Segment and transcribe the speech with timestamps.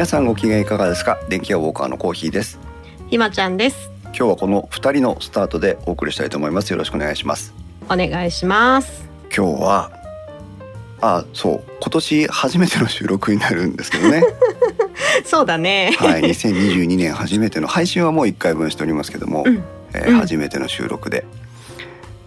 [0.00, 1.18] 皆さんご機嫌いかがですか？
[1.28, 2.58] 電気屋ウォーカーのコーヒーです。
[3.10, 3.90] ひまちゃんです。
[4.04, 6.70] 今日はこの二人のスタートでお送りしたいと思います。
[6.70, 7.52] よろしくお願いします。
[7.84, 9.04] お願いします。
[9.24, 9.90] 今日は
[11.02, 14.22] あそう今年初めての収録になるんですけどね。
[15.26, 15.94] そうだね。
[15.98, 19.62] はい2022年初めての配信はもう一回分しておりますけども、うん。
[19.92, 20.18] えーうん。
[20.20, 21.26] 初めての収録で、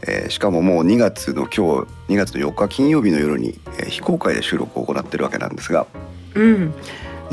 [0.05, 5.87] えーしかももう2月の今日2月の4日金曜日の夜に、えー非公開で収録を行ってるわけなんですが
[6.35, 6.73] うん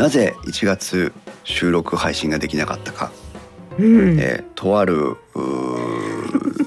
[0.01, 1.13] なぜ1月
[1.45, 3.13] 収録配信ができなかったか、
[3.79, 5.19] うん、えーとある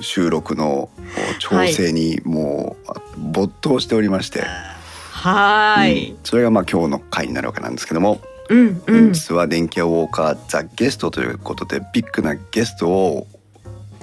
[0.02, 0.92] 収録の
[1.40, 4.44] 調整にもうあ没頭しておりまして、
[5.10, 6.12] はーい。
[6.12, 13.26] うん、それがまあ今日の回になるわけなんですけども、うんう本ん日は電気屋ウォーカーザ・ゲストということでビッグなゲストを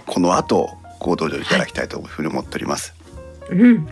[0.06, 2.94] この後ご登場いただきたいというふうに思っております、
[3.48, 3.86] うん。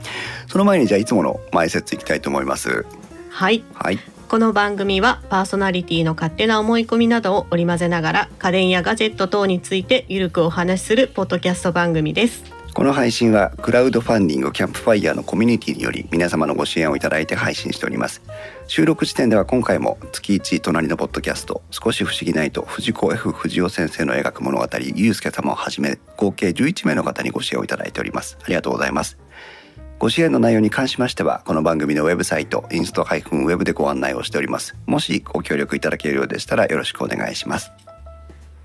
[0.49, 2.85] その前にじゃあいつもの前説いきたいと思います。
[3.31, 3.63] はい。
[3.73, 12.45] はいこの番組はパーソナリティの勝手な思い込みなどを織り交ぜながら家電やガジェット等についてゆるくお話しするポッドキャスト番組です。
[12.75, 18.21] この配信はクラウドファンディングキャンプファイヤーのコミュニティにより皆様のご支援をいただいて配信しております。
[18.67, 28.37] 収録時点では今回も月1隣のポッドキャスト少し不思議ないと藤子 F 不二雄先生の描く物語ゆうすけ様をはじめ合計11名の方にご支援をいただいております。
[28.43, 29.17] ありがとうございます。
[29.99, 34.77] ご支援の内容に関しましてはこの番組のウェブサイトインスト -web でご案内をしております。
[34.87, 37.73] もしご協力いただけるようでしたらよろしくお願いします。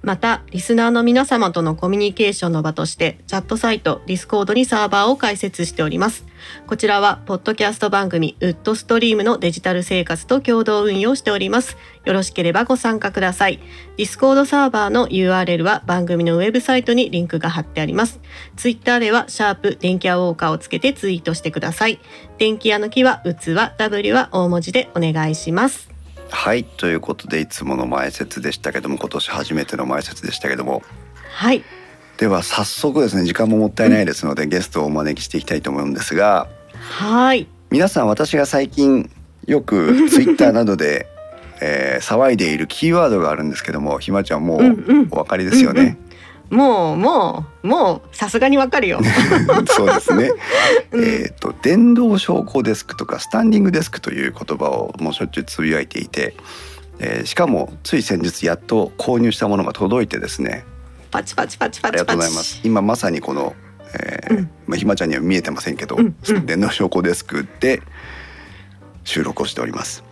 [0.04, 6.26] またリスナーの皆様とのコミュニケーションの場としてチャットサイトディスコードにサーバーを開設しております。
[6.68, 11.78] こちらはポッドキャスト番組ウッドストリームのデジタル生活と共同運用しております。
[12.04, 13.62] よろしければご参加ください。
[13.96, 18.20] ディスコードサーバーの URL は番組のウェブサイトにリンクが貼ってあります。
[18.58, 22.02] ツイッターではシャープ電気屋ウォーカーをつけてツイートしてください。
[22.38, 25.93] 電気屋のきは器 W は大文字でお願いします。
[26.34, 30.82] はいということでいつもの前説でしたけども今年初めての前説でしたけども。
[31.30, 31.64] はい。
[32.18, 37.48] では早速ですね時間ももったいないですので、ゲストをお招きしていきたいと思うんですがはい。
[37.70, 39.10] 皆さん私が最近
[39.46, 41.08] よく ツイッターなどで、
[41.62, 45.02] えー騒いでいるキーワードがあるんですけどもひまちゃんもうんうん。
[45.04, 45.98] うお分かりですよね。
[46.50, 49.00] もうもうもうさすがにわかるよ
[49.68, 50.30] そうですね。
[50.92, 56.36] うんえっ、と電動昇降デスクとかスタンディングデスクという言葉をもうしょっちゅうつぶやいていて、
[57.00, 60.64] えーしかもつい先日やっと購入したものが届いてですね
[61.10, 62.60] パチパチパチパありがとうございます。
[62.64, 63.56] 今まさにこの、
[63.94, 67.82] えーうんまあ、ひまちゃんには見えてませんけど、うんうん電動昇降デスクで
[69.04, 70.04] 収録をしております。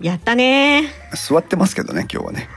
[0.00, 2.48] やったね座ってますけどね今日はね。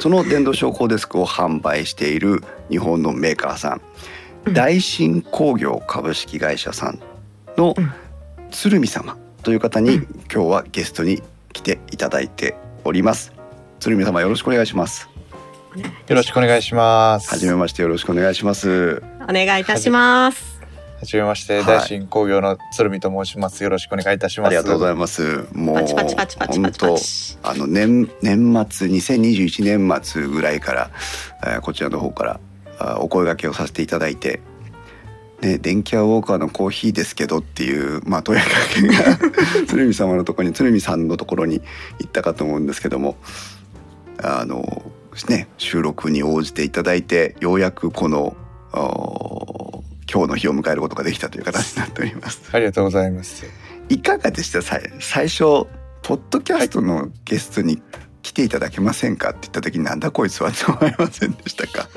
[0.00, 3.80] その電動昇降デスクを販売している日本のメーカーさん、うん
[4.52, 7.00] 大新工業株式会社さん
[7.56, 7.92] のうん
[8.52, 11.20] 鶴見様という方に、うん今日はゲストに
[11.52, 13.32] 来ていただいております。
[13.80, 15.08] 鶴見様よろしくお願いします。
[16.06, 17.28] よろしくお願いします。
[17.30, 19.02] はじめましてよろしくお願いします。
[19.28, 20.55] お願いいたしますは
[21.06, 23.62] じめまして、はい大新工業の鶴見と申します。
[23.62, 24.48] よろしくお願いいたします。
[24.48, 25.46] ありがとうございいます。
[25.52, 25.94] もう本チ
[26.72, 26.96] 当
[27.42, 30.90] あの年年末2021年末ぐらいから、
[31.44, 32.40] えーこちらの方から
[32.78, 34.40] あお声掛けをさせていただいて。
[35.42, 39.18] ね、電気屋ウォーカーのコーヒーですけどっていう、まあ、問いかけが
[39.68, 41.60] 鶴見様のところに鶴見さんのところに
[41.98, 43.16] 行ったかと思うんですけども
[44.22, 44.90] あの、
[45.28, 48.34] ね、収録に応じていただいてようやくこの
[50.12, 52.48] 今日の日を迎えることができたという形になっております。
[52.52, 53.44] ありがとうございます。
[53.88, 54.62] いかがでした？
[54.62, 55.66] さ最初
[56.02, 57.82] ポッドキャストのゲストに
[58.22, 59.30] 来ていただけませんか？
[59.30, 61.88] って言った時になんだこいつはって思いませんでしたか？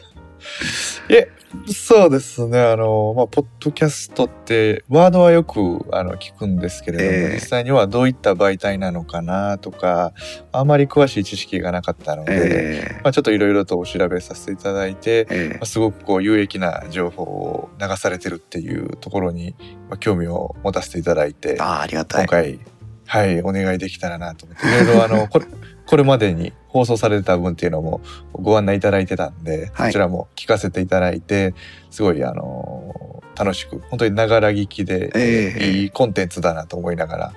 [1.10, 1.32] え、
[1.68, 2.60] そうですね。
[2.60, 7.34] あの、まあ、ポッドキャストって、ワードはよく、あの、聞くんですけれども、ええ。
[7.36, 10.14] 実際にはどういった媒体なのかなとか、
[10.52, 15.50] あまり詳しい知識がなかったので、えまあ、ちょっといろいろとお調べさせていただいて、ーえ。
[15.54, 19.56] まあすごくこう有益な情報を流されてるっていうところに、
[19.90, 22.28] まあ、興味を持たせていただいてー、あーありがたい。
[22.28, 22.60] 今回、
[23.08, 25.46] はい、お願いできたらなと思って、いろいろあの、これ、
[25.90, 28.00] これまでに放送されてた分っていうのも
[28.32, 29.90] ご案内いただいてたんで、はい。
[29.90, 31.56] そちらも聞かせていただいて、
[31.90, 35.72] すごいあの、楽しく、本当にながら聞きで、ええ。
[35.72, 37.34] いいコンテンツだなと思いながら、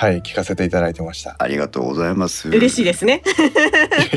[0.00, 1.34] はい、聞かせていただいてました。
[1.40, 3.20] ありがとうございます嬉しいですね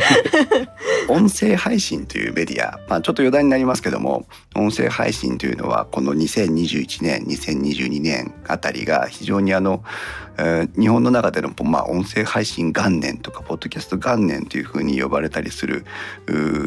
[1.09, 9.83] 音声配信というメディア、まあ、ちょっと余談になりますけども音声配信というのはこの2021年2022年あたりが非常にあの、
[10.37, 15.83] えー日本の中での、まあ、音声配信元年とかポッドキャスト元年というふうに呼ばれたりする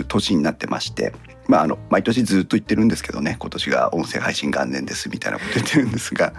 [0.08, 1.12] 年になってまして。
[1.46, 6.32] まあ、あの毎年ずっと言ってるんですけどね今年が音声配信元年ですみたいなこと言ってるんですが、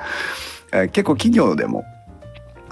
[0.71, 1.85] えー結構企業でも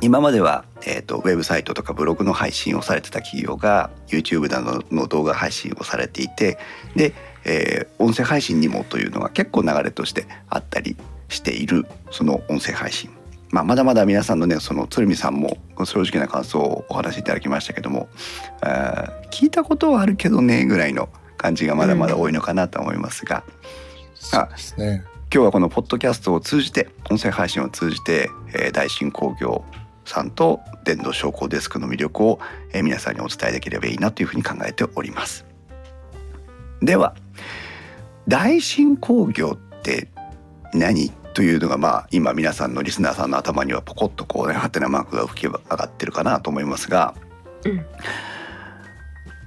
[0.04, 6.58] 今までは、えー、とウェブサイトとかブログの配信をされてた企業が YouTube などの動画配信をされていて
[6.94, 7.14] で、
[7.46, 10.98] えー音声配信にもというのが結構流れとしてあったり
[11.30, 13.12] しているその音声配信、
[13.50, 18.10] まあ、まだまだ皆さんのねその鶴見さんも正直な感想をお話しいただきましたけども
[19.32, 21.08] 聞いたことはあるけどねぐらいの
[21.38, 23.44] 感じがまだまだ多いのかなと思いますが、
[24.16, 25.04] そうですね。
[25.34, 29.64] 今日はこのポッドキャストを通じて音声配信を通じて、えー大新工業
[30.06, 32.40] さんと電動商工デスクの魅力を、
[32.74, 35.46] えー皆さんにお伝えできればいいなというふうに考えております。
[36.82, 37.16] では
[38.28, 40.10] 大新工業って
[40.74, 47.16] 何というのがまあ今皆さんのリスナーさんの頭にはポコッとこうねハテナマークが吹き上がってるかなと思いますが、
[47.66, 47.86] うん。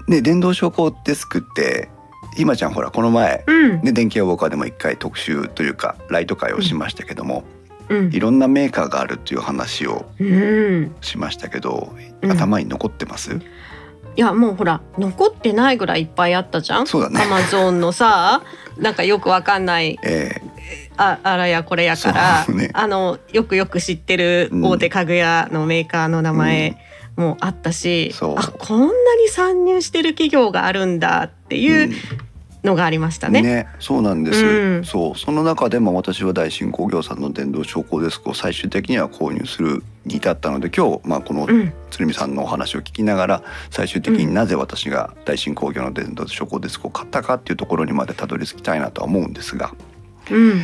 [0.09, 1.89] ね電動商工デスクって
[2.37, 3.83] ひまちゃんほらこの前うん。
[3.83, 7.56] で電気屋ウォーカーでも一回特集というかライト会をしましたけども、うん
[8.11, 10.95] いろんなメーカーがあるっていう話をうん。
[11.01, 11.93] しましたけど、
[12.23, 12.31] うん。
[12.33, 13.33] 頭に残ってます、
[14.17, 16.87] いやもうほら残ってないぐらいいっぱいあったじゃん？
[16.87, 17.23] そうだね。
[17.23, 18.43] アマゾンのさ
[18.79, 20.41] なんかよくわかんないえ
[20.97, 22.71] ああらやこれやから、ね。
[22.73, 26.77] あのよくよく知ってる大手家具屋のメーカーの名前
[27.17, 28.35] もあったし、そう。
[28.39, 31.95] あこんなに参入してる企業があるんだってーいう
[32.67, 33.41] のがありましたね。
[33.41, 34.85] ねそうなんです、うん。
[34.85, 35.19] そう。
[35.19, 41.73] その中でも私は大新工業さんの電動昇降デスクを最終的には購入するに至ったので今日、まあ、このうん。
[41.91, 49.73] 鶴見さんのお話を聞きながら最終的になぜ私が大新工業の電動昇降デスクを買ったかっていうところにまでたどり着きたいなとは思うんですが。
[50.31, 50.61] うん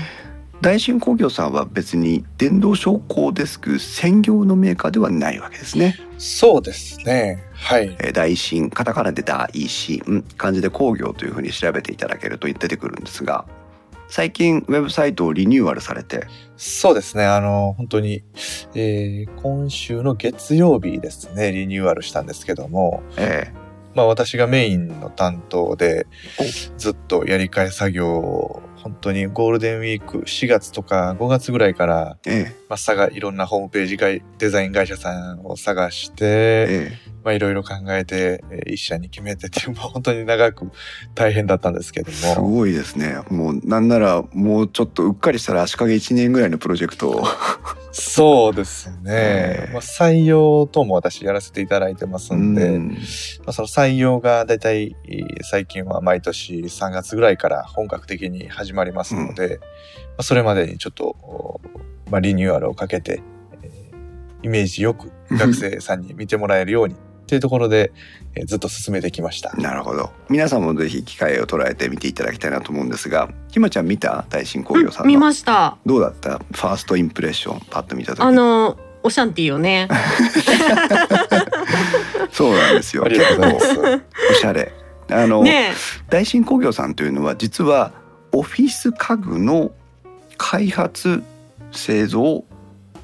[0.63, 5.97] 大新工業さんは別に電動昇降デスク専業のメーカーではないわけですね。
[6.19, 7.43] そうですね。
[7.53, 7.97] はい。
[7.99, 13.45] えー大新カタカナで大新漢字で工業というふうに調べていただけると出てくるんですが
[14.07, 17.25] 最近ウェブサイトをリニューアルされてそうですね。
[17.25, 18.23] あの、本当に、
[18.77, 23.53] えー今週の月曜日ですね、リニューアルしたんですけども、え
[23.95, 26.07] まあ私がメインの担当で
[26.39, 32.57] お、ずっとやり替え作業を、本当にゴールデンウィーク4月とか5月ぐらいから、え、え。
[32.73, 36.93] まあ、探いろんなホームページ会デザイン会社さんを探して、ー、え。
[37.23, 40.71] まあいろいろ考えて、えー一社に決めてって いう、まあ本当に長く
[41.15, 43.19] 大変だったんですけどー、すも、ごいですね。
[43.29, 47.27] もうなんならもうちょっとうっかりしたら足掛け1年ぐらいのプロジェクトを。
[47.93, 48.97] そうですね。
[49.07, 49.67] え。
[49.69, 52.89] ーまあ、採用等も私やらせていただいてますんで、うん。
[52.89, 52.95] ま
[53.49, 59.67] あ、その採用がだいたいえー最近は毎年3月ぐらいから本格的に始まりますので、ま
[60.21, 61.61] あ、それまでにちょっと、お
[62.13, 63.23] まあ、リニューアルをかけて、
[63.63, 63.73] えー
[64.45, 67.93] イメージよく学生さんに見てもらえるように っていうところで、
[68.35, 69.53] えーずっと進めてきました。
[69.57, 74.25] なるほど皆さんもぜひ機会を捉えて見ていただきたいなと思うんですがひまちゃん見た？
[74.29, 75.77] 大新工業さうんん見の、ました。
[75.87, 76.39] どうだった？
[76.39, 79.89] ファーストインプレッションパッと見た時あのオシャンティーをね。
[82.33, 84.03] そうなんですよありがとうございます。
[84.31, 84.73] おしゃれ
[85.11, 85.73] あの、ね
[86.09, 87.93] 大新工業さんというのは実は
[88.33, 89.71] オフィス家具の
[90.39, 91.23] 開発
[91.73, 92.45] 製造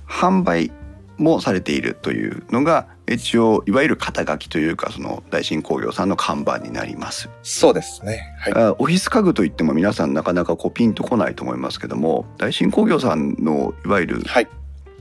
[0.06, 0.72] 販売
[1.18, 8.34] もされているというのが一応いわゆる肩書きというかその大新工業さんの看板になります、そうですね。
[8.38, 8.52] はい。
[8.54, 14.48] あオフィス家具といっても皆さんなかなかこうピンとこないと思いますけども大新工業さんのいわゆるはい。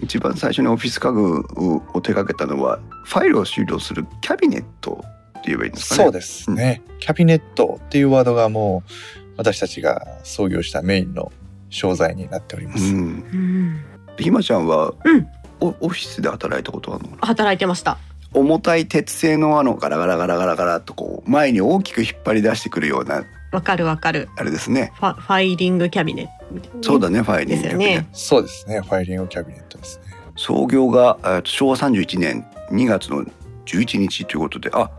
[0.01, 5.03] 一番最初にオフィス家具を手掛けたのはファイルを収納するキャビネット
[5.39, 6.81] って言えばいいんですかねそうですね。
[6.99, 8.91] キャビネットっていうワードがもう
[9.37, 11.31] 私たちが創業したメインの
[11.69, 12.83] 商材になっております。
[12.93, 13.83] うんうん
[14.19, 15.27] ひまちゃんは、うん
[15.59, 17.17] おオフィスで働いたことあるの？
[17.21, 17.97] 働いてました。
[18.33, 24.29] 重たい鉄製のあのガラガラガラガラガラっとこう前に大きく引っ張り出してくるようなわかるわかる。
[24.37, 26.83] あれですねファファイリングキャビネット。
[26.83, 28.81] そうだねファイリングですよねそうですね。
[28.81, 30.03] ファイリングキャビネットですね。
[30.35, 33.23] 創業がえーと昭和31年2月の
[33.65, 34.91] 11日ということであ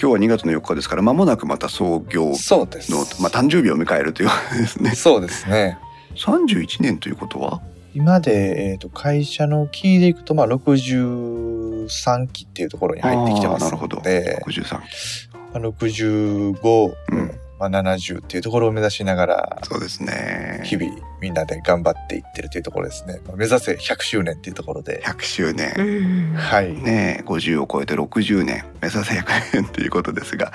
[0.00, 2.92] 今日は2月の4日ですから間もなくまた創業の、そうです。
[2.92, 4.90] まあ、誕生日を迎えるというですね。
[4.94, 5.78] そうですね。
[6.14, 7.60] 31年ということは？
[7.94, 13.96] 今で、えー、と会社のキーでいくと、まあ、63期っていうところに入ってきてますあーなるほど。
[13.96, 14.82] ので、63ま
[15.54, 20.60] あ、65、うんまあ、70っていうところを目指しながら、そうですね。
[20.64, 23.20] 日々みんなで頑張っていってるというところですね。
[23.26, 25.02] まあ、目指せ100周年っていうところで。
[25.04, 26.34] 100周年、うん。
[26.36, 26.72] はい。
[26.74, 28.64] ねえ50を超えて60年。
[28.82, 30.52] 目指せ100年ということですが、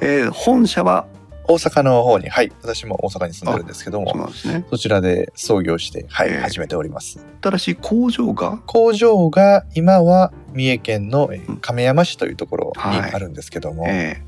[0.00, 1.06] えー本社は？
[1.46, 2.50] 大阪の方に、はい。
[2.62, 4.64] 私も大阪に住んでるんですけどそうも、なんですね。
[4.70, 7.24] そちらで創業して、はい、えー始めております。
[7.42, 8.58] 新しい工場が？
[8.66, 13.12] 工場が今は三重県の亀山市というところにはい。
[13.12, 14.22] あるんですけども、え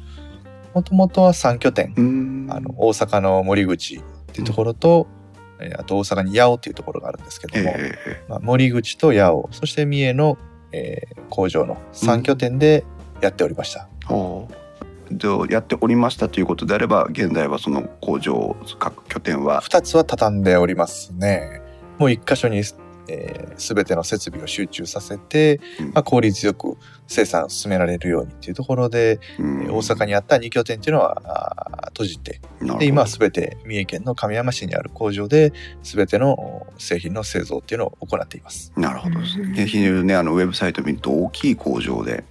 [0.77, 1.87] もともとは3拠点。
[1.87, 2.53] ー、うーん。
[2.53, 5.07] あの大阪の森口っていうところと、
[5.59, 7.95] えーあと大阪に八尾っていうところがあるんですけども、え
[8.29, 10.37] まあ、森口と八尾そして三重の
[10.73, 12.85] えー工場の3拠点で
[13.23, 13.89] やっておりました。
[14.11, 14.47] お
[15.11, 21.63] でやっておりましたということであれば現在はその工場各拠点は？2つは畳んでおりますね。
[21.99, 22.63] もう1箇所に、
[23.09, 32.41] えー、全ての設備を集中させて、うんまあ、効率よく生産を進められるようにっていうところで、うん大阪にあった2拠点っていうのは閉じて
[32.79, 38.73] で今は全て三重県の亀山市にある工場で全ての製品の製造っていうのを行っています。
[38.77, 40.03] なるほどですね。
[40.03, 42.25] ねあのウェブサイト見ると大きい工場で、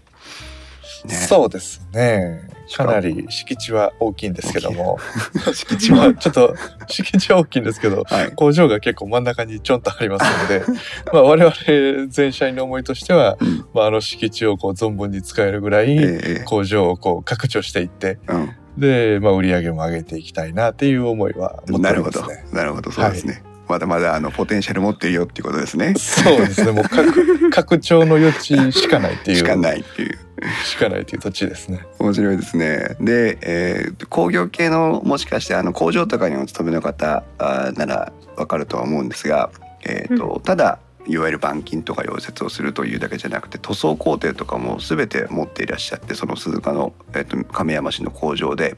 [1.06, 2.48] ね、そうですね。
[2.74, 4.98] かなり敷地は大きいんですけども、
[5.54, 6.56] 敷地まあは、ちょっと
[6.88, 10.64] 敷地は大きいんですけど、はい、工場が結構真ん中にちょんとありますので、
[11.14, 13.66] まあ我々全社員の思いとしては、うん。
[13.74, 16.44] まああの敷地をこう存分に使えるぐらいええ。
[16.46, 22.24] 工場をこう拡張していって、うん、で、まあ売り上げも上げていきたいなっていう思いは持ってなるほど。
[22.52, 22.92] なるほど。
[22.92, 26.72] そうですね、まだまだあのポテンシャル持ってるよっていうことですねそうですね。
[26.72, 29.38] もう拡拡張の余地しかないっていう。
[29.38, 30.20] しかないっていう
[30.66, 31.86] しかないっていう土地ですね。
[32.00, 39.50] 面白いですねで、えー工業系のもしかしてあの工場とかにお勤めの方あーならわかるとは思うんですが、
[39.86, 48.76] えーとただいわゆる板金とか溶接をするというだけじゃなくて塗装工程とかも全て持っていらっしゃってその鈴鹿の、えー、と亀山市の工場で、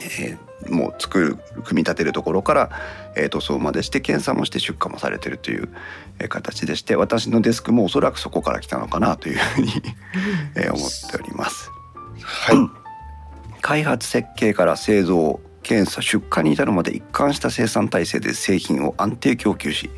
[0.00, 2.70] えーもう作る組み立てるところから、
[3.18, 5.68] えー塗装までして検査もして出荷もされてるという、
[6.18, 9.72] えー形でして私のデスクもおそらくそこから来たのかなというふうに、
[10.56, 11.70] えー思っております。
[12.22, 12.56] はい。
[13.60, 19.90] 開発設計から製造検査出荷に至るまで一貫した生産体制で製品を安定供給し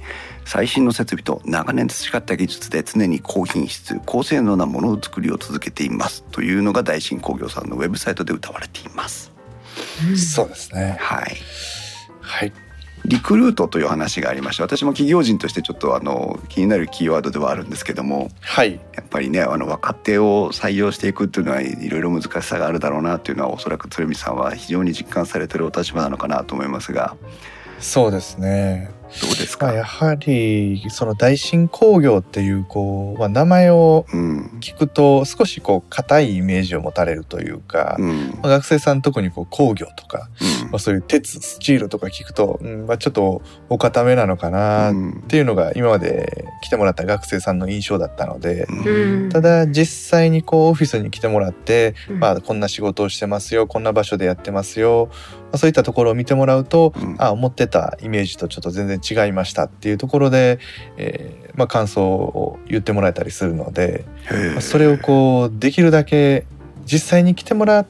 [0.44, 9.30] 最新の設備と長年培った技術で常に高品質高性能なものづくりを続けていますというのが大新工業さんのウェブサイトで謳われています。
[10.16, 10.96] そうですね。
[10.98, 11.36] はい
[12.20, 12.52] はい。
[13.06, 18.80] リクルートという話がありました私も企業人としてちょっとあの気になるキーワードではあるんですけどもはい。
[18.94, 27.16] やっぱりねあの若手を採用していくっていうのはいろいろ難しさがあるだろうなっていうのはおそらく鶴見さんは非常に実感されてるお立場なのかなと思いますが
[27.78, 28.99] そうですね。
[29.22, 34.58] どうですか、まあ、やはりその大新工業っていうこう、まあ、名前をうん。
[34.60, 38.38] 聞くと少しこう硬いイメージを持たれるというか、うん。
[38.42, 40.28] まあ、学生さん特にこう工業とか、
[40.62, 40.70] うん。
[40.70, 45.22] まあ、そういう鉄スチールとか聞くと、うんまあ、ちょっとお固めなのかなっうん。
[45.22, 49.28] ていうのが今まで来てもらった学生さんの印象だったので、うん。
[49.30, 52.20] ただ実際にこうオフィスに来てもらって、うん。
[52.20, 57.16] まあ、こんな仕事をしてますよこんな場所でやってますよ、まあ、そういったところを見てもらうと、うん。
[57.18, 60.58] あ思ってたイメージとちょっと全然違いましたっていうところで、
[60.96, 64.04] えーまあ、感想を言ってもらえたりするので、
[64.52, 66.46] まあそれをこうできるだけ
[66.84, 67.86] 実際に来てもら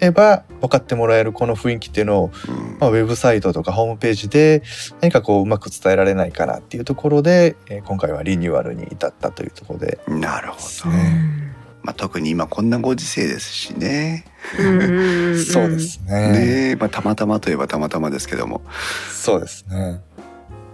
[0.00, 2.78] えば分かってもらえるこの雰囲気っていうのを、うん。
[2.78, 4.62] まあ、ウェブサイトとかホームページで
[5.00, 9.98] 何かこううまく伝えられないかなっていうところで、えー今回はリニューアルに至ったというところで。
[10.08, 11.55] なるほど、ね
[11.86, 14.24] まあ、特に今こんなご時世ですしね。
[14.56, 16.32] そうですね。
[16.32, 16.70] ね。
[16.72, 18.60] えまあ、たまたまといえばたまたまですけども。
[19.12, 20.00] そうですね。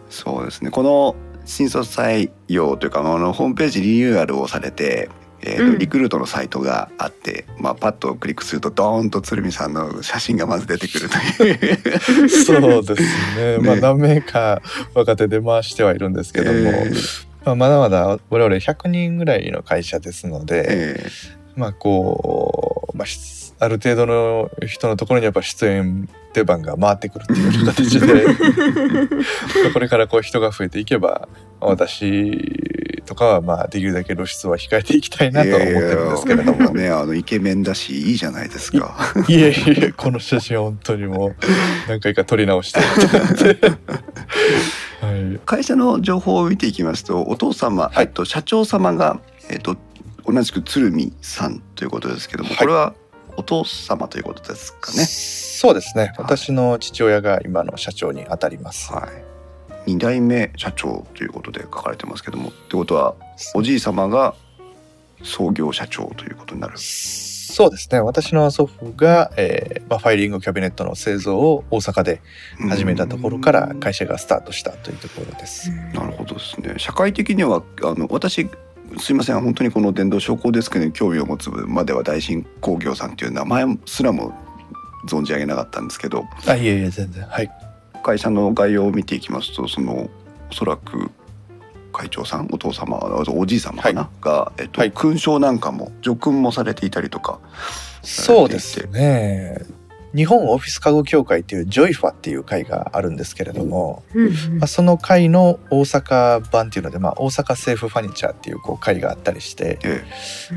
[0.09, 0.71] そうですね。
[0.71, 1.15] この
[1.45, 5.11] 新卒採用というかあのホームページリニューアルをされて、
[5.43, 5.79] えーとうん。
[5.79, 12.29] リクルートのサイトがあって、まあ、パッとクリックするとドーンと鶴見さんの写真がまず出てくるという。
[12.31, 13.03] そうです
[13.37, 13.59] ね。
[13.61, 14.63] まあね何名か
[14.95, 21.07] 若手で回してはいるんですけども、えーまあ、まだまだ我々100人ぐらいの会社ですので、え
[21.57, 28.27] まあこう、まあ、しある程度の人のところにやっぱ出演出番が回ってくるっていう形で
[29.73, 31.29] これからこう人が増えていけば
[31.61, 39.15] 私とかはまあできるだけ露出は控えていきたいーなとは思ってるんですけれども、ねあのイケメンだしいいじゃないですか。
[39.29, 41.37] いえいえこの写真は本当にもう
[41.89, 42.81] 何回か撮り直して
[45.03, 45.41] はい。
[45.45, 48.05] 会社の情報を見ていきますとお父様、はい。
[48.05, 49.77] えっと、社長様が、えっと、
[50.25, 52.59] 同じく鶴見さんということですけども、はい。
[52.59, 52.95] これは
[53.37, 55.05] お父様ということですかね？
[55.05, 56.13] そうですね。
[56.19, 58.93] 私の父親が今の社長にあたります。
[58.93, 59.09] は
[59.87, 63.15] い、2代目社長ということで書かれてますけどもってことは
[63.55, 64.35] おじい様が
[65.23, 66.75] 創業社長ということになる。
[67.53, 68.01] そうですね。
[68.01, 72.23] 私の祖父が、えーまあ、ファイリングキャビネットの製造を大阪で
[72.71, 75.71] 始めたところから会社がスタートしたというところです。
[75.93, 76.75] なるほどですね。
[76.79, 78.49] 社会的にはあの私
[78.99, 79.41] すいません。
[79.41, 84.33] 本当にこの電動商工デスクに興味を持つまでは大新工業さんという名前すらも
[85.07, 87.25] 存じ上げなかったんですけどあいえいえ全然。
[87.25, 87.51] はい。
[88.03, 90.11] 会社の概要を見ていきますとその
[90.51, 91.11] おそらく
[91.93, 94.93] 会長さんお父様おじい様かな、が、えっとはい。
[94.93, 97.39] 勲章なんかも叙勲もされていたりとか
[98.03, 99.59] そうですね。
[100.15, 104.59] 日本オフィス家具協会っていうジョイファっていう会があるんですけれども、うんうん。
[104.59, 110.05] まあ、その会の大阪版っていうので、まあ、大阪セーフファニチャーっていうこう会があったりして、え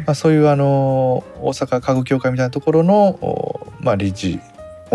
[0.05, 4.39] まあ、そういうあの大阪家具協会みたいなところの、おまあ、理事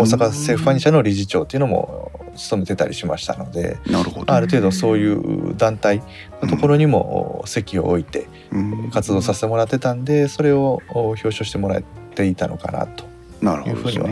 [0.01, 6.01] 大阪セーフファニチャーの理事長っていうのも務めてたりしましたので、えなるほど、ある程度そういう団体
[6.41, 8.91] のところにも席を置いてうん。
[8.91, 13.05] 活動させてもらってたんでそれをお表彰してもらっていたのかなと
[13.41, 14.07] なるいうふうには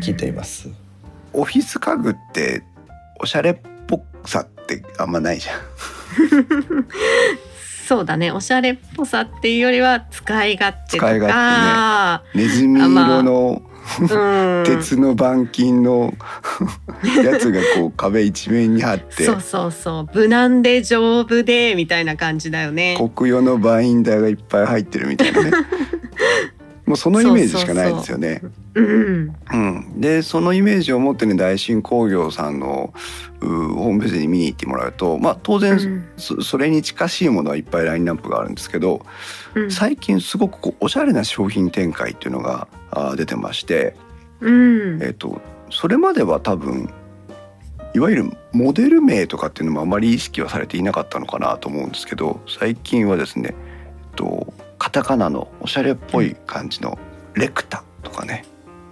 [0.00, 0.70] 聞いています。
[1.32, 2.62] オフィス家具って
[3.20, 3.56] おしゃれっ
[3.86, 5.60] ぽさってあんまないじゃん。
[7.86, 8.30] そうだね。
[8.30, 11.08] おしゃれっぽさっていうよりは使い勝手とか。
[11.08, 13.71] 使い勝ネズミ色のうん
[14.64, 16.14] 鉄の板金の
[17.24, 20.16] やつがこう壁一面に貼ってそうそうそう。
[20.16, 22.96] 無難で丈夫でみたいな感じだよね。
[23.14, 25.50] 黒用のバインダーがいっぱい入ってるみたいなね。
[26.86, 28.42] もうそのイメージしかないですよね。
[28.74, 29.34] うん。
[29.52, 32.92] うん、でそのイメージを持ってね大新工業さんの
[33.40, 36.04] うホームページに見に行ってもらうと、まあ、当然、うん。
[36.16, 39.04] そそれに近しいものはいっぱいラインナップがあるんですけど
[39.54, 39.70] うん。
[39.70, 43.96] 最近すごくこうおしゃれな商品展開っていうのがあ出てまして、
[44.40, 45.02] うん。
[45.02, 46.92] えっとそれまでは多分
[47.94, 56.98] いわゆるモデル名とかっていうのもあまり意識はされていなかったのかなと思うんですけど最近はですね、えっと、カタカナのおしゃれっぽい感じの
[57.34, 58.44] レクタとかね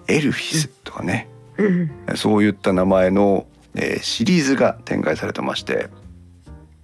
[0.09, 1.91] エルフィスとかね、うん。
[2.17, 5.89] そういった名前の、えーシリーズが展開されてまして、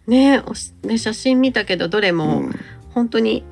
[0.06, 0.42] ね
[0.84, 2.54] ね写真見たけどどれもうん。
[2.94, 3.44] 本当に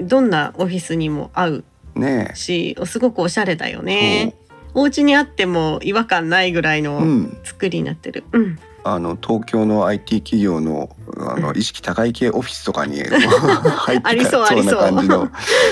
[0.00, 1.64] どんなオフィスにも合う
[1.94, 2.30] ね。
[2.34, 4.34] しすごくおしゃれだよね。
[4.74, 8.24] お家にあっても違和感ないぐらいのん、作りになってる。
[8.32, 8.58] うん。
[8.84, 14.78] あの東京の IT 企業のあの意識高い系オフィスとかに 入ってありそうたそうなありそう。
[14.78, 15.30] 感じの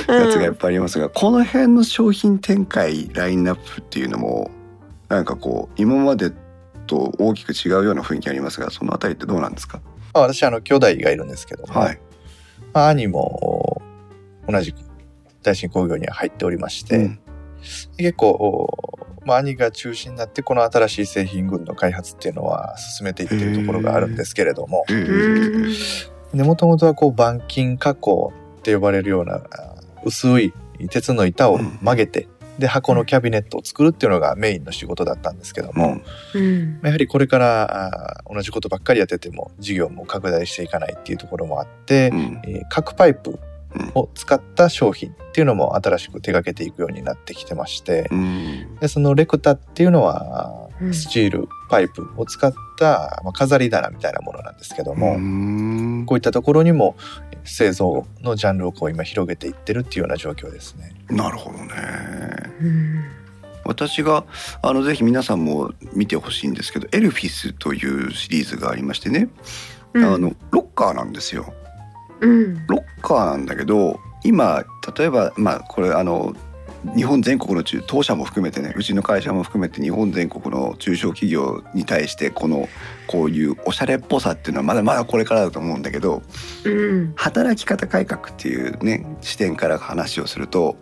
[0.08, 4.50] やつがいっうんぱいありますが、この辺の商品展開ラインナップっていうのも
[5.08, 6.32] なんかこう今まで
[6.86, 9.80] と大きく違うような雰囲気ありますがそのあたりってどうなんですか？
[10.12, 11.98] まあ私あの兄弟がいるんですけども、はい、
[12.72, 13.82] まあ、兄も
[14.48, 14.78] お同じく
[15.46, 17.18] 大新工業には入っておりまして、うん。
[17.96, 24.84] 結構、おまあ、兄が中心になってこの新しい製品群の開発っていうのは進めていってるところがあるんですけれども
[26.32, 30.52] もともとはこう板金加工って呼ばれるようなあ薄い
[30.90, 32.28] 鉄の板を曲げて、
[32.58, 36.00] で箱のキャビネットを作るっていうのがメインの仕事だったんですけども、
[36.34, 36.80] うん。
[36.82, 42.42] やはりこれからあ同じことばっかりやってても事業も拡大していかないっていうところもあって、うん。
[42.44, 43.38] えー角パイプ
[43.94, 48.76] を使った商品っていうのも新しく手掛けていくようになってきてましてうん。
[48.80, 50.94] でそのレクタっていうのはうん。
[50.94, 56.04] スチールパイプを使った、まあ、飾り棚みたいなものなんですけども、うん。
[56.06, 56.96] こういったところにも
[57.44, 60.94] 製造のジャンルをこう今広げていってるっていうような状況ですね。
[61.08, 61.74] なるほどね。
[62.60, 63.04] うん。
[63.64, 64.24] 私が
[64.62, 69.28] あのぜひ皆さんも見てほしいんですけどエルフィスというシリーズがありましてね、
[69.94, 70.04] うん。
[70.04, 71.52] あのロッカーなんですよ
[72.20, 72.66] うん。
[72.66, 74.64] ロッカーなんだけど今
[74.96, 76.34] 例えばまあこれあの
[76.94, 82.68] 日本全国の中当社も含めてねうちの会社も含めて日本全国の中小企業に対してこの
[83.06, 86.22] こういうおしゃれっぽさっていうのはまだまだこれからだと思うんだけど
[86.64, 87.12] うん。
[87.16, 90.76] 働き方改革っていうね視点から話をすると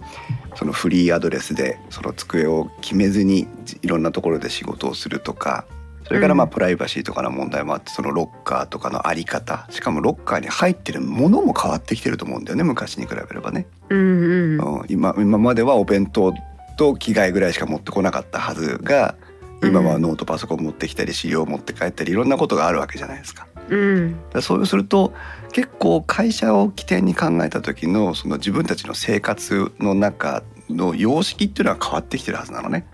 [0.57, 3.47] そのフリーアドレスでその机を決めずに
[3.83, 5.67] いろんなところで仕事をするとか
[6.05, 6.51] それからまあうん。
[6.51, 9.67] プライバシーとかの問題もあってそのロッカーとかのあり方。
[9.71, 13.67] しかもロッカーに入ってるものも変わってきてると思うんだよね昔に比べればね。
[13.89, 16.33] うん今今まではお弁当
[16.77, 19.15] と着替えぐらいしか持ってこなかったはずが
[19.63, 23.47] 今はノートパソコン持ってきたり資料を持って帰ったりいろんなことがあるわけじゃないですか。
[23.69, 24.17] うん。
[24.41, 25.13] そうすると
[25.53, 32.87] 結構会社を起点に考えた時のその自分たちの生活の中の様式っていうのは変わってきてるはずなのね。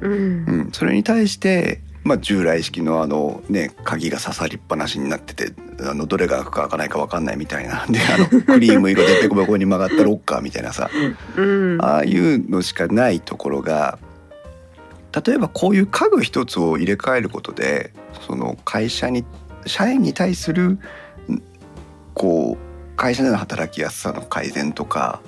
[0.00, 0.12] うん。
[0.12, 0.16] う
[0.68, 7.86] ん、それに対して、まあ、従来式のあのね鍵が刺さりっぱなしになっててあのどれが開くか開かないか分かんないみたいな。
[7.88, 10.90] であの クリーム色でペコペコに曲がったロッカーみたいなさ。
[11.36, 11.78] うん。
[11.80, 13.98] ああいうのしかないところが
[15.26, 17.92] 例えばこういう家具一つを入れ替えることで
[18.26, 19.24] その会社に
[19.64, 20.80] 社員に対するん
[22.12, 25.20] こう会社での働きやすさの改善とか、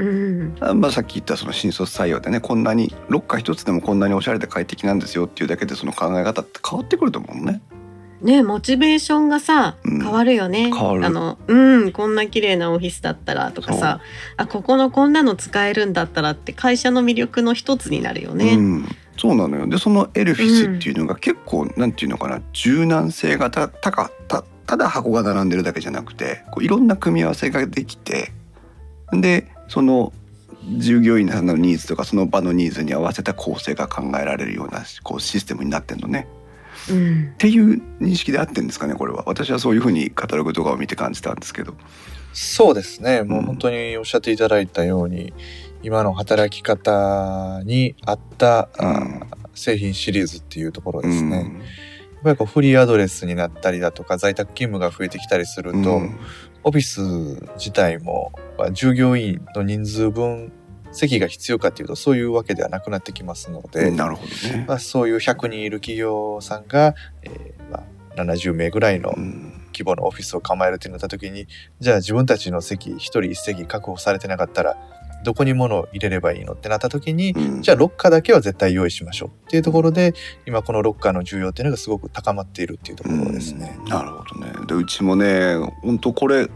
[0.00, 0.56] うん。
[0.60, 7.60] あまあ、さっき言ったその新卒採用でねこんなにロッカー一つでもこんなにおしゃれで快適なんですよっていうだけでその考え方って変わってくると思うのね。
[8.22, 10.00] ねモチベーションがさうん。
[10.00, 11.06] 変わるよね、変わる。
[11.06, 14.00] あのうんこんな綺麗なオフィスだったらとかさ
[14.36, 18.54] あここのこんなの使えるんだったらって会社の魅力の一つになるよね。
[18.54, 19.66] うん、そうなのよ。
[19.66, 28.30] でそのエルフィスっていうのが結構、なんていうのかな柔軟性がたたかたただ箱が並んでるだけじゃなくてこういろんな組み合わせができて
[29.10, 30.12] でその
[30.76, 36.26] 従業員さんのニーズとかその場のニーズに合わせた構成が考えられるようなこうシステムになってんのね。
[36.90, 41.74] うんっていう認識で合ってんですかねこれは私はそういうふうにカタログとかを見て感じたんですけど。
[42.32, 43.22] そうですね。
[43.22, 45.32] もううん本当におっしゃっていただいたように、
[45.82, 49.20] 今の働き方に合った、あうん
[49.54, 51.36] 製品シリーズっていうところですね。
[51.36, 51.60] やっうん
[52.22, 56.18] ぱりこうフリーアドレスになったりだとか在宅勤務が増えてきたりすると、うん
[56.64, 57.00] オフィス
[57.56, 60.52] 自体もまあ従業員の人数分
[60.92, 64.64] 席が必要かっていうとそういうわけではなくなってきますので、なるほどね。
[64.66, 67.84] まあ、そういう100人いる企業さんが、えーま
[68.16, 71.46] あ、70名ぐらいのうん規模のオフィスを構えるってなった時に
[71.78, 74.76] じゃあ自分たちの席1人1席確保されてなかったら
[75.24, 80.14] どこに物を入れればいいのってなった時に、うんじゃあロッカーだけは絶対用意しましょうっていうところで
[80.46, 83.76] 今このロッカーの重要っていうのがすごく高まっているっていうところですね。
[83.78, 84.52] うんなるほどね。
[84.66, 86.48] でうちもね本当これ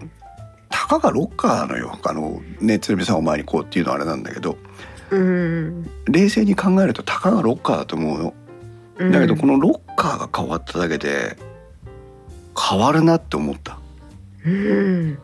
[0.70, 1.98] たかがロッカーなのよ。
[2.02, 4.56] あのね鶴見さんお前にこうっていうのはあれなんだけど
[5.10, 8.34] うん冷静に考えるとたかがロッカーだと思うの。
[8.98, 11.36] うんだけどこのロッカーが変わっただけで
[12.58, 13.78] 変わるなって思った。
[14.46, 15.18] うん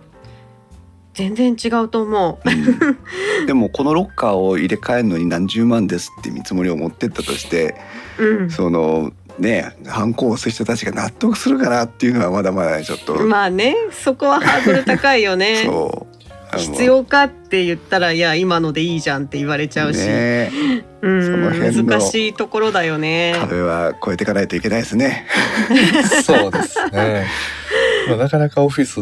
[1.14, 2.48] 全然違うと思う。
[2.48, 7.74] うんでもこのロッカーを入れ替えるのに何十万ですって見積もりを持ってったとして
[8.18, 15.68] うんそのね反抗をする人たちが納得するかなっていうのはまだまだちょっと、まあねそこはハードル高いよね。
[16.56, 20.50] 必要かって言ったらいや今のでいいじゃんって言われちゃうし、ね
[21.00, 23.36] うん難しいところだよね。
[23.38, 25.26] 壁は越えていかないといけないですね。
[26.24, 27.26] そうですね。
[28.08, 29.00] まあ、なかなかオフィス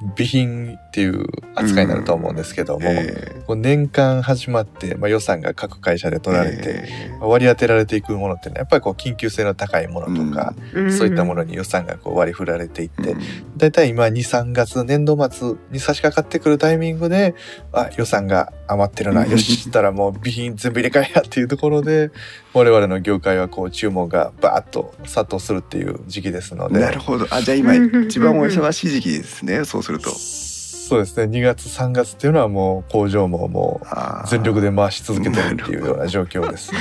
[0.00, 10.92] 備品っていう扱いになると思うんですけども、えこう年間始まって、まあ、予算が各会社でー取られて、えまあ割り当てられていくものっていうのはやっぱりこう緊急性の高いものとか、うん。
[10.92, 13.16] そういったものに予算がこう割り振られていって、ー
[13.56, 17.34] だいたい今23月年度末に差し掛かってくるタイミングで
[17.72, 22.10] あ予算が余ってるなうん よししたらもう備品全部入れ替えやっていうところで
[22.56, 27.26] 我々の業界はこう注文がバーッと殺到するっていう時期ですのでなるほど。
[27.30, 29.62] あじゃあ今一番お忙しい時期ですね。
[29.68, 30.08] そうすると。
[30.08, 36.78] そうですね2月3月っていうのはもう工場ももう全力で回し続けてるっていうような状況ですね。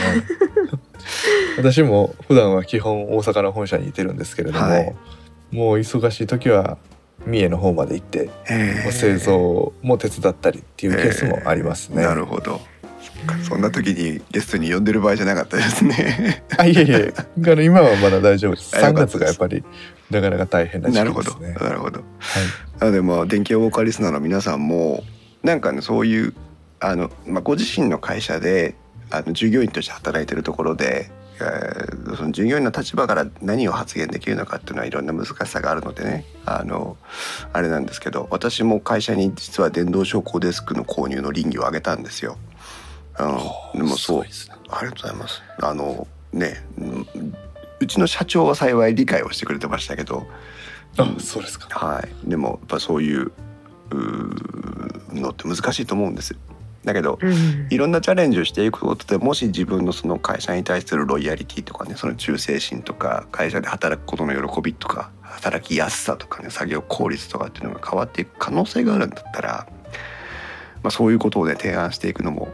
[1.58, 4.96] 私も普段は基本大阪の本社にいてるんですけれども、はい
[5.52, 6.78] もう忙しい時は
[7.26, 12.04] 三重の方まで行ってえー製造も手伝ったりっていうケースもありますね。
[12.04, 12.60] なるほど。
[13.44, 16.44] そんな時にゲストに呼んでる場合じゃなかったですね。
[16.58, 18.76] あいえいえあの今はまだ大丈夫です。
[18.76, 19.64] 3あよかったです月がやっぱり
[20.12, 21.32] なかなか大変な時なるほど。
[21.34, 21.68] 期ですね。
[21.68, 22.00] なるほど。
[22.00, 25.04] はいあでも電気予防課リスナーの皆さんも
[25.44, 26.34] なんかねそういう
[26.80, 28.76] あの、まあ、ご自身の会社で
[29.12, 31.10] あの従業員として働いてるところで、
[31.40, 36.98] えーその従業員の立場から何を発言できるのかっていうのはいろんな難しさがあるのでねあの
[37.52, 42.38] あれなんですけど私も会社に実は電動昇降デスクの購入の倫理を挙げたんですよ。
[43.19, 44.30] うん、でもそうね
[44.69, 45.41] ありがとうございます。
[45.62, 46.63] あのね
[47.80, 50.28] うちの社長は幸い理解をしてくれてましたけど
[50.97, 51.67] あそうですか。
[51.69, 53.32] はい、でもやっぱそういう
[55.13, 56.36] のって難しいと思うんです。
[56.84, 69.67] だけどうんいろんなチャレンジをしていくことでもし自分のその会社に対するロイヤリティとかねその忠誠心とか会社で働くことの喜びとか働きやすさとかね作業効率とかっていうのが変わっていく可能性があるんだったら、
[70.84, 72.49] まあ、そういうことをね提案していくのも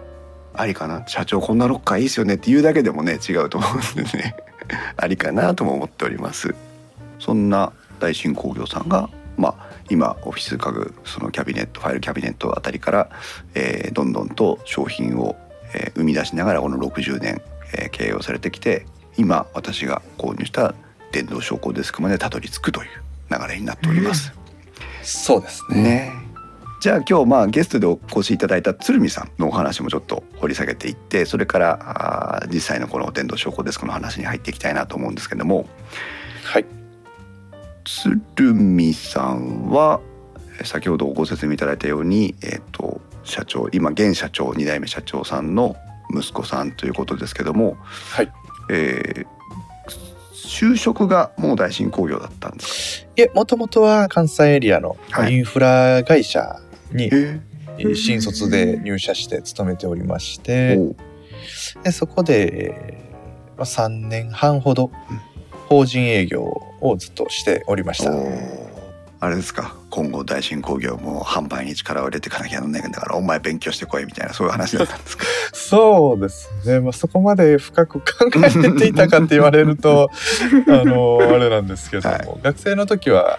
[0.53, 1.03] ありかな？
[1.07, 4.35] 社長こんなロッカーいいですよねっていうだけでもね違うと思うんでね
[4.97, 6.53] ありかなとも思っております。
[7.19, 13.09] そんな大新工業さんが、まあ、今オフィス家具そのキャビネットファイルキャビネットあたりから、
[13.53, 15.35] えーどんどんと商品を、
[15.73, 17.41] えー生み出しながらこの60年、
[17.73, 18.85] えー経営をされてきて
[19.17, 20.73] 今私が購入した
[21.11, 22.89] 電動昇降デスクまでたどり着くという
[23.29, 24.33] 流れになっております。
[25.03, 25.81] そうですね。
[25.83, 26.13] ね
[26.81, 35.67] じゃあ今日まあゲストでお越しいただいた鶴見さんのお話もちょっと掘り下げていってそれからあー実際のこの電動昇降デスクの話に入っていきたいなと思うんですけども
[36.43, 36.65] はい。
[37.85, 40.01] 鶴見さんは
[40.59, 45.75] えー先ほどご説明いただいたように、えー、と社長今現社長2代目社長さんの
[46.11, 47.77] 息子さんということですけども、
[48.09, 48.31] はい。
[48.71, 49.27] えー
[50.33, 53.07] 就職がもう大新工業だったんですか？
[53.15, 56.59] いえ、もともとは関西エリアのはいインフラ会社
[56.93, 57.09] に
[57.95, 60.77] 新卒で入社して勤めておりまして、
[61.83, 64.91] でそこで、えーまあ、3年半ほど
[65.67, 66.43] 法人営業
[66.81, 68.11] をずっとしておりました。
[69.23, 69.75] あれですか。
[69.91, 75.25] 今後大新工業も販売に力を入れていかなきゃならないんだからお前勉強してこいみたいなそういう話だったんですか？
[75.53, 80.09] そうですね、まあ、そこまで深く考えていたかって言われると
[80.69, 82.27] あのあれなんですけども、はい。
[82.41, 83.37] 学生の時は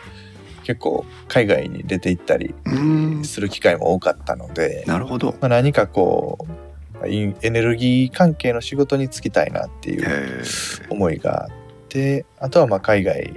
[0.64, 2.80] 結構海外に出て行ったりう
[3.20, 3.24] ん。
[3.24, 5.32] する機会も多かったので、なるほど。
[5.40, 10.42] まあ、何かこうエネルギー関係の仕事に就きたいなっていうへ
[10.88, 11.50] 思いがあっ
[11.88, 13.32] てあとはまあ海外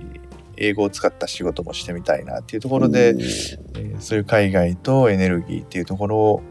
[0.57, 6.41] 英語を使った仕事もしてみたいなっていうところで、えーそういう海外とエネルギーっていうところを、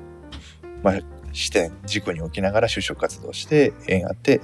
[0.82, 1.00] まあ、
[1.32, 4.40] 視点軸に置きながら就職活動して縁あって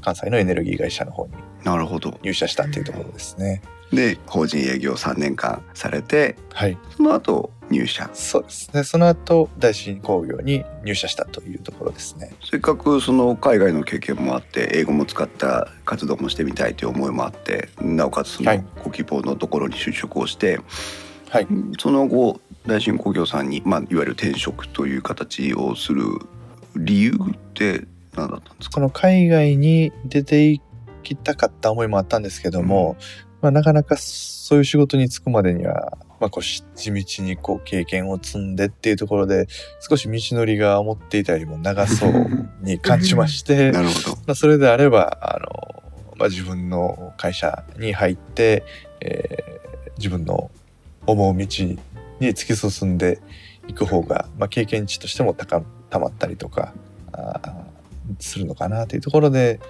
[0.00, 1.32] 関西のエネルギー会社の方に
[1.64, 2.18] なるほど。
[2.22, 3.62] 入社したっていうところですね。
[3.92, 8.84] で法人営業3年間されてはい、その後入社そうですね。
[8.84, 12.34] その後大新工業に入社したというところですね。
[12.44, 20.60] せっかくその海外の経験もあって英語も使った活動もしてみたいという思いもあってなおかつそのはいご希望のところに就職をして、
[21.28, 21.46] はい。
[21.78, 26.04] その後大新工業さんに、まあ、いわゆる転職という形をする
[26.76, 28.74] 理由って何だったんですか？
[28.74, 30.60] その海外に出て行
[31.02, 32.96] きたかった思いもあったんですけども、
[33.40, 39.46] まあ、なかなかそういう仕事に就くまでには、まあ、こう地道にこう経験を積んでっていうところで
[39.80, 42.12] 少し道のりが思っていたよりも長そう
[42.60, 44.16] に感じまして、なるほど。
[44.16, 45.82] まあ、それであればあの、
[46.16, 48.64] まあ、自分の会社に入って、
[49.00, 49.60] えー
[50.00, 50.50] 自分の
[51.06, 51.78] 思う道に
[52.20, 53.20] 突き進んで
[53.68, 56.72] いく方が、まあ、経験値としても高たまったりとか
[57.12, 57.70] あー
[58.18, 59.60] するのかなというところで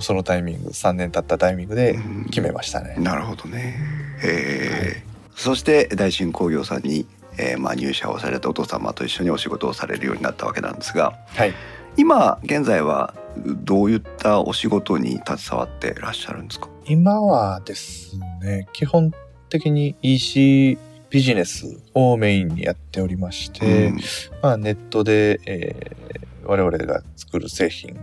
[0.00, 2.24] そのタイミング3年経ったタイミングでうん。
[2.26, 2.96] 決めましたね。
[2.98, 3.76] なるほどね。
[4.22, 5.02] へえ、
[5.36, 7.06] そして大新工業さんに、
[7.38, 11.52] えーまあ、入社をされたお父様と一緒にお仕事をされるようになったわけなんですがはい、
[11.96, 16.68] 今現在はどういったお仕事に携わってらっしゃるんですか？
[16.86, 19.12] 今はですね基本
[19.50, 20.78] 的に EC
[21.10, 24.00] ビジネスをメインにやっておりまして、うん。
[24.42, 26.14] まあ、ネットで、えー
[26.46, 27.98] 我々が作る製品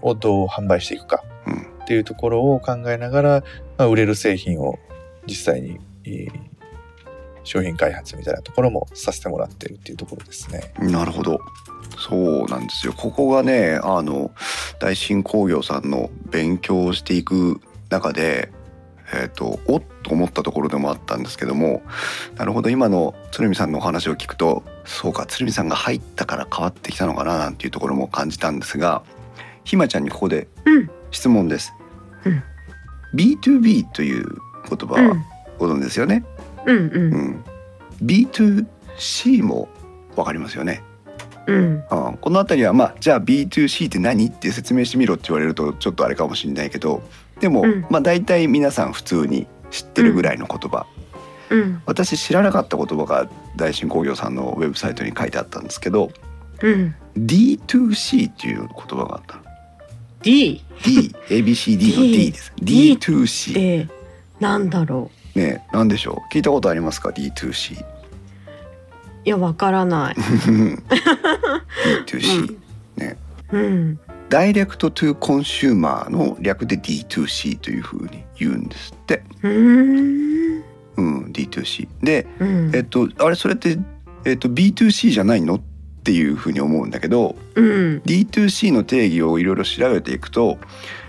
[0.00, 1.29] をどう販売していくかうん
[1.90, 3.44] っていうところを考えながら、
[3.76, 4.78] まあ、売れる製品を
[5.26, 6.50] 実際に、えー
[7.42, 10.74] 商品開発みたいなところもさせてもらってるっていうところですね。
[10.78, 11.40] なるほど
[11.98, 14.30] そうなんですよここがねあの
[14.78, 18.52] 大新工業さんの勉強をしていく中で
[19.14, 21.82] えっ、とおっと思ったところでもあったんですけども
[22.36, 29.02] なるほど今の鶴見さんのお話を聞くとそうか鶴見さんが入ったから変わってきたのかななんていうところも感じたんですが
[29.64, 31.72] ひまちゃんにここでうん質問です。
[33.12, 34.26] うん B2B という
[34.68, 35.16] 言葉
[35.58, 36.24] ご存知ですよね？
[36.66, 37.10] うんううん。
[37.32, 37.44] ん、
[38.02, 39.68] B2C も
[40.16, 40.82] わかりますよね？
[41.46, 41.56] うん。
[41.56, 47.02] うん、この辺りはまあじゃあ B2C って何って説明してみろって言われるとちょっとあれかもしれないけど
[47.40, 47.86] でも、うん。
[47.90, 50.86] まあ大体皆さん普通に知ってるぐらいの言葉、
[51.50, 51.82] うん。
[51.86, 56.12] 私知らなかった言葉が大新工業さんのウェブサイトに書いてあったんですけど
[56.62, 56.94] うん。
[57.18, 58.68] D2C っていう言
[58.98, 59.40] 葉があった
[60.20, 60.62] の D
[61.28, 62.52] DABCD の D です。
[62.60, 63.88] D D2C って
[64.38, 65.38] なんだろう？
[65.38, 66.34] ね何でしょう？
[66.34, 67.84] 聞いたことありますか？D2C
[69.24, 70.14] いやわからない。
[72.06, 72.56] D2C、
[73.52, 73.98] うん。
[74.30, 80.62] ダイレクトトゥコンシューマーの略で D2C というふうに言うんですって、うーん。
[80.96, 82.70] うん、D2C でうん。
[82.74, 83.78] えっとあれそれって、
[84.24, 85.60] えっと、B2C じゃないのっ
[86.02, 88.02] ていうふうに思うんだけどうん。
[88.06, 90.58] D2C の定義をいろいろ調べていくと、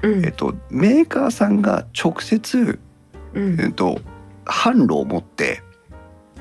[0.02, 0.26] うん。
[0.26, 2.80] えっと、メーカーさんが直接、
[3.34, 3.60] うん。
[3.60, 4.02] えっと、
[4.46, 5.64] 販路を持って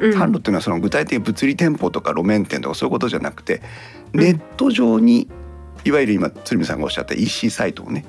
[0.01, 0.13] うん。
[0.13, 3.63] 販路っていうのはその具体的に物理店舗とか路面店とかそういうことじゃなくて
[4.13, 5.29] ネット上に
[5.85, 8.05] いわゆる今鶴見さんがおっしゃった EC サイトをね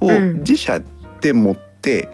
[0.00, 0.38] をうん。
[0.40, 0.80] 自社
[1.20, 2.08] で持って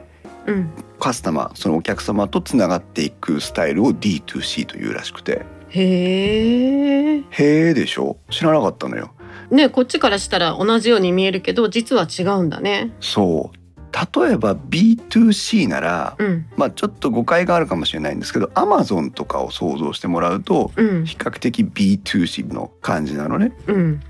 [0.46, 0.70] うん。
[1.00, 8.16] カスタマーそのお客様とつながっていくスタイルを D2C というらしくてへえへえでしょ？
[8.30, 9.12] 知らなかったのよ。
[9.50, 12.92] ねこっちからしたら同じように見えるけど実は違うんだね。
[13.00, 13.56] そう。
[13.92, 16.46] 例えば B2C なら、うん。
[16.56, 21.04] まあちょっと誤解があるかもしれないんですけど Amazon とかを想像してもらうとうん。
[21.04, 23.52] 比較的 B2C の感じなのね。
[23.66, 24.00] うん。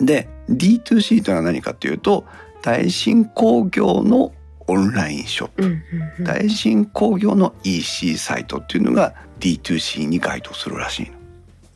[0.00, 2.24] で D2C というのは何かというと
[2.62, 4.32] 大新工業の
[4.68, 5.82] オンラインショップ、うん
[6.18, 11.12] うん大新工業の EC サイトっていうのが D2C に該当するらしい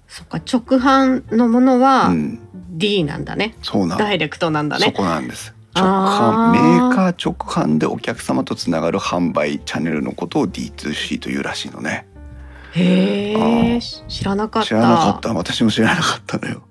[0.08, 2.14] そっか直販のものはの。
[2.14, 3.54] うん、D なんだね。
[3.62, 3.98] そうなん。
[3.98, 4.86] ダイレクトなんだね。
[4.86, 5.54] そこなんです。
[5.72, 12.08] 直販メーカー直販でお客様とつながる販売チャンネルのことを D2C というらしいのね。
[12.72, 14.06] へあえー。
[14.08, 14.68] 知らなかった。
[14.68, 15.32] 知らなかった。
[15.32, 16.62] 私も知らなかったのよ。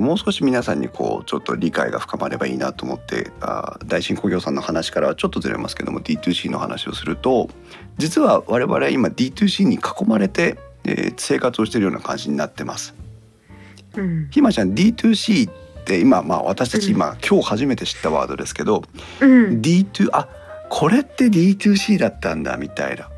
[0.00, 7.48] もう少し皆さんにこうちょっと理解が深まればいいなと思ってあー大新工業さんの話からはちょっとずれますけども D2C の話をすると
[7.98, 12.94] 実は我々は今 D2C に囲まれて、えー生活をしているような感じになってます。
[13.96, 14.28] うん。
[14.30, 15.52] ひまちゃん D2C っ
[15.84, 18.82] て今まあ私たち今、今日初めて知ったワードですけど
[19.20, 19.60] うん。
[19.60, 20.28] D2 あ
[20.68, 23.08] これって D2C だったんだみたいな、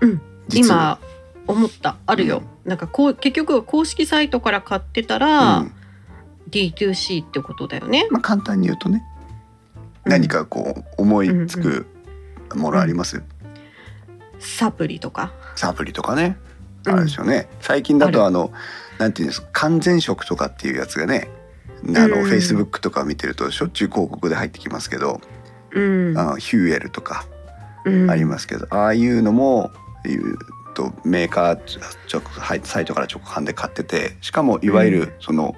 [0.00, 0.20] うん。
[0.52, 0.98] 今
[1.46, 1.96] 思った。
[2.06, 5.72] あるよ、なんかこう結局公式サイトから買ってたら、うん
[6.50, 8.06] D2C ってことだよね。
[8.10, 9.02] まあ、簡単に言うとね。
[10.04, 11.86] 何かこう思いつく
[12.54, 13.22] ものあります、
[14.38, 15.32] サプリとか。
[15.56, 16.36] サプリとかね。
[16.86, 16.92] うん。
[16.94, 18.50] あるでしょうね、最近だとあの
[18.98, 19.48] なんていうんですか？
[19.52, 21.30] 完全食とかっていうやつがね。
[21.96, 22.24] あの、うん。
[22.24, 25.20] フェイスブックとか見てるとしょっちゅう広告で入ってきますけど、
[25.72, 25.80] う
[26.12, 26.18] ん。
[26.18, 27.26] あのヒューエルとか
[27.84, 28.10] うん。
[28.10, 29.70] ありますけど、ああいうのも
[30.04, 30.38] 言う
[30.74, 35.54] とメーカーサイトから直販で買っててしかもいわゆるその、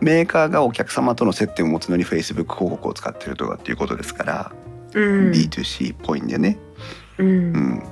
[0.00, 4.52] メーカーがお客様との接点を持つのにフェイスブック広告を使ってるとかっていうことですから、
[4.94, 5.30] うん。
[5.30, 6.58] D2C っぽいんでね、
[7.18, 7.82] うんうん、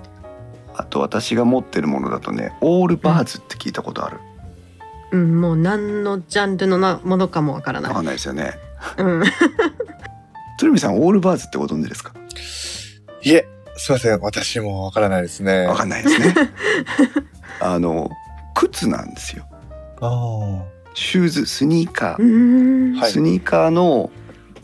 [0.74, 4.18] あと私が持ってるものだとねオールバーズって聞いたことある、
[5.12, 7.90] うん、もう何のジャンルのなものかもわからない。
[7.90, 8.52] わかんないですよね
[8.98, 9.22] うん。
[10.58, 12.12] 鶴見さんオールバーズってご存知ですか？
[13.22, 14.20] いえ、すいません。
[14.20, 15.66] 私もわからないですね。
[15.66, 16.34] わかんないですね
[17.60, 18.10] あの
[18.54, 19.44] 靴なんですよ
[20.00, 24.10] あシューズスニーカー、スニーカーの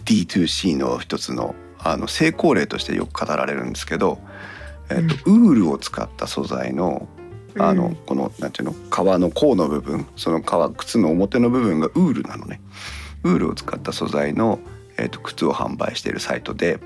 [0.04, 4.18] D2C の一つのあの成功例としてよく語られるんですけど、
[4.90, 7.08] えっとウールを使った素材の
[7.58, 12.60] あの、このなんていうの革の甲の部分その革靴の表の部分がウールなのね。
[13.24, 14.60] ウールを使った素材の、
[14.96, 16.78] えっと靴を販売しているサイトで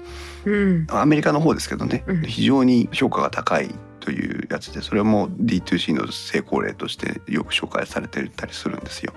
[0.45, 0.87] うん。
[0.91, 2.23] アメリカの方ですけどね、うん。
[2.23, 3.71] 非常に評価が高い
[4.03, 9.13] というやつでそれも D2C の成功例としてよく紹介されてたりするんですよ。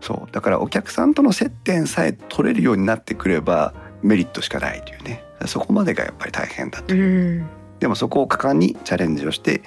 [0.00, 7.48] そうだからお客さんとの接点さえ取れるようになってくればメリットしかないというねそこまでがやっぱり大変だとういう、ん。
[7.80, 9.62] でもそこを果敢にチャレンジをして、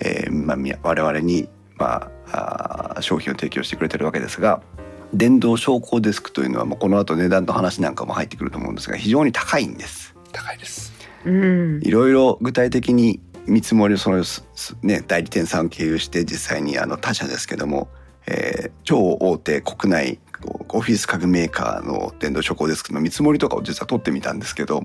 [0.00, 4.60] えーまあ我々に、まあ、あー商品を提供してくれてるわけですが
[5.12, 10.16] 電動昇降デスクというのはもうこの後値段の話なんかも入ってくると思うんですが非常に高いんです。
[10.16, 10.92] あ、高いです。
[11.24, 11.80] うん。
[11.82, 17.88] いろいろ具体的に見積もりをその、すすね、代理店さんを経由して実際にあの他社ですけども、
[18.26, 20.18] えー超大手国内
[20.68, 24.82] オフィス家具メーカーの電動昇降デスクの見積もりとかを実は取ってみたんですけど、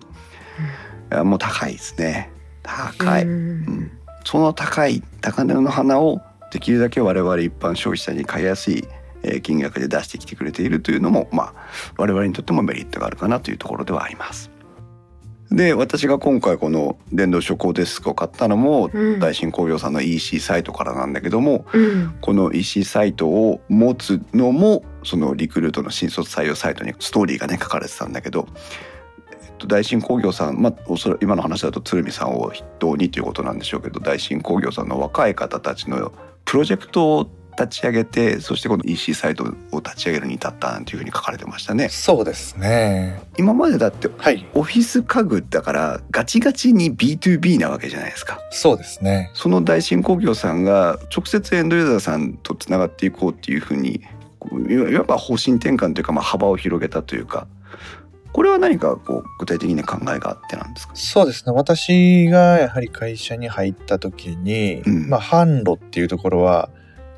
[1.11, 2.31] いやもう高いですね。
[2.63, 3.91] 高い、ううんん。
[4.23, 6.21] その高い高値の花を
[6.51, 8.87] できるだけ我々一般消費者に買いやすい
[9.23, 11.53] えー金額で出してきてくれているというのも、まあ、
[11.97, 14.49] 我々にとってもメリットがあるかなというところではあります。
[15.51, 22.17] で私が今回この電動昇降デスクを買ったのも、うん大新工業さんの EC サイトからなんだけどもうん。
[22.21, 28.47] この EC サイトを持つのもそのリクルートの新卒採用サイトにストーリーがね書かれてたんだけど、
[29.43, 36.13] えっと、大新工業さん、まあ、おそら今の話だと鶴見さんを筆頭にということなんでしょうけど大新工業さんの若い方たちの
[36.45, 41.89] プロジェクトを立ち上げてそしてこの EC サイトを立ち上げるに至ったなんていうふうに書かれてましたね。
[41.89, 43.21] そうですね。
[43.37, 44.45] 今までだってはい。
[44.53, 48.39] オフィス家具だからガチガチに B2B なわけじゃないですか。
[48.51, 49.31] そうですね。
[49.33, 54.01] その大新工業さんが直接エンドユーザーさんとつながっていこうっていうふうに
[54.69, 57.47] いわば方針転換というか、まあ、幅を広げたというか
[58.33, 60.95] これは何かこう具体的な考えがあってなんですか？
[60.95, 61.51] そうですね。
[61.51, 66.69] 私がやはり会社に入った時に、うんまあ販路っていうところは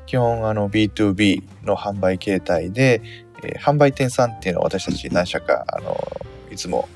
[0.06, 3.00] 基本あの B2B の販売形態で、
[3.42, 5.98] えー販売店さんっていうのは私たち何社かあの
[6.50, 6.88] いつも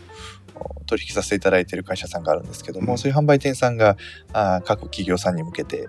[0.55, 3.97] お取引させていただいている会社さんがあるんですけども、うんそういう販売店さんが
[4.33, 5.88] あー各企業さんに向けて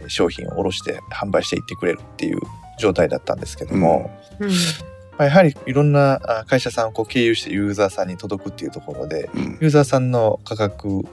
[0.00, 2.38] えー商品を卸して販売していってくれるっていう
[2.78, 4.48] 状態だったんですけども、うん。
[4.48, 4.54] ま
[5.18, 11.04] あやはりいろんなあ会社さんをこう経由してユーザーさんに届くっていうところで、うんユーザーさんの価格う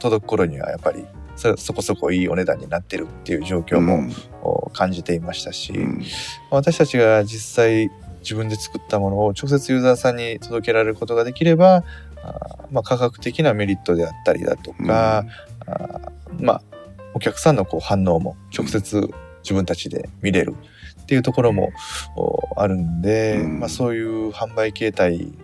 [0.00, 1.04] 届く頃にはやっぱり
[1.36, 4.10] そそこそこいいお値段になってるっていう状況も、
[4.72, 6.02] 感じていましたし、うん。
[6.50, 11.84] 私たちが実際自分で作ったものを直接ユーザーさんに届けられることができれば
[12.22, 15.26] あーまあ、価格的なメリットであったりだとか、
[15.66, 16.62] あーまあ
[17.14, 19.08] お客さんのこう反応も直接
[19.42, 20.56] 自分たちで見れる
[21.02, 21.70] っていうところも
[22.16, 23.60] おあるんで、うん。
[23.60, 25.32] まあ、そういう販売形態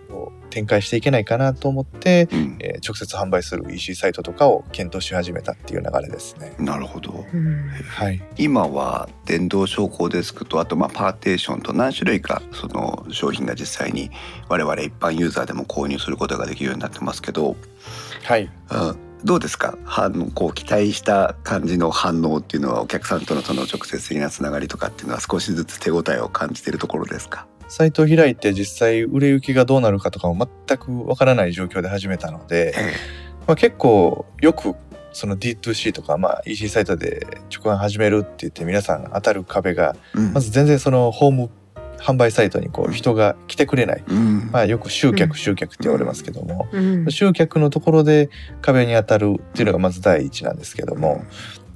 [0.51, 2.57] 展開していけないかなと思って、うん。
[2.59, 6.55] えー直接販売する EC サイトとかを検討し始めたっていう流れですね。
[6.59, 7.25] なるほど。
[7.31, 7.69] うん。
[7.69, 14.09] はい、今は電動昇降デスクとあとまあパーテーションと何種類かその商品が実際に
[14.49, 17.55] 我々一般ユーザーでも購入することができるようになってますけど、
[18.23, 18.49] はい。
[18.71, 19.77] うん、どうですか？
[19.85, 27.45] 反応こう期待した感じの反応っていうのはお客さんとのその直接的なつながりとかっていうのは少しずつ手応えを感じているところですか？
[27.71, 32.93] サイトを開いて実際売れ行きがどうなるかとかも全くわからない状況で始めたので、え
[33.47, 34.75] まあ、結構よく
[35.13, 40.33] その D2C とか、まあ、EC サイトで直販始めるって言って皆さん当たる壁がうん。
[40.33, 41.49] まず全然そのホーム
[41.97, 44.49] 販売サイトにこう人が来てくれない、うん。
[44.51, 45.15] まあ、よく集うん。
[45.15, 47.09] 客集客って言われますけども、うん。
[47.09, 48.29] 集客のところで
[48.61, 51.23] 壁に当たるっていうのがまず第一なんですけども、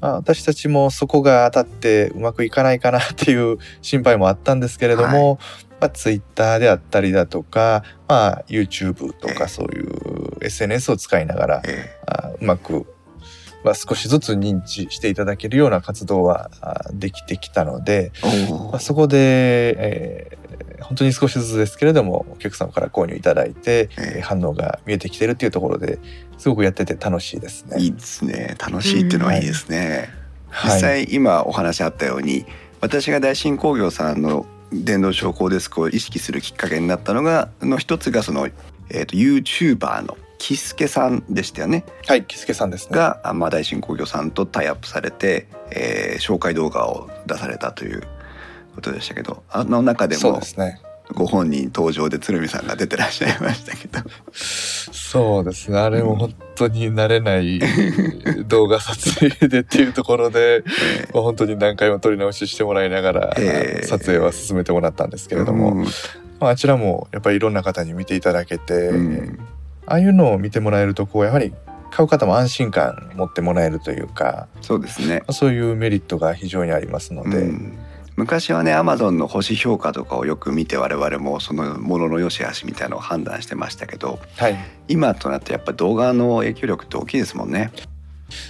[0.01, 5.39] まあ、私たちもそこが当たってうまくいかないかなっていう心配もあったんですけれども、
[5.79, 9.33] まあ、ツイッターであったりだとか、まあ、YouTube とええ。
[9.33, 12.85] かそういう SNS を使いながら、えあうまく、
[13.63, 18.11] まあ、少しずつ認知していただけるような活動はあできてきたので、
[18.71, 20.45] まあ、そこで、えー
[20.85, 24.13] 本当に少しずつですけれどもお客様から購入いただいて、ええ。
[24.17, 25.99] えー反応が見えてきてるっていうところで
[26.37, 27.81] すごくやってて楽しいですね。
[27.81, 30.09] いいですね楽しいっていうのはいいですね、
[30.51, 32.45] 実はい、際今お話あったように
[32.81, 38.47] 私が大新工業さんの電動昇降デスクを意識するきっかけになったのがの一つがその、
[38.89, 42.95] えー、と YouTuber のキスケさんでしたよねはい、キスケさんですね。
[42.95, 48.03] が、あまあ、大新工業さんとタイアップされて、えー紹介動画を出されたという
[48.73, 50.79] ことでしたけどあの中でそうもですね。
[51.13, 53.99] ご本人登場で鶴見さんが出てらっしゃいましたけど。
[54.33, 55.77] そうですね。
[55.77, 57.59] あれも本当に慣れない
[58.47, 63.85] 動画撮影でっていうところで、えまあ、本当に何回も撮り直ししてもらいながら、ええ。
[63.85, 65.83] 撮影は進めてもらったんですけれども、うん。
[66.39, 69.39] まあ、あちらもやっぱりいろんな方に見ていただけて、うん。
[69.85, 71.53] ああいうのを見てもらえるとこうやはり
[71.91, 75.19] 買う方も安心感持ってもらえるというかそうですね。
[75.19, 77.77] まあそういうメリットが非常にありますので、うん
[78.15, 84.57] 昔はねアマゾンの星評価とかをよく見て我々もそのものの良し悪しみたいなのを判断してましたけどはい。
[84.87, 87.71] 今となってやっぱ動画の影響力って大きいですもんね。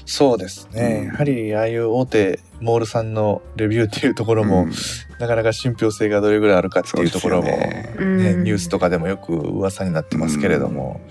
[0.06, 1.08] そうですね、うん。
[1.08, 4.72] やはりああいう大手モールさんのレビューっていうところも、うん。
[5.20, 7.94] なかなか信憑性がどれぐらいあるかっていうところも、ね。
[7.98, 8.18] うん。
[8.18, 11.02] ね、ニュースとかでもよく噂になってますけれども、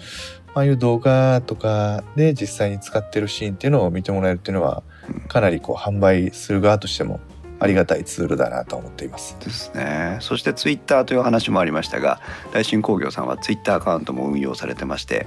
[0.54, 5.20] ああいう動画とかで実際に使ってるシーンっていうのを見てもらえるっていうのはうん。
[5.28, 7.20] かなりこう販売する側としても
[7.64, 9.36] ありがたいツールだなと思っています。
[9.40, 12.20] ですねそしてツイッターという話もありましたが
[12.52, 15.26] 大新工業さんはツイッターアカウントも運用されてまして、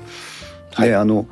[0.73, 1.27] はいであの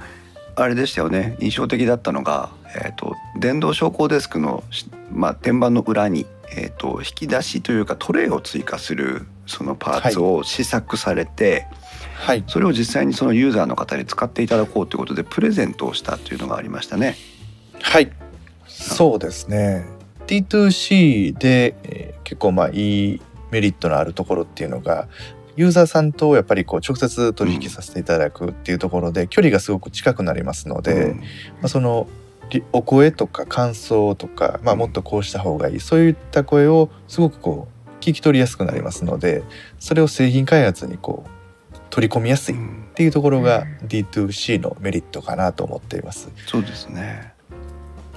[0.56, 11.68] あれでしたよね印象的だったのが、えー、と電動昇降デスクのし、まあ、天板の裏に、えー、と引き出しというかトレイを追加するそのパーツを試作されて、
[12.16, 17.16] はい、それを実際にそのユーザーの方に使っていただこうということでプレゼントをしたというのがありましたね。
[17.82, 18.12] はい、
[18.68, 19.95] そうですね。
[20.28, 23.22] D2C で、えー結構まあいい
[23.52, 25.08] メリットのあるところっていうのが
[25.56, 31.24] ユーザーさんとやっぱりこう直接取引させていただくっていうところで距離がすごく近くなりますので、うんま
[31.64, 32.08] あ、その
[32.50, 39.44] りお声とか感想とか、まあ、もっとこうした方がいいそういった声をすごくこう聞き取りやすくなりますので
[39.80, 46.30] それを製品開発にこう取り込みやすいっうんていうところが D2C のメリットかなと思っています。
[46.48, 47.35] そうですね。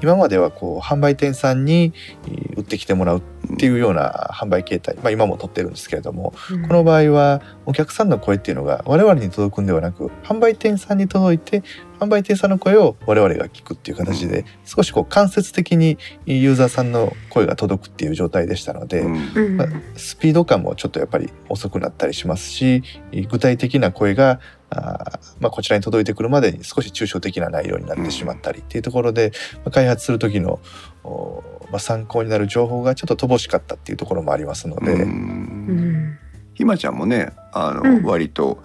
[0.03, 1.93] 今まではこう販売店さんに
[2.27, 6.35] えー売ってきてもらうっていうような販売形態、まあ、今も取ってるんですけれども
[6.67, 11.63] この場合はお客さんの声っていうのが我々に届くんではなく販売店さんに届いて
[12.01, 19.33] 販売店さんの声を我々が聞くっていう形で少しこう間接的にユーザーさんの声が届くっていう状態でしたので、うん。
[19.35, 19.57] うん。
[19.57, 22.83] まあスピード感もちょっとやっぱり遅くなったりしますし
[23.31, 24.41] 具体的な声が
[24.71, 30.61] あーまあ、こちらに届いてくるまでに少し抽象的な内容になってしまったりっていうところで、まあ、開発する時の、
[31.05, 35.01] おまあ、参考になる情報がちょっと乏しかったっていうところもありますので、うん。
[35.01, 36.19] うん
[36.55, 38.03] ひまちゃんもねあの、うん。
[38.03, 38.61] 割と,、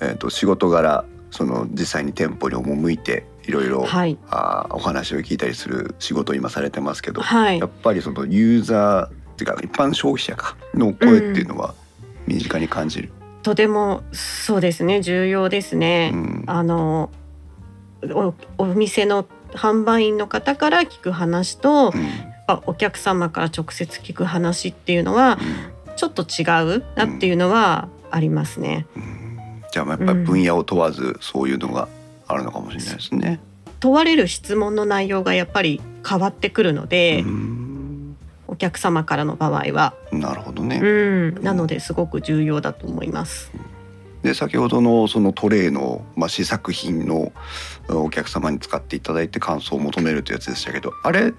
[0.00, 4.18] えー、と仕事柄その実際に店舗に赴いていろいろはい。
[4.28, 7.58] あーお話を聞いたりする仕事を今されてますけど、はい。
[7.60, 11.74] やっぱりそのユーザーっていうか一般消費者かの声っていうのは
[12.26, 13.12] 身近に感じる。
[13.42, 16.10] とてもそうですね重要ですね。
[16.12, 17.10] うんあの
[18.10, 25.38] おお店の販売員の方から聞く話と、うんあお客様から直接聞く話っていうのは
[25.94, 26.42] ちょっと違
[26.78, 28.86] うなっていうのはありますね。
[28.96, 29.22] うんうん
[29.72, 31.88] じゃあやっぱり分野を問わずそういうのが
[32.28, 33.40] あるのかもしれないですね。
[33.80, 37.71] 問われる質問の内容がやっぱり変わってくるので、うん
[38.52, 40.78] お客様からの場合は、なるほどね。
[40.82, 43.50] うん、なのですごく重要だと思います。
[44.22, 47.32] で先ほどのそのトレイの、まあ、試作品の
[47.88, 51.34] お客様に使っていただいて感想を求めるというやつでしたけどあれ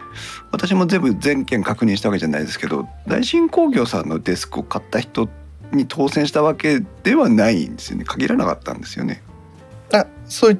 [0.51, 5.29] 私も全部全件確認したわけじゃないですけど大新工業さんのデスクを買った人
[5.71, 9.23] に当選したわけではないんですよね限らなかったんですよね。
[9.93, 10.57] あそうい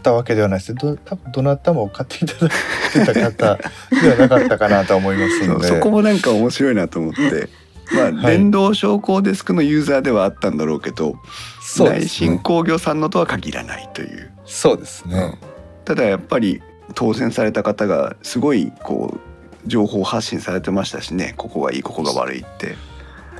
[0.00, 0.74] ったわけではないです。
[0.74, 3.58] ど多分どなたも買っていただいてた方
[4.02, 5.68] ではなかったかなと思いますので。
[5.68, 7.48] そこもなんか面白いなと思って。
[7.92, 8.38] まあ、はい。
[8.38, 11.16] 電動昇降デスクのユーザーではあったんだろうけど、大
[11.62, 12.08] そうですね。
[12.08, 14.30] 新工業さんのとは限らないという。
[14.46, 15.38] そうですね、
[15.84, 16.60] ただやっぱり
[16.94, 19.20] 当選された方がすごいこう
[19.68, 21.34] 情報発信されてましたしね。
[21.36, 22.74] ここがいいここが悪いって。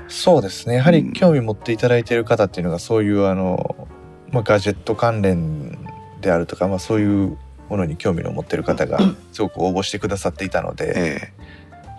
[0.09, 0.77] そうですね。
[0.77, 3.89] やはり興味持っていただいている方っていうのがそういうあの、
[4.33, 5.79] まあ、ガジェット関連
[6.21, 8.99] であるとか、まあ、そういうものに興味の持ってる方が
[9.33, 11.33] すごく応募してくださっていたので、え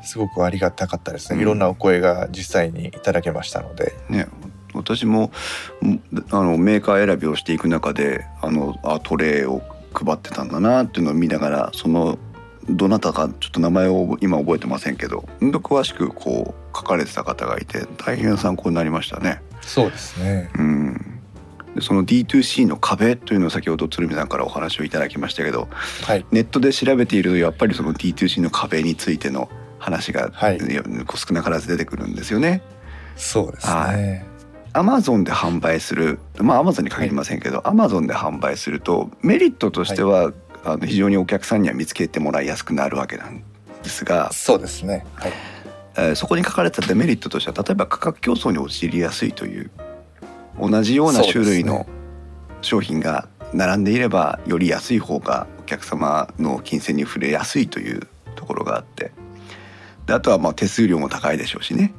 [0.03, 1.41] すごくありがたかったですね、うん。
[1.41, 3.93] いろんなお声が実際にいただけましたので。
[4.09, 4.28] えね
[4.74, 5.32] 私も
[5.84, 6.01] ん
[6.32, 9.61] あのメーカー選びをしていく中であのあトレイを
[9.93, 12.17] 配ってたんだなっていうのを見ながらその
[12.69, 19.41] どなたかちょっと名前を今覚えてませんけど詳しくこう書かれてた方がいて大変参考になりましたね。
[19.61, 20.49] そうですね。
[20.57, 20.93] うん。
[20.93, 21.11] で
[21.80, 25.69] その D2C の壁というのを先ほど鶴見さんからお話をいただきましたけど
[26.03, 26.26] はい。
[26.32, 29.49] ネットで調べているとやっぱりその D2C の壁についての
[29.80, 30.59] 話が、はい。
[30.59, 32.61] 少なからず出てくるんですよね。
[33.15, 34.26] そうですはね。
[34.74, 43.43] アマゾンで販売するまあアマゾンに限りませんけど、アマゾンで販売するとメリットとしては、あの非常にお客さんには見つけてもらいやすくなるわけなん
[43.84, 45.05] ですが、そうですね。
[45.15, 45.32] はい。
[45.97, 49.72] えーそこに書かれてたデメリットとしては例えば価格競争に陥りやすいという
[50.59, 51.85] 同じような種類の
[52.61, 59.11] 商品が並んでいればより安い方がお客様の金銭に触れやすいというところがあって。
[60.05, 61.93] であとはまあ手数料も高いでしょうしね。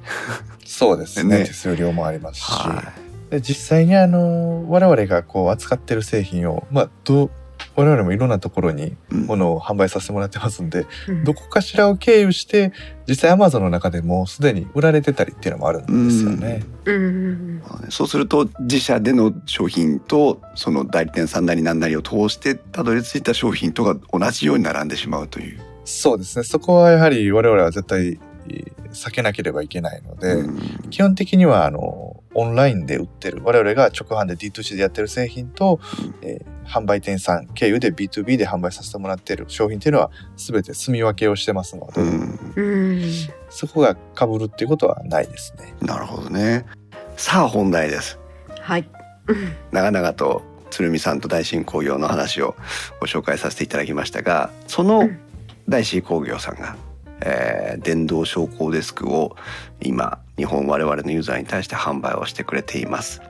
[0.65, 1.39] そうですね。
[1.39, 1.45] ね。
[1.45, 2.93] 手数料もありますし、は
[3.31, 7.31] で実際にあの我々がこう扱ってる製品を、まあ、どう
[7.75, 11.25] 我々もいろんなところにものを販売させてもらってますんで、うん。
[11.25, 12.73] どこかしらを経由して
[13.09, 16.65] 実際アマゾンの中でもうすでに売られてたりっていうのもあるんですよね。
[16.85, 17.63] うん。
[17.89, 25.61] そうすると自社での商品とその代理店さんなりなんなりを通してたどり着いた商品とが同じように並んでしまうという。
[25.85, 26.45] そうですね。
[26.45, 28.19] そこはやはり我々は絶対
[28.49, 30.91] えー避けなければいけないので、うん。
[30.91, 35.81] 基本的にはあのオンラインで売ってる我々が直販で D2C でやってる製品と、
[36.23, 43.13] えー販売店さん経由で B2B で販売させてもらってる商品っていうのは全て住み分けをしてますので、うんうん
[43.51, 45.75] そこが被るっていうことはないですね。
[45.83, 46.65] なるほどね。
[47.19, 48.19] さあ本題です。
[48.61, 48.89] はい。
[49.73, 52.57] 長々と鶴見さんと大新工業の話を
[53.01, 55.19] ご紹介させていただきましたがそのうん
[55.69, 56.77] 大新工業さんが、
[57.21, 59.37] えー電動昇降デスクを
[59.81, 63.23] 今日本我々のユーザーに対して販売をしてくれています。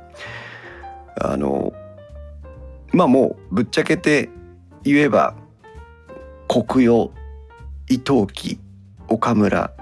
[1.20, 1.72] あの
[2.92, 4.28] まあもうぶっちゃけて
[4.82, 5.34] 言えば
[6.48, 7.11] 国用
[7.88, 8.59] 伊藤木
[9.09, 9.72] 岡村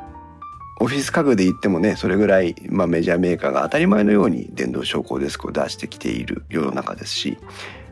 [0.81, 7.39] オフィス家具で言ってもねそれぐらい、まあ、メジャーメーカーが当たり前のように電動昇降デスクを出してきている世の中ですし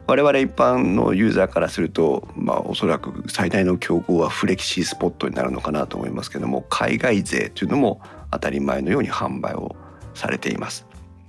[0.06, 8.00] 我々一般のユーザーからすると、まあ、おそらく最大の競合はフレキシースポットになるのかなと思いますけども海外勢というのも
[8.30, 9.76] 当たり前のように販売を
[10.14, 10.86] されています。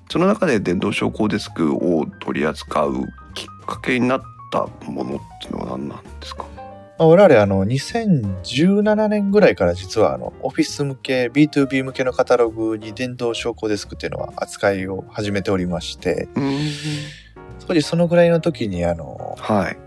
[0.10, 2.96] その中で電動昇降デスクを取り扱う
[3.36, 4.22] きっかけになっ
[4.52, 6.46] たものっていうのは何なんですか？
[6.98, 16.28] まあ我々あの2017年ぐらいから実はあのオフィス向け B2B 向けのカタログに電動昇降デスクっていうのは扱いを始めておりまして
[17.66, 19.78] 少しそのぐらいの時にあのはい。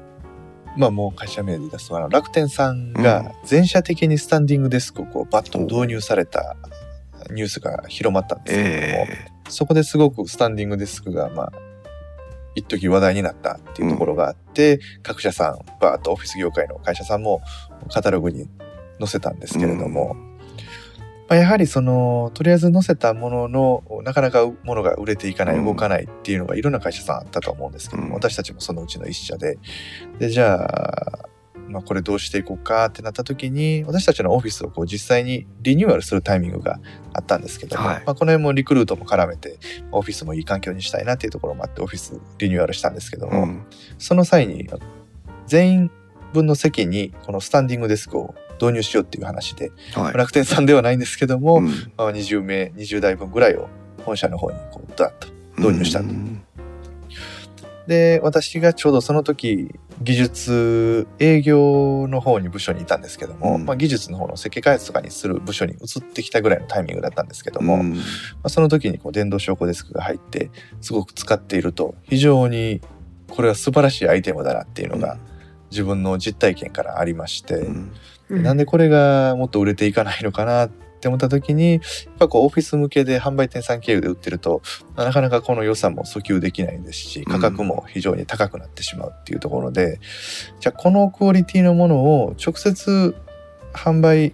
[0.78, 6.56] まあもう会社名で出すと楽天さんが全社的にスタンディングデスクをこうバッと導入された
[7.30, 11.52] ニュースが広まったんですけれども、えそこですごくスタンディングデスクがまあ
[12.54, 17.40] 一時話題になったっていうところがあって、各社さんバーッとオフィス業界の会社さんも
[17.90, 18.48] カタログに
[18.98, 20.14] 載せたんですけれども、
[21.28, 28.14] まあ、やはりそのとりあえず載せたもののなかなかものが売れていかない、うん動かないっていうのがいろんな会社さんあったと思うんですけども、うん。
[28.14, 29.58] 私たちもそのうちの一社で。
[30.18, 31.28] でじゃあ
[31.72, 36.78] まあ、これどうしていこうかってなった時に私たちのオフィスをこう実際にリニューアルするタイミングが
[37.12, 38.02] あったんですけども、はい。
[38.04, 39.58] まあ、この辺もリクルートも絡めて
[39.90, 43.66] オフィスもいい環境にしたいなっていうところもあってオフィスリニューアルしたんですけども、うん。
[43.98, 44.68] その際に
[45.46, 45.90] 全員
[46.32, 50.14] 分の席にこのスタンディングデスクを導入しようっていう話で、はい。
[50.14, 51.66] 楽天さんではないんですけども、うん。
[51.96, 53.68] まあ、20名20台分ぐらいを
[54.04, 56.06] 本社の方にこうダッと導入したと。
[56.06, 56.42] うん
[57.86, 63.64] で私がちょうどその時技術営業の方に部署にいたんですけども、うん。
[63.64, 67.96] まあ、技術の方の設計開発とかにする部署に移ってきたぐらいのタイミングだったんですけども、まうん。
[68.42, 72.80] あ、その時にこう電動昇降デスクが入ってすごく使っていると非常に
[73.30, 75.18] これは素晴らしいアイテムだなっていうのが
[75.70, 77.54] 自分の実体験からありまして、
[78.28, 78.42] うん。
[78.42, 80.70] なんでこれがもっと売れていかないのかなっ
[81.02, 81.80] て思った時にやっ
[82.18, 84.62] ぱこうオフィス向けで販売店さん経由で売ってると
[84.96, 90.00] なかなかこの良さも訴求できないですし価格も非常に高くなってしまうっていうところで、
[90.60, 93.16] じゃあこのクオリティのものを直接
[93.74, 94.32] 販売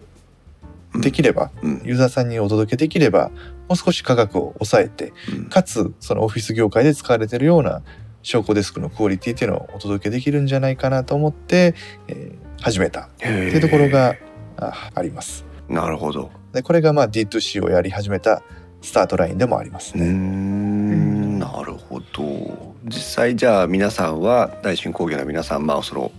[1.01, 1.83] できれば、うん。
[1.85, 3.31] ユーザーさんにお届けできれば
[3.69, 5.45] もう少し価格を抑えてうん。
[5.49, 7.83] かつそのオフィス業界で使われてるような
[8.23, 11.75] 証拠デスクのクオリティっていうのをお届けできるんじゃないかなと思って、
[12.09, 14.17] えー始めたっていうところが
[14.57, 15.45] ああります。
[15.69, 16.31] なるほど。
[16.59, 18.43] でこれがまあ D2C をやり始めた
[18.83, 20.07] スタートラインでもありますね。
[20.07, 21.39] ん。
[21.39, 22.75] なるほど。
[22.85, 26.11] 実際じゃあ皆さんは大新工業の皆さんまあその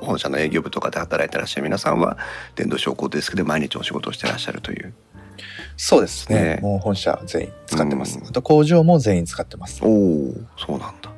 [0.00, 2.18] 本社の営業部とかで働いてらっしゃる皆さんは
[2.54, 4.94] 電動昇降デスクで毎日お仕事をしてらっしゃるという。
[5.76, 6.56] そうですね。
[6.56, 6.58] ね。
[6.62, 8.26] もう本社全員使ってます、うん。
[8.28, 9.80] あと工場も全員使ってます。
[9.82, 11.10] おおそうなんだ、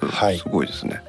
[0.00, 0.38] うんはい。
[0.38, 1.02] すごいですね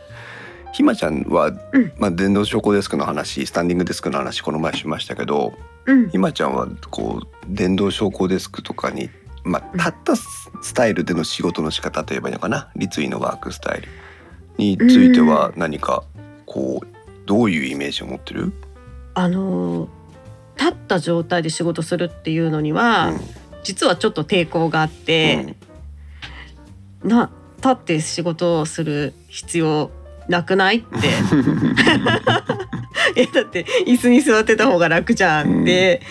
[0.73, 1.93] ひまちゃんは、うん。
[1.97, 5.53] まあ、電動昇降デスクの話スタンディングデスクの話この前しましたけど
[5.85, 6.09] うん。
[6.09, 9.09] ひまちゃんはこう電動昇降デスクとかに、
[9.43, 12.71] まあ、立ったスタイルでの仕事の仕方といえばいいのかな？
[12.75, 13.87] 立位のワークスタイル。
[14.57, 16.03] については何か
[16.45, 16.87] こう
[17.25, 18.53] どういうイメージを持ってる、
[19.13, 19.89] あのー
[20.55, 23.19] 立った状態で仕事するっていうのには、うん。
[23.63, 25.55] 実はちょっと抵抗があって、
[27.03, 29.89] な立って仕事をする必要
[30.27, 30.87] なくないって。
[33.15, 36.01] えだって椅子に座ってた方が楽じゃんって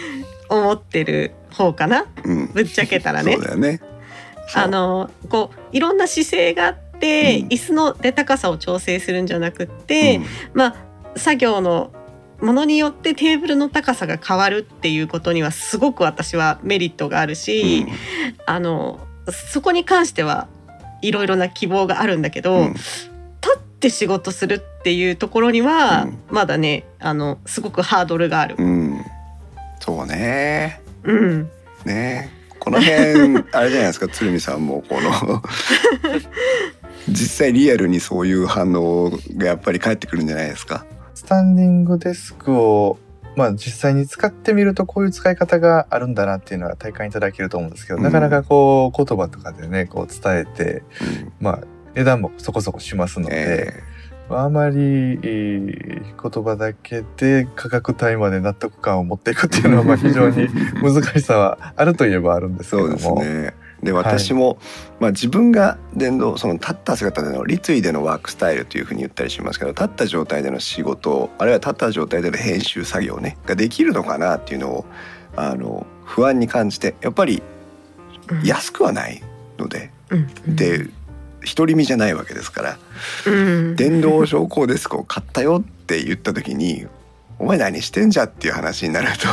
[0.48, 2.06] 思ってる方かな？
[2.24, 2.46] うん。
[2.52, 3.32] ぶっちゃけたらね。
[3.34, 3.42] そう。
[3.42, 3.80] だよね。
[4.54, 7.48] あのこういろんな姿勢があって、うん。
[7.48, 10.20] 椅子の出高さを調整するんじゃなくって、
[10.54, 10.76] まあ
[11.16, 11.90] 作業の
[12.40, 17.36] ものによってテーブルの高さが変わるっていうことにはすごく私はメリットがあるうん。
[17.36, 17.86] し、
[18.46, 19.00] あの
[19.50, 20.48] そこに関しては
[21.00, 22.68] いろいろな希望があるんだけど、
[23.82, 26.18] って仕事するっていうところには、うん。
[26.30, 28.54] まだねあのすごくハードルがある。
[28.56, 29.04] うん。
[29.80, 30.80] そうね。
[31.02, 31.50] うん、
[31.84, 32.30] ね。
[32.60, 35.42] この辺 あれじゃないですか鶴見さんもこの
[37.08, 40.86] 実際リアルにそういう反応がやっぱり返ってくるんじゃないですか？
[41.16, 43.00] スタンディングデスクを
[43.34, 48.04] まあ実際に使ってみるとこういう使い方があるんだなっていうのは体感いただけると思うんですけど、うん。
[48.04, 51.32] なかなかこう言葉とかでねこう伝えてうん。
[51.40, 51.58] まあ
[51.94, 53.82] 値段もそこそこしますので、え
[54.30, 60.48] あまり、えー言葉だけで価格帯まで納得感を持っていくっていうのはまあ非常に
[60.80, 63.24] 難しさはあるといえばあるんですけそうですども。
[63.24, 63.54] ね。
[63.82, 64.58] で私も、
[65.00, 74.84] まあ、自分が電動その立った姿での立位でのワークスタイルというふうに言ったりしますけど立った状態での仕事あるいは立った状態での編集作業ねができるのかなっていうのを
[75.34, 77.42] あの不安に感じてやっぱり
[78.30, 78.42] うん。
[78.44, 79.20] 安くはない
[79.58, 80.54] ので、うん。
[80.54, 80.86] で
[81.56, 82.78] 独り身じゃないわけですから。
[83.26, 83.76] うん。
[83.76, 86.86] 電動昇降デスクを買ったよって言った時に
[87.38, 89.28] 「お前何してんじゃ 」っていう話になると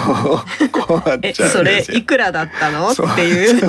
[0.72, 2.03] 困っえちゃうんそれい。
[2.03, 2.89] くらだったの？
[2.89, 3.62] っていう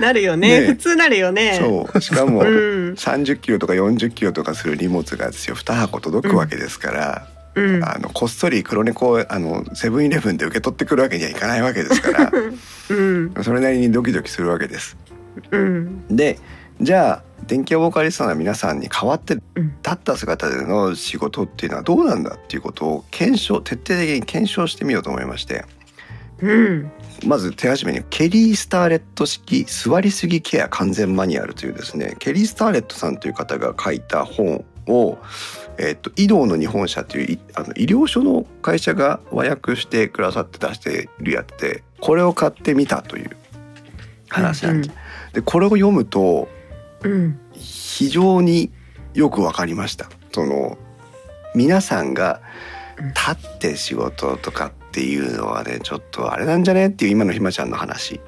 [0.00, 0.60] なるよね。
[0.60, 1.58] ね普通なるよね。
[1.60, 2.00] そう。
[2.00, 2.46] しかもうん。
[2.92, 5.56] 30キロとか40キロとかする荷物がですよ。
[5.56, 7.84] 2箱届くわけですから、うん。
[7.84, 12.30] あのこっそり黒猫をあのセブンイレブンで受け取ってくるわけにはいかないわけですから
[12.90, 13.34] うん。
[13.42, 14.96] それなりにドキドキするわけです。
[15.50, 16.06] うん。
[16.08, 16.38] で
[16.80, 19.72] じゃあ電気屋ボーカリストの皆さんに代わって立うん。
[19.92, 25.64] った姿での仕事っていうのはどうなんだっていうことを検証徹底的に検証してみようと思いまして。
[26.40, 26.90] うん。
[27.26, 35.18] まず手始めにケリー・スターレット式座りすぎケア完全マニュアルというですねケリー・スターレットさんという方が書いた本を、
[35.78, 43.36] えっと医療の日本社といういあの医療書の会社が和訳してくださって出してるやつでこれを買ってみたという
[44.28, 44.94] 話なんです。
[45.32, 46.57] でこれを読むとうん
[47.52, 48.70] 非常に
[49.14, 50.08] よくわかりました。
[50.32, 50.78] その
[51.54, 52.40] 皆さんが
[52.98, 58.20] 立って仕事とかっていうのはねちょっとあれなんじゃねっていう今のひまちゃんの話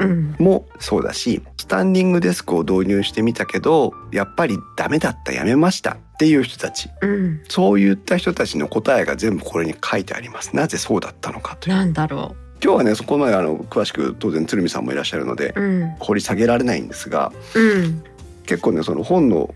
[0.00, 0.36] うん。
[0.38, 6.88] もそうだしスタンディングデスクを導入してみたけどやっぱりダメだったやめましたっていう人たち。
[7.02, 7.40] うん。
[7.48, 10.54] そういった人たちの答えが全部これに書いてあります。
[10.54, 11.74] なぜそうだったのかという。
[11.74, 15.88] なんだろ今日はねそこまであの詳しく当然鶴見さんもいらっしゃるのでううん。
[16.00, 18.02] 掘り下げられないんですがうん
[18.48, 19.54] 結構ねその本の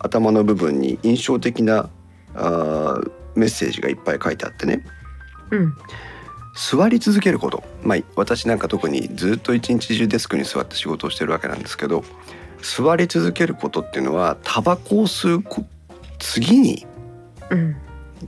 [0.00, 1.88] 頭の部分に印象的な
[2.34, 4.84] あーメッセージがいっぱい書いてあってね。
[5.52, 5.74] うん。
[6.54, 12.04] 座り続けること、まあ、私なんか特にずっと一日中デスクに座って仕事をしてるわけなんですけど
[12.60, 15.64] 座り続けることっていうのはタバコを吸うこ
[16.18, 16.86] 次に
[17.50, 17.76] うん。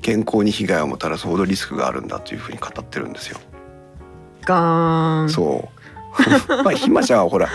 [0.01, 3.39] 健康に被害をもたらすほどリスクがあるんだというふうに語ってるんですよ。
[4.45, 5.31] ガーン。
[5.31, 5.74] そう
[6.65, 7.49] まあひまちゃんはほら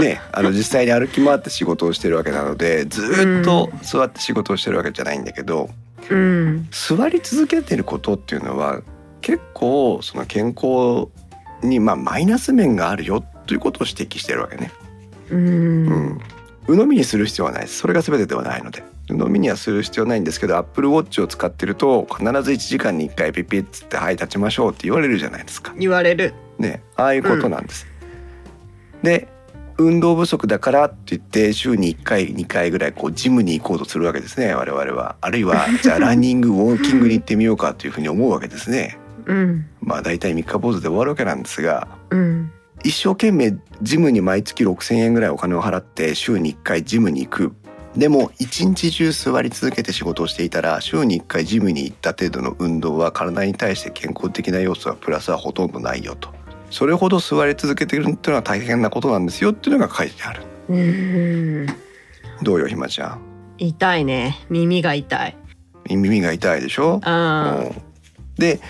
[0.00, 5.70] ねあの実際に歩き回って仕事をしてるわけなのでずっと座って仕事をしてるわけじゃないんだけど、
[6.10, 6.68] うん。
[6.70, 8.80] 座り続けてることっていうのは
[9.20, 11.08] 結構その健康
[11.62, 14.70] にまあマイナス面があるよということを指摘してるわけね。
[15.30, 15.84] ううん。
[15.86, 16.20] ん、
[16.66, 17.78] 鵜呑みにする必要はないです。
[17.78, 18.82] それが全てではないので。
[19.08, 25.74] 鵜呑みにはする必要ないんですけどアップルウォッチを使ってると必ず1時間に1回ピピッつって「はい立ちましょう」って言われるじゃないですか。
[25.76, 26.34] 言われる。
[26.58, 27.86] ねああいうことなんです。
[29.02, 29.28] で
[29.78, 35.16] 運動不足だからって言って週に1回2回ぐらいこうジムに行こうとするわけですね我々は。
[35.20, 38.98] あるいはじゃあ ランニングウォーキングに行ってみようかというふうに思うわけですね。
[39.26, 42.50] うんまあ大体3日坊主で終わるわけなんですがうん
[42.84, 47.52] 一生懸命ジムに毎月6,000円ぐらいお金を払って週に1回ジムに行く
[47.96, 56.30] でも一日中座り続けて仕事をしていたら週に1回ジムに行った程度の運動は体に対して健康的な要素はプラスはほとんどないよと
[56.72, 60.42] それほど座り続けてるっていうのは大変なことなんですよっていうのが書いてある。
[60.68, 61.66] うん。
[62.42, 63.20] どうよひまちゃん？
[63.58, 64.38] 痛いね。
[64.48, 65.36] 耳が痛い。
[65.90, 67.00] 耳が痛いでしょ？
[67.04, 67.82] あうん。
[68.36, 68.60] で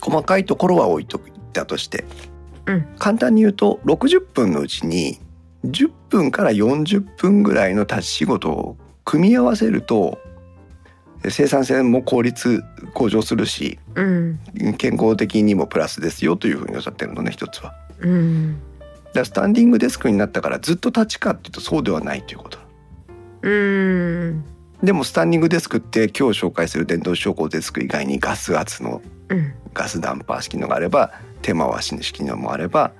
[0.00, 1.20] 細かいところは置いとい
[1.52, 2.04] たとして、
[2.66, 2.86] うん。
[2.98, 5.18] 簡単に言うと60分のうちに
[5.64, 10.18] 10分から40分ぐらいの立ち仕事を組み合わせると
[11.30, 12.62] 生産性も効率
[12.92, 14.38] 向上するしうん。
[14.78, 17.74] 健康的にもプラスですよというふうにおっしゃってるのね一つは。
[18.00, 18.60] うん。
[19.12, 22.58] だスタンディングデスクになったからずっと立ちかっていうとそうではないということ。
[23.42, 24.44] うん。
[24.82, 29.54] でもスタンディングデスクって今日紹介する電動昇降デスク以外にガス圧のうん。
[29.72, 31.12] ガスダンパー式のがあれば
[31.42, 32.92] 手回し式のもあれば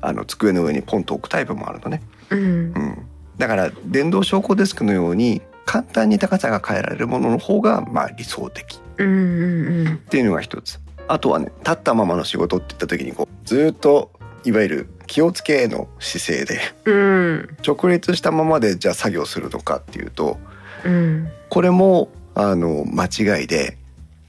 [0.00, 2.40] あの机の上にポンと置くタイプもあるのね、うん。
[2.40, 3.06] うん、
[3.36, 8.74] だから電動昇降デスクのように簡単に高さが変えられるものの方がまあ理想的。
[8.74, 10.80] っていうのが一つ。
[11.06, 14.10] あとはね立ったままの仕事って言った時にこうずっと
[14.42, 17.56] いわゆる気をつけの姿勢でうん。
[17.64, 20.38] 直立したままでじゃあ作業するのかっていうと
[20.84, 21.28] うん。
[21.48, 23.78] これもあの間違いで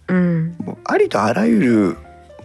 [0.09, 0.55] うん。
[0.83, 1.97] ありとあらゆる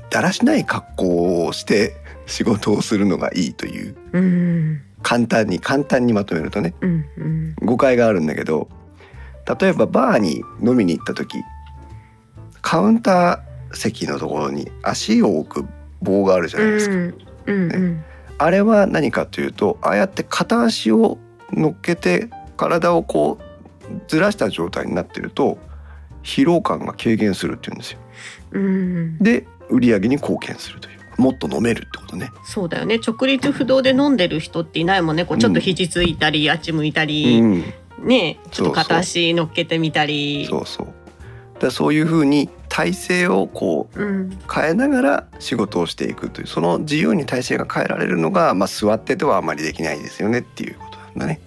[0.08, 1.92] だらしない格好をして
[2.24, 3.94] 仕事をするのがいいという。
[4.12, 4.80] うん。
[5.02, 6.72] 簡単に簡単にまとめるとね
[7.62, 8.68] 誤解があるんだけど
[9.60, 11.38] 例えばバーに飲みに行った時
[12.62, 15.68] カウンター席のところに足を置く
[16.02, 17.14] 棒があるじゃないですか、うん
[17.46, 18.04] うん
[18.38, 21.16] あれは何かというとああやって片足を
[21.52, 22.28] 乗っけて
[22.58, 25.56] 体をこうずらした状態になってると
[26.22, 27.98] 疲労感が軽減するっていうんですよ。
[28.52, 29.18] うん。
[29.18, 30.96] で売り上げに貢献するという。
[31.18, 32.30] もっと飲めるってことね。
[32.44, 32.98] そうだよね。
[32.98, 35.24] 直立不動で飲んでる人っていないもんね。
[35.24, 37.64] こうちょっと肘ついたり、あっち向いたり、うん
[38.02, 40.46] ねちょっと片足乗っけてみたり。
[40.48, 40.86] そうそう。
[41.58, 44.38] だそういうふうに体勢をこううん。
[44.52, 51.40] 変えながら仕事をしていくというその自由に体勢が変えられるのが、まあ、座っててはあまりできないですよねっていうことなんだね。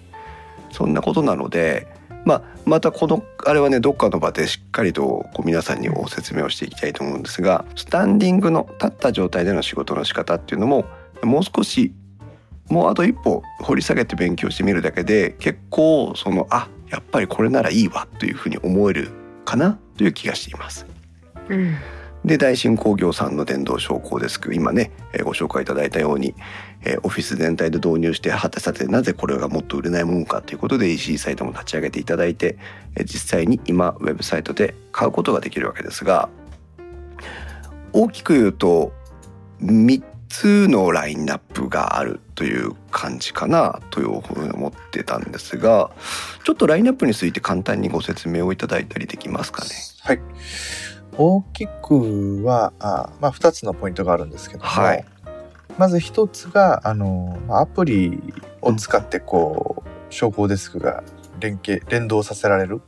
[0.72, 1.86] そんなことなので、
[2.24, 10.84] まあ、またこのあれはねどっかの場でしっかりとこう皆さんにご説明をしていきたいと思うんですがスタンディングの立った状態での仕事の仕方っていうのも
[11.22, 11.92] もう少し
[12.70, 19.10] もうあと一歩掘り下げて勉強してみるだけで結構そのあやっぱりこれならいいわというふうに思える
[19.44, 20.86] かなという気がしています。
[21.48, 21.76] うん
[22.24, 26.34] で大新工業さんの電動昇降デスク今ね、えーご紹介いただいたように、
[26.82, 32.58] えーオフィス全体で導入してはてさてなぜこれがもっと売れないものかということで EC サイトも立ち上げていただいて、
[32.96, 36.28] えー実際に今ウェブサイトで買うことができるわけですが
[37.92, 38.92] 大きく言うと
[39.62, 45.90] 3つのラインナップがあるという感じかなというふうに思ってたんですが
[46.44, 49.70] ちょっとラインナップについて簡単にご説明をいただいたりできますかね？
[50.02, 50.20] はい。
[51.18, 55.04] 大きくは、あまあ、2つのポイントがあるんですけども、はい
[55.78, 58.20] まず1つが、あの、まあアプリ
[58.60, 61.02] を使って、こう、昇降デスクが
[61.38, 62.82] 連携、連動させられる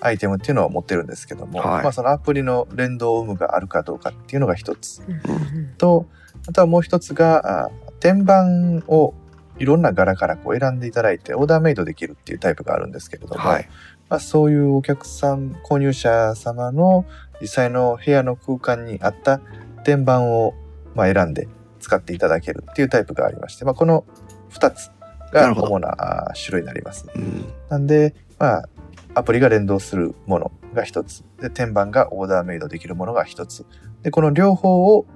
[0.00, 5.02] アイテムっていうのを持ってるんですけども、はいまあ、そのアプリの連動有無があるかどうかっていうのが1つ。
[5.08, 6.06] うんと、
[6.48, 7.70] あとはもう1つが、あ
[8.00, 9.14] 天板を
[9.58, 13.68] いろんな柄からこう選んでいただいてオーダーメイドできるっていうタイプがあるんですけれども、はい、
[14.08, 17.04] まあ、そういうお客さん購入者様の
[17.40, 19.40] 実際の部屋の空間に合った
[19.84, 20.54] 天板を
[20.94, 21.48] まあ選んで
[21.80, 24.04] 使っていただけるっていうタイプがありまして、まあ、この
[24.50, 24.90] 2つ
[25.32, 27.06] が主なあ種類になります。
[27.14, 27.52] うん。
[27.68, 28.68] なんで、まあ、
[29.14, 31.24] アプリが連動するものが1つ。
[31.40, 33.66] で天板がオーダーメイドできるものが1つ。
[34.02, 35.06] でこの両方を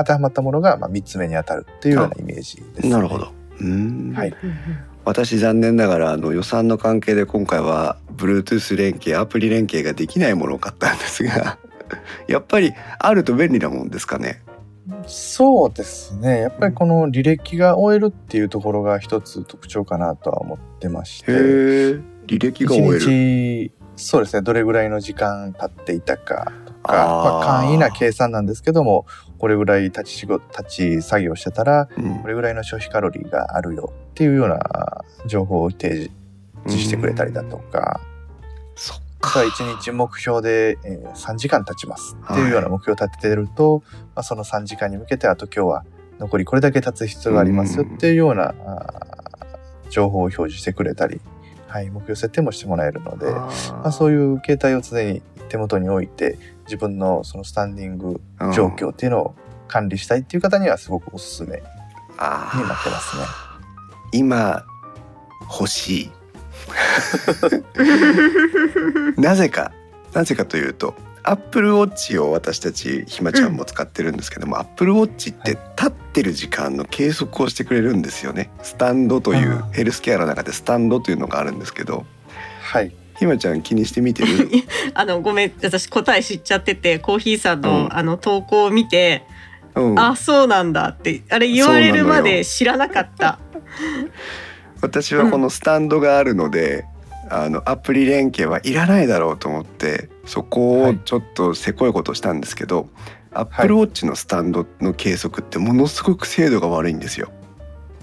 [0.00, 3.32] 当てはまったものがまあ3つ目に当たるっていうようなイメージです、なるほど。
[3.60, 4.34] うんはい
[5.04, 11.58] 私残念ながらあの予算の関係で今回は Bluetooth 連携アプリ連携ができないものを買ったんですが
[12.28, 14.42] やっぱりあると便利なもんですかね？
[15.06, 16.40] そうですね。
[16.40, 21.32] やっぱりこの履歴が終えるっていうところが一つ特徴かなとは思ってましへて。
[21.32, 22.96] え履歴が終える。
[22.98, 24.42] 一日、そうですね。
[24.42, 29.06] どれぐらいの時間経っていたかとか、まあ、簡易な計算なんですけども、
[29.40, 32.20] これぐらい立ち仕事、立ち作業してたら、うん。
[32.20, 34.60] これぐらいの消費カロリーがあるよっていうような
[35.26, 36.10] 情報を提
[36.66, 38.00] 示してくれたりだとか、
[38.76, 42.16] そっあとは1日目標で、えー3時間経ちます。
[42.32, 43.82] っていうような目標を立ててると、
[44.14, 45.84] まあ、その3時間に向けてあと今日は
[46.18, 48.54] 残りこれだけ経つ必要がありますよっていうような、
[49.90, 51.20] 情報を表示してくれたり、
[51.66, 53.50] はい、目標設定もしてもらえるので、ま
[53.84, 56.38] あ、そういう携帯を常に手元に置いて
[56.70, 58.20] 自分のそのスタンディング
[58.54, 59.34] 状況っていうのを
[59.66, 63.24] 管理したいっていう方にはすごくおすすめになってますね。
[64.12, 64.64] 今
[65.50, 66.10] 欲しい。
[69.20, 69.72] なぜか。
[70.14, 78.50] なぜかというとアップルウォッチを私たちひまちゃんも使ってるんですけども、アップルウォッチって立ってる時間の計測をしてくれるんですよね。
[78.62, 82.06] スタンドというヘルスケアの中でスタンドというのがあるんですけど
[82.62, 82.92] はい。
[83.20, 84.48] ひまちゃん気にしてみてる？
[84.94, 87.94] あのごめん私答え知っちゃっててコーヒーさんの、うん。
[87.94, 89.26] あの投稿を見て、
[89.74, 89.98] うん。
[89.98, 93.38] あそうなんだってあれ言われるまで知らなかった。
[94.80, 96.86] 私はこのスタンドがあるので、
[97.28, 102.88] あのアプリ連携はいらないだろうと思ってそこをちょっとせこいことをしたんですけど、
[103.34, 107.30] アップルウォッチのスタンドの計測ってものすごく精度が悪いんですよ。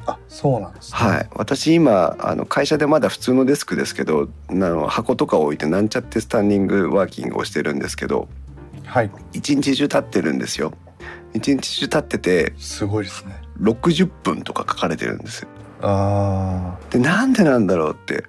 [0.08, 0.98] あ、そうなんですね。
[0.98, 8.30] はい、私今あの会社でまだ普通のデスクですけどあの箱とか置いてなんちゃってスタンディングワーキングをしてるんですけど
[8.86, 9.12] はい。
[9.34, 10.72] 一日中立ってるんですよ。
[11.34, 13.42] 一日中立っててすごいですね。
[13.60, 15.46] 60分とか書かれてるんです。
[15.82, 18.24] あでなんでなんだろうって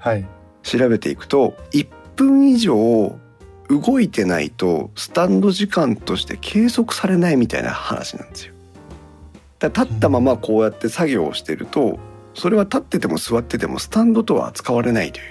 [0.00, 0.10] あ。
[0.10, 0.26] はい。
[0.62, 3.18] 調べていくと1分以上
[3.68, 8.51] 動いてないとスタンド時間として計測されないみたいな話なんですよ。
[9.68, 11.98] だ立ったままこうやって作業をしてると
[12.34, 15.24] それは立ってても座っててもスタンドとは扱われないという、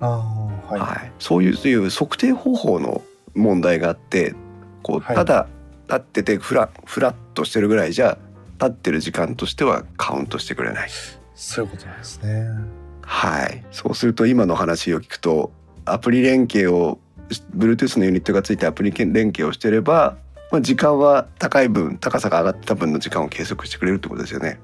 [0.00, 0.72] ああ。
[0.72, 0.80] はい。
[0.80, 3.02] はい、そういう測定方法の
[3.34, 4.34] 問題があって
[4.82, 5.48] こうはいただ
[5.88, 8.18] 立っててフラフラッとしてるぐらいじゃ
[8.58, 10.90] 立ってる時間としてはカウントしてくれない。
[11.34, 12.48] そういうことなんですね。
[13.02, 15.52] はい、そうすると今の話を聞くと
[15.84, 16.98] アプリ連携を
[17.56, 20.16] Bluetooth のユニットがついてアプリ連携をしてれば、
[20.50, 24.60] まあ、時間は高い分高さが上がった分の時間を計測してくれるってことですよね。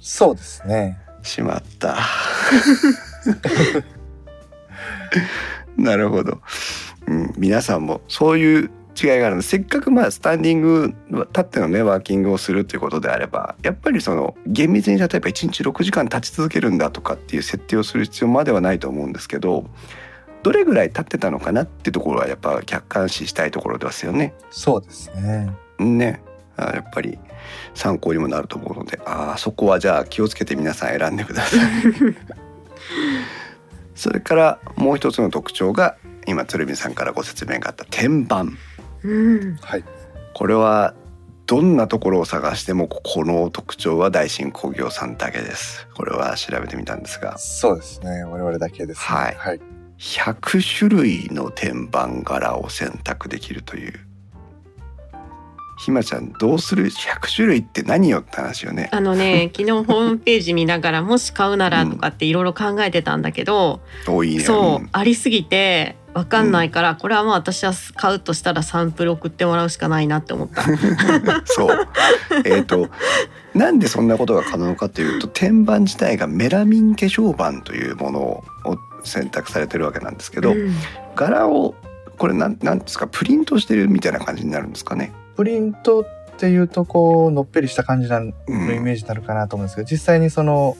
[0.00, 0.98] そうですね。
[1.22, 1.98] しまった。
[5.76, 6.40] なるほど、
[7.06, 7.34] うん。
[7.36, 8.70] 皆さんもそういう
[9.00, 19.66] 違いがあるのでせっかくまあスタンディング立ってのねワーキングをするということであればやっぱりその厳密に例えば1日6時間立ち続けるんだとかっていう設定をする必要まではないと思うんですけど
[20.46, 24.32] どれぐらい立ってたのかなっていうところはやっぱ客観視したいところですよね。
[24.52, 25.50] そうですね。
[25.80, 26.22] ね
[26.56, 27.18] あやっぱり
[27.74, 31.60] 参考にもなると思うのであーそこはじゃあ気をつけて皆さん選んでください。
[33.96, 35.96] それからもう一つの特徴が
[36.28, 38.44] 今鶴見さんからご説明があった天板
[39.02, 39.84] うん、はい。
[40.32, 40.94] これは
[41.46, 48.22] どんなところを探してもこの特徴は大新工業さんだけですこれは調べてみたんですがそうですね。
[48.22, 49.04] 我々だけです、ね。
[49.18, 49.75] はいはい。
[49.98, 54.00] 100種類の天板柄を選択できるという。
[55.78, 58.88] ひまちゃんどうする？100種類って何よって話よね。
[58.92, 64.40] あのね 昨日ホームページ見ながらもし買うならとかっていろいろ考えてたんだけど、多いね。
[64.42, 64.88] そう、ん。
[64.92, 70.62] ありすぎてわかんないから、これはもう私は買うとしたらサンプル送ってもらうしかないなって思った。
[71.44, 71.88] そう。
[72.46, 72.88] えっ、と、
[73.54, 78.44] なんでそんなことが可能かというと、天板自体がメラミン化粧板というものを
[79.06, 80.74] 選択されてるわけなんですけど、うん
[81.14, 81.74] 柄を
[82.18, 85.12] これなんなんですかプリントしてるみたいな感じになるんですかね？
[85.36, 86.06] プリントっ
[86.38, 90.76] ていうとこうのっぺりした感じなのうんイメージになるかなと思うんですけど、実際にその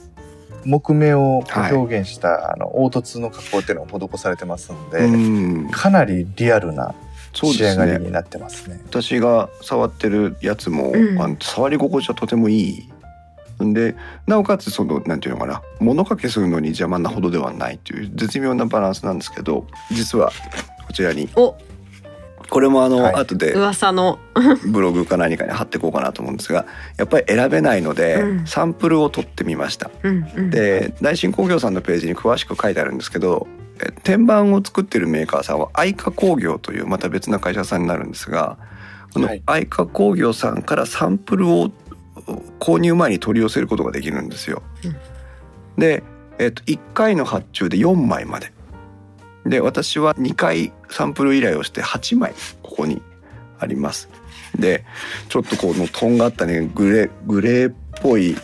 [0.65, 6.95] 木目をはい表現した、あの凹凸の加工っていうのが施されてますんで、うん、かなりリアルな
[7.33, 7.63] 仕。
[7.63, 8.81] 上がりになってますね。
[8.87, 12.89] 私が触ってるやつも、うんあの触り心地はとてもいい。
[13.65, 13.97] んで
[14.27, 20.31] なおかつそのなんていうのかな物かけするのに邪魔なほどではないという絶妙なバランスなんですけど実は
[20.87, 21.57] こちらにお。
[22.49, 23.15] これもあの、はい。
[23.17, 24.19] 後で噂の。
[24.67, 28.47] ブログか何かに貼っていこうかなと思うんですがやっぱり選べないので、うん。
[28.47, 29.91] サンプルを取ってみました。
[30.03, 30.51] うんうん。
[30.51, 33.47] で大新工業さんのページに詳しく書いてあるんですけど
[33.81, 38.57] え天板を作ってるメーカーさんは愛花工業というまた別な会社さんになるんですが
[39.13, 39.43] このはい。
[39.47, 41.71] 愛花工業さんからサンプルを
[42.59, 44.63] 購入前に取り寄せることができるんですよ。
[44.85, 44.97] うん
[45.79, 46.03] で、
[46.39, 48.53] えっと1回の発注で4枚まで。
[49.45, 53.01] で私は2回サンプル依頼をして8枚ここに
[53.61, 54.09] あります。
[54.59, 54.85] で
[55.29, 58.37] ちょっとこのとんがったねグレーグレーっぽい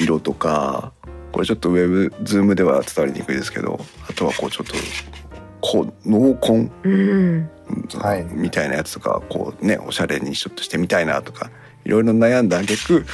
[0.00, 0.92] 色とか
[1.32, 3.78] これちょっとウェブズームでは伝わりにくいですけど
[4.08, 4.74] あとはこうちょっと
[5.60, 7.50] こう濃紺うん
[7.94, 11.50] はいみたいなやつとかこうねおしゃれにちょっとしてみたいなとか
[11.84, 13.06] いろいろ悩んだ挙句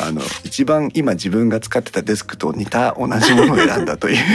[0.00, 4.16] あの一番今自分が使ってたデスクと似た同じものを選んだという。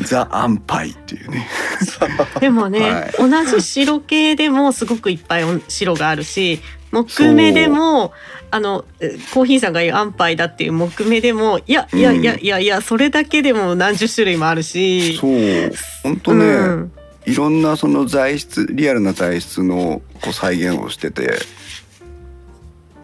[0.00, 1.48] ザ・アンパイっていうね。
[2.40, 3.12] でもね、はい。
[3.18, 6.60] 同じ白系でもすごくいっぱい白があるし
[6.90, 8.12] 木目でも
[8.50, 15.16] あのえコーヒーさんが言う安牌だっていう木目でもいやいやいやいやいやそれだけでも何十種類もあるし。
[15.16, 15.72] そう。
[16.02, 16.92] 本当ね、うん。
[17.26, 21.38] いろんなその材質リアルな材質のこう再現をしてて、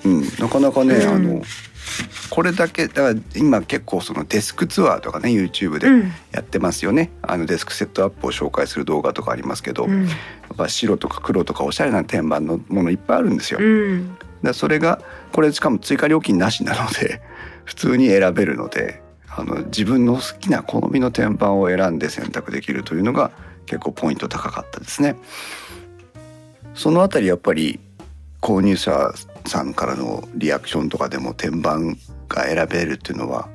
[0.05, 1.09] うん、なかなかね、うん。
[1.09, 1.43] あの
[2.31, 6.13] これだけだから今結構そのデスクツアーとかね YouTube でうん。
[6.33, 10.09] やってますよね、あのデスクセットアップを紹介する動画とかありますけど、やっうん
[10.57, 13.59] ぱ白とか黒とかおしゃれな天板のものいっぱいあるんですよ。
[13.61, 14.17] うん。
[14.43, 15.01] でそれが
[15.33, 17.21] これしかも追加料金なしなので
[17.65, 23.31] 普通に選べるのであの自分の好きな好みの天板を選んで選択できるというのが
[23.67, 25.17] 結構ポイント高かったですね。
[26.75, 27.81] そのあたりやっぱり
[28.41, 29.13] 購入者
[29.51, 31.79] さんからのリアクションとかでも天板
[32.29, 33.49] が選べるっていうのは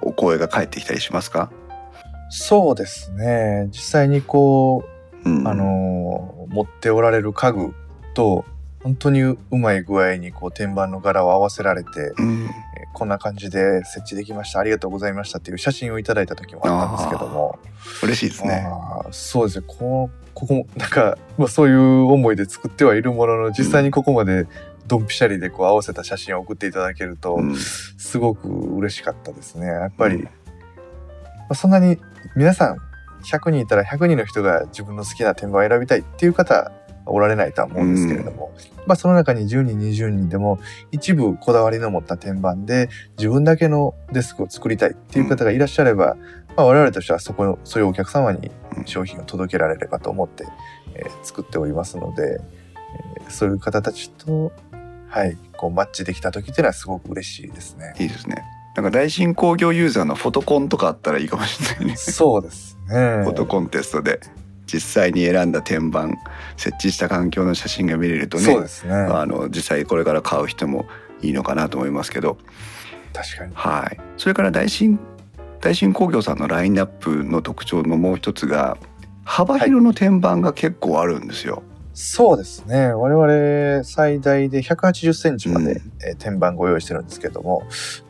[0.00, 1.50] お声が返ってきたりしますか、
[2.30, 3.68] そうですね。
[3.70, 4.84] 実際にこ
[5.24, 7.74] うんう、あのー持っておられる家具
[8.14, 8.44] と、
[8.82, 12.50] 本当にうまい具合にこう天板の柄を合わせられて、うんえー
[12.96, 14.60] こんな感じで設置できました。
[14.60, 17.58] ありがとうございましたっていう写真をいただいた時もあったんですけども。
[18.02, 18.66] 嬉しいですね。
[19.10, 19.64] そうですね。
[19.66, 24.46] こうここも、なんか、まあそういう思いで作ってはいるものの、実際にここまで
[24.86, 27.56] ドンピシャリでこう合わせた写真を送っていただけると、うん。
[27.56, 29.66] すごく嬉しかったですね。
[29.66, 30.22] やっぱり、うん。
[30.24, 30.30] ま
[31.50, 31.98] あ、そんなに
[32.34, 32.78] 皆さん
[33.24, 36.72] 100人いたら100人の人が自分の好きな天板を選びたいっていう方は
[37.06, 38.52] おられないとは思うんですけれども、
[38.86, 40.58] まあその中に10人20人でも
[40.90, 46.16] 一部こだわりの持った天板で自分だけのデスクを作りたいっていう方がいらっしゃれば、
[46.56, 48.50] まあ、我々としてはそこのそういうお客様に
[48.86, 50.44] 商品を届けられればと思って、
[50.94, 52.40] えー作っておりますので、
[53.18, 54.52] えーそういう方たちと
[55.16, 57.94] はいこうマッチできた時っていうのはすごく嬉しいですね。
[57.98, 58.44] いいですね。
[58.74, 61.96] なんか大新工業ユーザーのフォトコンとかあったらいいかもしれないね。
[61.96, 62.94] そうですね。
[63.24, 64.20] フォトコンテストで
[64.66, 66.08] 実際に選んだ天板
[66.58, 68.92] 設置した環境の写真が見れるとねそうですね。
[68.92, 70.84] あの実際これから買う人も
[71.22, 72.36] いいのかなと思いますけど
[73.14, 73.52] 確かに。
[73.54, 74.98] はいそれから大新
[75.62, 78.76] 大新工業さんのラインナップの特徴のもう一つが
[79.24, 81.62] 幅広の天板が結構あるんですよ。
[81.98, 82.88] そうですね。
[82.88, 85.92] 我々最大で180センチまで、うん。
[86.06, 87.62] えー天板ご用意してるんですけども、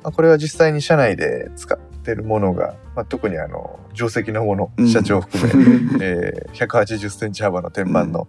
[0.03, 4.89] まあ、これは実際に社内で使ってるものが、まあ、特にあの、定石のもの、うん。
[4.89, 5.64] 社長を含め、
[6.05, 8.26] えー180センチ幅の天板の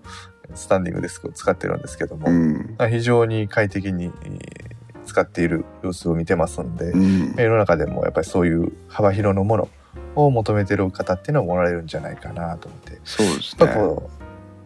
[0.53, 2.75] スタンディングデスクを使ってるんですけども、うん。
[2.77, 4.77] まあ非常に快適にえー
[5.07, 7.33] 使っている様子を見てますんで、うん。
[7.35, 9.69] 世の中でもやっぱりそういう幅広のもの
[10.15, 13.65] を求めてる方っていうのはおられるんじゃないかなと思って、そうですね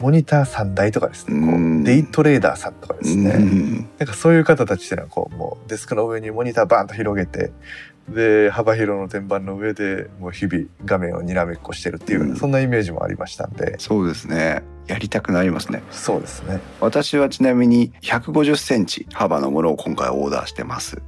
[0.02, 7.52] モニター3台とかですね、デイトレーダーさんとかですね、うんなんかそういう方たちっていうのはこうもうデスクの上にモニターバーンと広げて
[8.10, 14.64] で幅広の天板の上でもう日々画面をにらめっこしてるっていううんそんなイメージもありましたんでそうですね。
[14.88, 15.84] やりたくなりますね。
[15.92, 21.02] そうですね私はちなみに150センチ幅のものを今回オーダーしてます。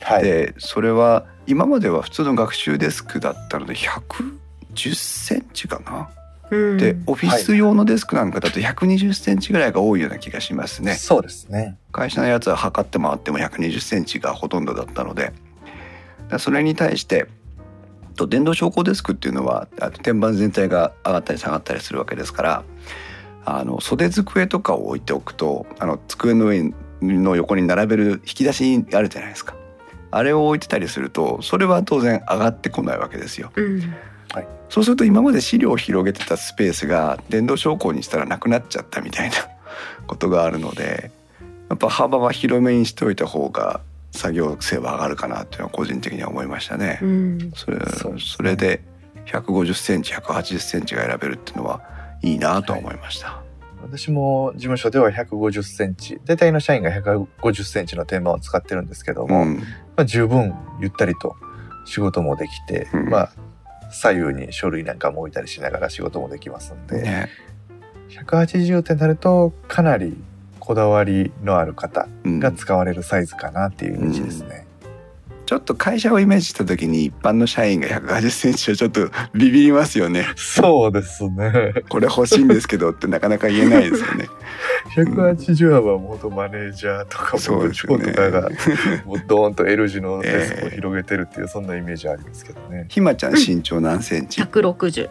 [0.00, 6.08] はいでそれは今までは普通の学習デスクだったので110センチかな。
[6.50, 6.76] うん。
[6.78, 10.94] でオフィス用のデスクなんかだと120センチぐらいが多いような気がしますね。
[10.94, 11.76] そうですね。
[11.92, 15.32] 会社のやつは測って回っても120センチがほとんどだったので。
[16.38, 17.26] それに対して
[18.18, 22.64] と電動昇降デスクっていうのはあ天板全体が上がったり下がったりするわけですから
[23.46, 29.54] あの袖机とかを置いておくとあの机の上の横に並べる引き出しあるじゃないですか。
[30.10, 33.52] あれを置いてたりするとそれは当然上がってこないわけですよ。
[33.56, 33.94] うん
[34.68, 39.36] そうすると今まで資料を広げてたスペースが電動昇降にしたらなくなっちゃったみたいな
[40.06, 41.10] ことがあるので
[41.68, 46.98] やっぱ幅は広めにしておいた方が作業性は上がるかなっていうのは個人的には思いましたね。
[47.02, 47.52] うん。
[47.54, 47.78] それ
[48.18, 48.80] それで
[49.26, 51.82] 150センチ180センチが選べるっていうのは
[52.22, 53.42] いいなとは思いました。
[53.82, 59.58] 私も事務所では150センチ大体の社員が150センチの天板を使ってるんですけども、うん。
[59.58, 59.64] ま
[59.98, 61.36] あ、十分ゆったりと
[61.84, 63.08] 仕事もできて、うん。
[63.10, 63.30] まあ
[63.90, 67.28] 左右に書類なんかも置いたりしながら仕事もできますんで、ね
[68.08, 70.16] 180ってなるとかなり
[70.58, 74.66] こだわりのある方うんが使われるサイズかなっていうイメージですね。
[75.48, 80.26] ちょっと会社をイメージした時に一般の社員が180センチはちょっとビビりますよね。
[80.36, 81.72] そうですね。
[81.88, 84.28] これ欲しいんですけどってなかなか言えないですよね。
[84.94, 88.12] 180はもう本当マネージャーとかそう部長ですよね。
[88.12, 88.50] とかが
[89.06, 92.84] もうドーンと L 字のデスクを広げてるっていう そんなイメージありますけどね。
[92.90, 95.08] ひまちゃん身長何センチ？160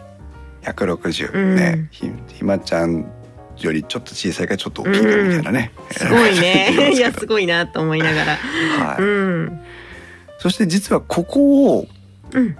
[0.62, 1.56] 160、うん。
[1.56, 1.88] ね。
[1.90, 3.10] ひひまちゃん
[3.58, 6.68] よりちょっと小さいかちょっと大きいかみたいなね、すごいね。
[6.78, 8.36] 言いやすごいなと思いながら。
[8.36, 9.02] はい。
[9.02, 9.60] うん
[10.38, 11.86] そして実はここを
[12.32, 12.56] うん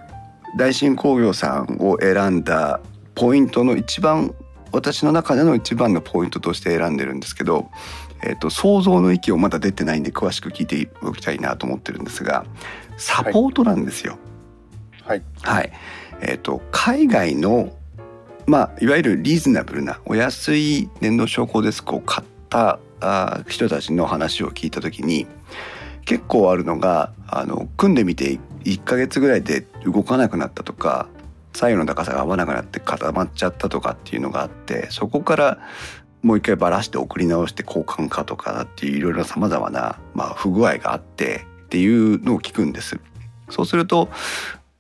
[0.56, 2.80] 大新工業さんを選んだ
[3.14, 4.34] ポイントの一番
[4.72, 7.70] 私の中での一番のポイントとして選んでるんですけど、
[8.22, 12.44] えー、と想像の域をまだ出てないんで詳しく聞いておきたいなと思ってるんですが
[12.96, 14.18] サポートなんですよ。
[15.04, 15.22] はい。
[15.42, 15.72] はい、
[16.20, 17.72] えっ、と海外の
[18.46, 25.26] まあいわゆるリーズナブルなお安い電動昇降デスクを買ったあー人たちの話を聞いた時に
[26.08, 31.06] 結構あるのがあの組んでみて1ヶ月ぐらいで動かなくなったとか
[31.52, 35.58] 左右の高さが合わなくなって固まっちゃったとかっていうのがあってそこから
[36.22, 42.98] もう一回ばらして送り直して交換かとかっていういろいろさまざまな、ま、不具合があってっていうのを聞くんです。
[43.50, 44.08] そうすると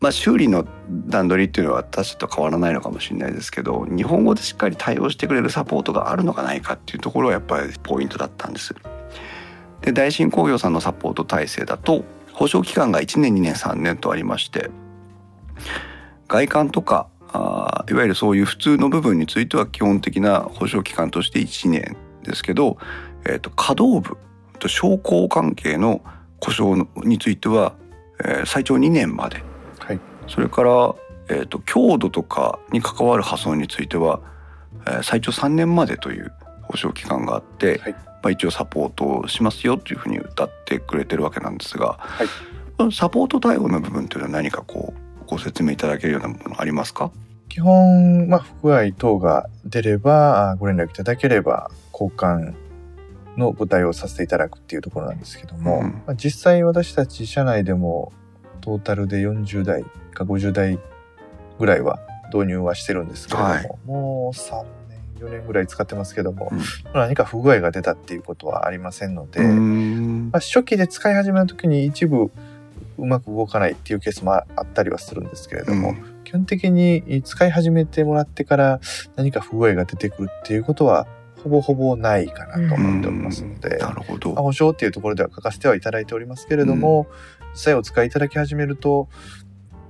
[0.00, 0.64] まあ、修理の
[1.08, 8.76] 段取りっていうのは私と変わらないのかもしれないですけど日本語でしっかり対応してくれるサポートがあるのかないかっていうところはやっぱりポイントだったんです。
[9.82, 14.70] で大新工業さんのサポート体制だと保証期間が1年2年3年とありまして
[16.28, 22.78] 外観とかあいわゆるそういう普通の部分については基本的な保証期間として1年ですけど、
[23.26, 24.16] えーと、可動部
[24.58, 26.02] と商工関係の
[26.40, 27.74] 故障については、
[28.24, 29.42] えー、最長2年まで、
[29.78, 30.94] はい、それから、
[31.28, 34.20] えーと、強度とかに関わる破損については、
[34.86, 47.10] えー、最長3年までという保証期間があって、はい、まあ、一応サポートをしますよというふうに歌ってくれてるわけなんですが、はい、サポート対応の部分というのは何かこうご説明いただけるようなものありますか？
[47.48, 52.54] 基本、まあ、不具合等が出ればご連絡いただければ交換
[53.36, 58.12] のご対応させていただくっていうところなんですけども、うん、まあ、実際私たち社内でも
[58.60, 60.78] トータルで40代か50代
[61.58, 62.00] ぐらいは
[62.32, 64.77] 導入はしてるんですけれども、はい、もう3年
[65.18, 66.60] 4年ぐらい使ってますけども、うん、
[66.94, 72.30] 何か不具合が出たっていうことはありませんので、まあ、初期で使い始めの時に一部
[72.98, 78.80] うまく動かないっていうケースもあったりはするんですけれども、うん、基本的に使い始めてもらってから
[79.16, 81.06] 何か不具合が出てくるっていうことは
[81.42, 84.34] ほぼほぼないかなと思っておりますので、なるほど。
[84.34, 87.06] 保証っていうところでは書かせてはいただいておりますけれども、
[87.52, 89.37] 実際お使いいただき始めると、ま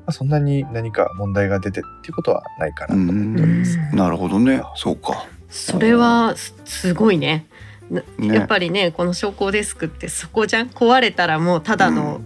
[0.09, 3.79] あ、そんなに何か問題が出てっていうことはないかなと思っております。
[3.95, 4.63] なるほどね。
[4.77, 5.27] そうか。
[5.49, 6.35] それは
[6.65, 7.47] すごいね。
[7.91, 10.69] ね、やっぱりねこの昇降デスクってそこじゃん？
[10.69, 12.21] 壊れたらもうただの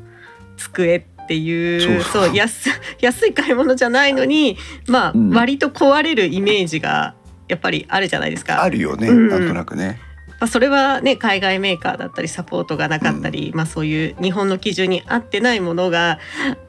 [0.56, 2.02] 机っていう。
[2.02, 2.70] そう安
[3.00, 4.56] 安い買い物じゃないのに
[4.88, 7.14] まあ、うん、割と壊れるイメージが
[7.46, 8.60] やっぱりあるじゃないですか。
[8.60, 10.00] あるよね、うん、なんとなくね。
[10.42, 16.18] まあ、それはね海外メーカーだったりサポートがなかったり、うん、まあ、そういう日本の基準に合ってないものが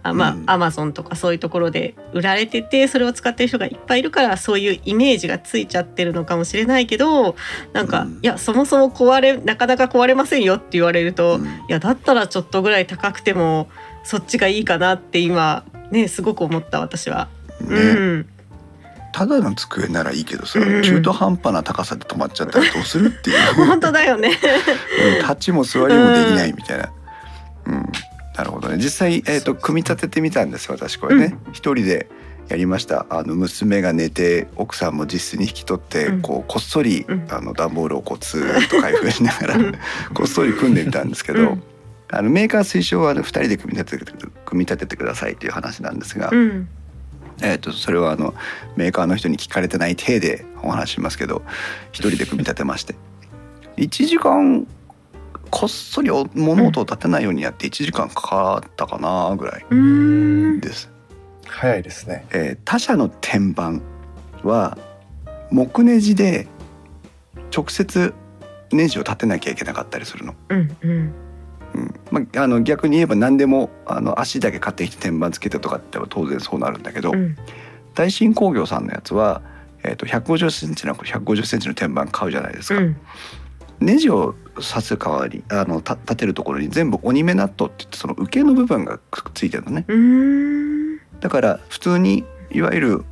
[0.04, 7.36] あまあアマゾンとかそういうところで売られててそれを使ってる人がいっぱいいるからそういうイメージがついちゃってるのかもしれないけど
[7.74, 13.70] なんか、うん、いやそもそも壊れなかなか壊れませんよって言われると、うん、いやだったらちょっとぐらい高くても
[14.04, 17.28] そっちがいいかなって今ねすごく思った私は。
[17.62, 18.30] ね、うん
[19.14, 23.54] ただの机ならいいけどさ、うん、中途半端な高さで止まっちゃったらどうするっていう。
[23.56, 24.32] 本当だよね。
[25.22, 26.92] 立ちも座りもできないみたいな、
[27.68, 27.92] うん、
[28.36, 28.78] なるほどね。
[28.78, 32.10] 実際、えーと、組み立ててみたんです私これね、うん、一人で
[32.50, 33.06] やりました。
[33.10, 39.58] あの娘が寝て奥さんも実質に引き取って、うん、こうこっそり、あの段ボールをこうツーッと開封しながら
[40.14, 41.58] こっそり組んでみたんですけど、
[42.10, 44.12] あのメーカー推奨は、ね、2人で組み立てて
[44.46, 46.68] 組み立ててくださいという話なんですが、うん、
[47.42, 48.34] えーと、それはあの
[48.76, 51.38] メーカーの人に聞かれてない体でお話しますけど
[51.92, 52.96] 1人で組み立てまして
[53.78, 54.68] 1時間
[55.50, 60.92] こっそり物音を立てないようにやって1時間かかったかなぐらいです。
[61.46, 63.80] 早いですね、えー、他社の天板
[64.44, 64.78] は
[65.52, 66.48] 木ネジで
[67.56, 68.16] 直接
[68.72, 70.34] ネジを立てなきゃいけなかったりするの。
[70.50, 71.23] うんうん
[71.74, 71.94] うん。
[72.12, 77.36] まあ、あの逆に言えば何でもあの足だけ買ってきて天板つけてとかって当然そうなるんだけど、うん、
[77.96, 79.42] 大新工業さんのやつは、
[79.84, 82.82] えー、と150センチの150センチの天板買うじゃないですか。
[82.82, 82.98] うん、
[83.80, 89.86] ネジを刺す代わりあの立てるところに全部鬼目ナットって言ってその受けの部分がくっついてるのね。
[91.20, 93.06] だから普通にいわゆる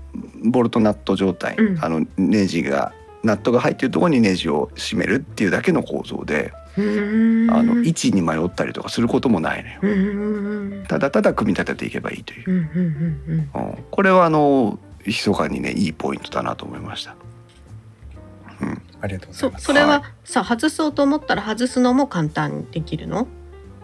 [0.44, 2.94] ボルトナット状態、うん、あのネジが
[3.24, 6.80] ナットが入ってるところにネジを締めるっていうだけの構造であ
[7.64, 10.84] の位置に迷ったりとかすることもないのよ。
[10.88, 13.48] ただただ組み立てていけばいいという。
[13.92, 17.16] これはあの密かにねいいポイントだなと思いました。
[18.62, 19.66] うん、ありがとうございます。
[19.66, 23.28] それはさ、外そうと思ったら外すのも簡単にできるの？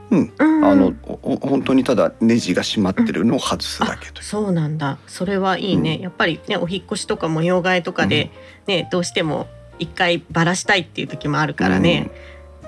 [0.09, 4.99] うん、あの本当にただネジが閉まってるのを外すだけとそうなんだ。
[5.07, 8.31] それはいいね、うん、やっぱりねお引越しとか模様替えとかで
[8.67, 9.47] ね、うん、どうしても
[9.79, 12.09] 一回ばらしたいっていう時もあるからね、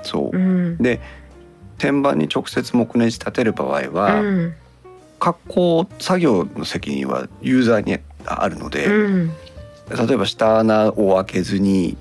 [0.03, 0.99] そう、うん、で
[1.77, 4.55] 天板に直接木ネジ立てる場合は、うん、
[5.19, 11.97] 加工作業の責任はユーザーにあるので、うん、例えば下穴を開けずに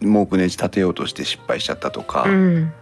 [0.00, 2.72] 木ネジ立てようとして失敗しちゃったとか、うん、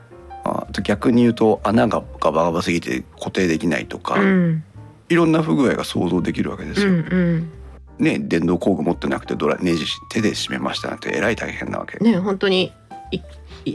[0.44, 4.16] あ逆に言うと穴がガバガバすぎて固定できないとか、
[5.08, 6.88] いろんな不具合が想像できるわけですよ。
[6.88, 7.50] うんうん。
[7.98, 11.98] ね、電動工具持ってなくてドラネジ手で締めましたなんてえらい大変なわけ。
[11.98, 12.72] ね本当に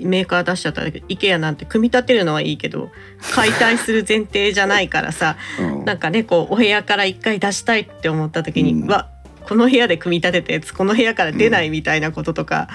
[0.03, 2.89] メーカー出しちゃったんだけど IKEA なんて組み立てるのはいいけど
[3.33, 5.85] 解体する前提じゃないからさうん。
[5.85, 8.87] なんかねこうお部屋から一回出したいって思った時に、うん。
[8.87, 9.09] わ
[9.47, 12.67] この部屋で組み立てたやつこの部屋から出ないみたいなこととか、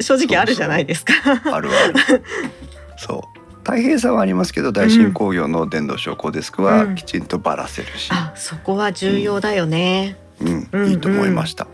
[0.00, 1.12] 正直あるじゃないですか。
[1.24, 2.24] あるある。
[2.98, 3.38] そう。
[3.62, 6.94] 大変さはありますけど大新工業の電動昇降デスクはうん。
[6.96, 10.16] きちんとばらせるし、あそこは重要だよね。
[10.40, 10.90] うんうん。
[10.90, 11.66] いいと思いました、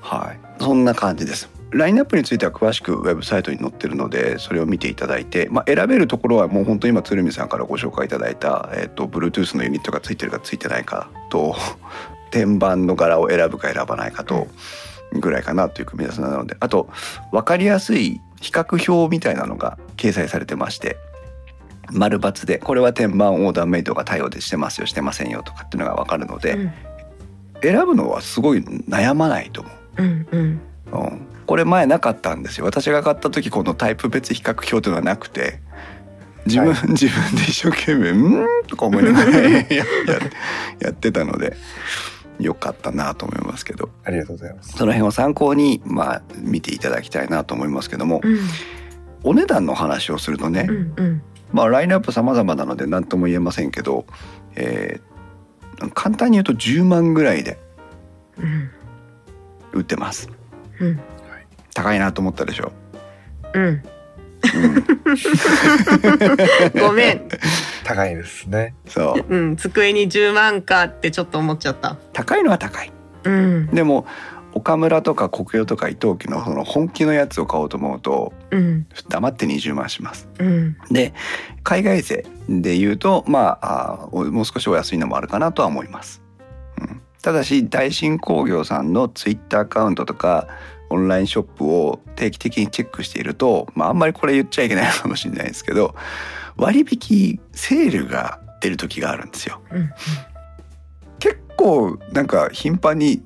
[0.00, 0.62] はい。
[0.62, 11.54] そんな感じですラインナップについては詳しくウェブサイトに載ってるのでそれを見ていただいて、まあ、選べるところはもう本当に今鶴見さんからご紹介いただいた、えっと Bluetooth のユニットがついてるかついてないかと
[12.30, 14.46] 天板の柄を選ぶか選ばないかと
[15.12, 16.88] ぐらいかなという組み合わせなのであと
[17.32, 20.96] 分かりやすい比較表みたいなのが掲載されてまして
[21.92, 26.72] 丸×でこれは天板オーダーメイドが対応でしてますよしてませんよとかっていうのが分かるので、うん。
[27.62, 30.02] 選ぶのはすごい悩まないと思う。
[30.02, 30.60] んうん。
[30.92, 32.66] う、うん、これ前なかったんですよ。
[32.66, 35.60] 私が買った時このタイプ別比較表というのはなくて。
[36.44, 41.56] 自分、は自分で一生懸命「うん?」とか思いながら やってたので
[42.38, 43.90] よかったなと思いますけど。
[44.04, 44.72] ありがとうございます。
[44.76, 48.38] その辺を参考にまあ見ていただきたいなと思いますけども、うん。
[49.22, 51.22] お値段の話をするとね、うんうん。
[51.52, 54.06] まあラインナップ様々なので何とも言えませんけど、
[54.54, 57.58] えー簡単に言うと10万ぐらいで
[58.38, 58.70] うん。
[59.72, 60.28] 売ってます。
[60.80, 61.00] うん
[61.78, 62.72] 高いなと思ったでしょ、
[63.54, 63.62] うん。
[63.64, 63.82] うん。
[66.80, 67.28] ごめん、
[67.84, 68.74] 高いですね。
[68.88, 69.36] そう。
[69.36, 71.96] うん、机に10万かってちょっと思っちゃった。
[72.12, 72.90] 高いのは高い。
[73.22, 73.66] うん。
[73.68, 74.06] でも
[74.54, 78.88] 岡村とか国用とか伊藤家のその本気のやつを買おうと思うとうん。
[79.08, 80.28] 黙って20万します。
[80.40, 80.76] うん。
[80.90, 81.14] で
[81.62, 86.22] 海外勢で言うとまああもう少しお安いのもあるかなとは思います、
[86.80, 90.48] うん、ただし大新工業さんのツイッターアカウントとか
[90.90, 95.94] オンラインショップを定期的にチェックしていると、まあ、あんまりこれ言っちゃいけないかもしれないですけど
[96.56, 99.60] 割引セールが出る時があるんですよ。
[99.70, 99.90] うん
[101.20, 103.20] 結構なんか頻繁に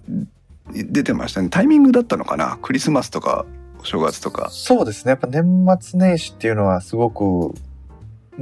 [0.71, 1.51] 出てましたね。
[1.51, 2.59] タイミングだったのかな？
[2.63, 3.45] クリスマスとか
[3.79, 4.49] お正月とか。
[4.51, 5.11] そうですね。
[5.11, 7.55] やっぱ年末年始っていうのはすごく、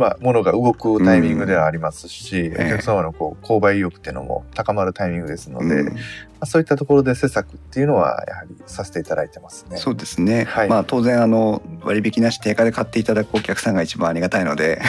[0.01, 5.95] まあ、物が動くタイミングではありますし、ええお客様のこう購買意欲っていうのも高まるタイミングですので、うんま
[6.41, 9.77] あ、そういったところで施策っていうのはやはりさせていただいてますね。
[9.77, 14.81] そうですね、はいまあ当然あの割引なし定価で買っていただくお客さんが一番ありがたいので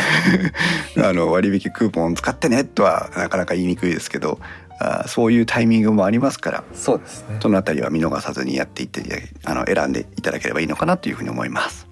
[0.98, 4.40] あの割引クーポン使ってねとはなかなか言いにくいですけど
[4.80, 7.38] あそういうタイミングもありますからそうですね。
[7.42, 9.02] そのあたりは見逃さずにやっていって
[9.44, 11.88] あの選んでいただければいいのかなというふうに思います。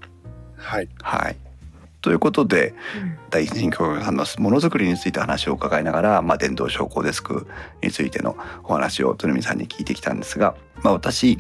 [0.56, 0.88] はい。
[1.02, 1.49] はい
[2.02, 2.74] ということで
[3.30, 7.48] 第一人工業さんのものづくりについて話を伺いながら、まあ、電動昇降デスク
[7.84, 11.40] についてのお話を鶴見さんに聞いてきたんですが、まあ、私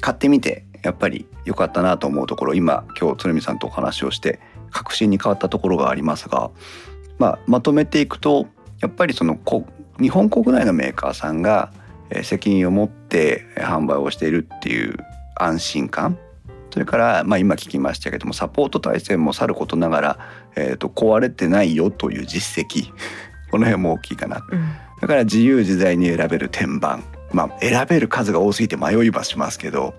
[0.00, 4.40] 買ってみてやっぱり良かったなと思うところ今今日鶴見さんとお話をして
[4.70, 6.50] 確信に変わったところがありますが、
[7.18, 8.46] まあ、まとめていくと
[8.80, 9.66] やっぱりそのこ
[10.00, 11.72] 日本国内のメーカーさんが
[12.10, 14.96] えー責任を持ってえー販売をしているっていう
[15.36, 16.18] 安心感
[16.72, 20.18] それから、まあ、今聞きましたけどもサポート体制もさることながら、
[20.56, 22.92] えー、と壊れてないよという実績。
[23.50, 24.44] この辺も大きいかな。
[24.48, 24.72] うん。
[25.00, 27.00] だから自由自在に選べる天板。
[27.32, 29.94] まあ選べる数が多すぎて迷いはしますけど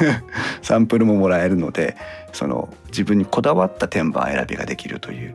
[0.60, 1.96] サンプルももらえるので
[2.34, 5.34] その自分にこだわった天板選びができるという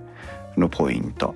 [0.56, 1.34] のポイント。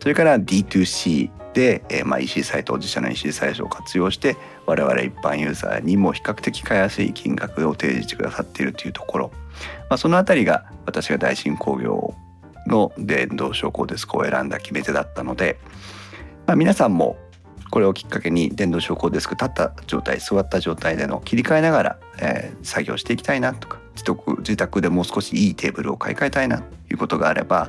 [0.00, 9.32] それから D2C で、えーまあ、EC サイト自社の EC サイトを活用して我々一般ユーザーにも比較的買いやすい金額を提示してくださっているというところ、
[9.90, 12.14] まあ、そのあたりが私が大新工業
[12.68, 15.58] の電動昇降デスクを選んだ決め手だったので、
[16.46, 17.18] まあ、皆さんも
[17.72, 27.68] これをきっかけに電動昇降デスク立った状態座った状態での切り替えながら、えー作業していきたいなとか自宅自宅でもう少しいいテーブルを買い替えたいなということがあれば、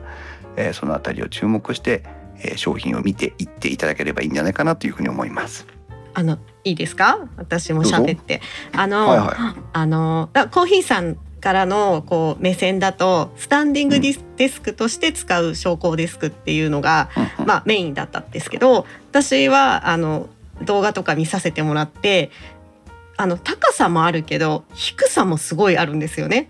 [0.58, 2.04] えーそのあたりを注目して、
[2.42, 5.66] えー商品を見ていっていただければいいんじゃないかなというふうに思います。
[6.14, 7.20] あのいいですか？
[7.38, 8.42] 私も喋って。
[8.74, 17.48] あの、はいはあのだコーヒーさんからのこう目線だとスタンディングディス,、デスクとして使う昇降デスクっていうのが、うんうん。
[17.48, 20.28] まあ、メインだったんですけど私はあの
[20.64, 22.32] 動画とか見させてもらって
[23.16, 26.50] あの高さもあるけど低さもすごいあるんですよね。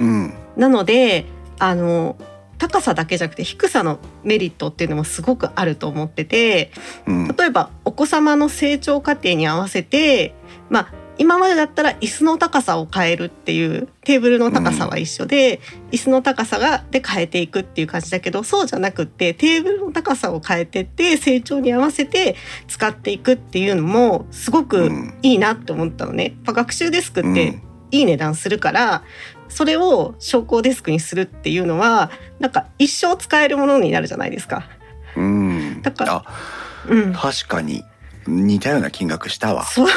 [0.00, 0.34] うん。
[0.56, 1.26] なので
[1.58, 2.16] あの
[2.62, 6.70] 高さだけじゃなくて低さのメリットっていうのもすごくあると思ってて
[7.08, 7.28] うん。
[7.36, 10.32] 例えばお子様の成長過程に合わせて
[10.70, 15.60] まあ今までだったら椅子の高さを変えるっていうテーブルの高さは一緒で、
[15.90, 22.34] 椅子の高さがで変えていくっていう感じだけどそうじゃなくってテーブルの高さを変えてって成長に合わせて
[22.66, 25.18] 使っていくっていうのもすごくうん。
[25.22, 26.24] いいなって思ったのね。
[26.24, 27.62] やっぱ学習デスクってうん。
[27.92, 29.04] いい値段するから
[29.52, 32.10] それを昇降デスクにするっていうのは
[32.40, 34.64] なんか一生使えるものになるじゃないですか。
[35.16, 35.82] うん。
[35.82, 36.24] だからあ
[36.88, 37.84] うん、確かに
[38.26, 39.64] 似たような金額したわ。
[39.64, 39.88] そう、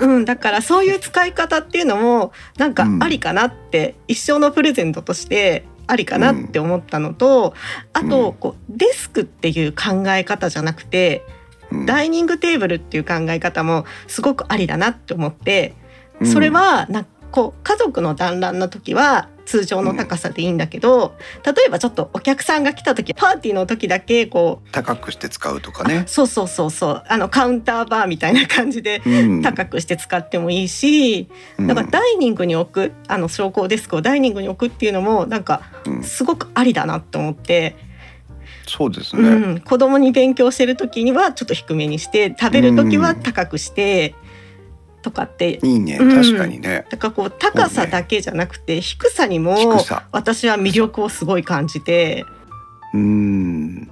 [0.00, 7.54] うん、だからそういう使い方っていうのもなんかありかなって、一生のプレゼントとしてありかなって思ったのと、
[7.92, 11.24] あとこうデスクっていう考え方じゃなくて、
[11.70, 11.86] うん。
[11.86, 15.74] ダイニングテーブルっていう考え方もすごくありだなって思って
[16.20, 27.04] うんそれはなこう家族の団らんの時は通常の高さでいいんだけど、例えばちょっとお客さんが来た時パーティーの時だけこう高くして使うとかね、そうそうそうそう。
[27.08, 29.42] あのカウンターバーみたいな感じでうん。
[29.42, 31.28] 高くして使ってもいいし、
[31.58, 31.66] うん。
[31.66, 36.02] だからダイニングに置くあの昇降デスクをダイニングに置くっていうのもなんかうん。
[36.02, 37.76] すごくありだなと思って、
[38.66, 44.14] そうですね、うん、子供に勉強してる時にはちょっと低めにして食べる時は高くして、
[45.02, 45.98] とかっていいね。
[46.00, 46.14] うん。
[46.14, 49.56] 確かにね、だからこう高さだけじゃなくて低さにも
[50.12, 52.24] 私は魅力をすごい感じて。
[52.94, 53.90] うん。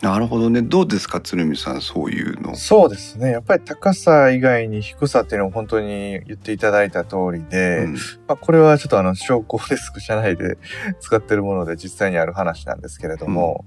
[0.00, 0.62] なるほどね。
[0.62, 2.54] どうですか鶴見さんそういうの？
[2.54, 3.32] そうですね。
[3.32, 7.94] やっぱり高さ以外に低さっていうのを本当に言っていただいた通りで、うん。
[7.94, 7.98] ま
[8.28, 10.56] あ、これはちょっとあの、昇降デスク社内で
[11.00, 13.64] 使ってるもので実際にある話なんですけれども、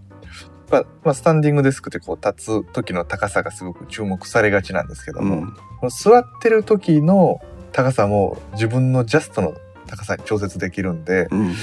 [0.72, 5.48] まあ、まあ、スタンディングデスクってこう立つ時の高さがすごく注目されがちなんですけども、
[5.81, 5.89] うん。
[5.89, 7.41] 座ってる時の
[7.72, 9.53] 高さも自分のジャストの
[9.88, 11.53] 高さに調節できるんで、うん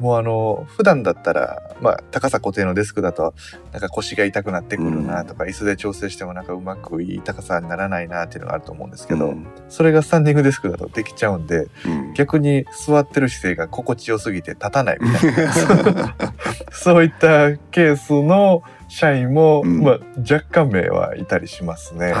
[0.00, 3.34] もうあの、普段だったら、まあ、高さ固定のデスクだと、
[3.72, 9.46] なんか腰が痛くなってくるなとか、椅子で調整してもなんかうまくいい高さにならないなっていうのがあると思うんですけど、うん。
[9.68, 12.14] それがスタンディングデスクだとできちゃうんで、うん。
[12.14, 16.14] 逆に座ってる姿勢が心地よすぎて立たないみたいな、
[16.70, 19.82] そういったケースの社員も、うん。
[19.82, 22.14] まあ、若干名はいたりしますね。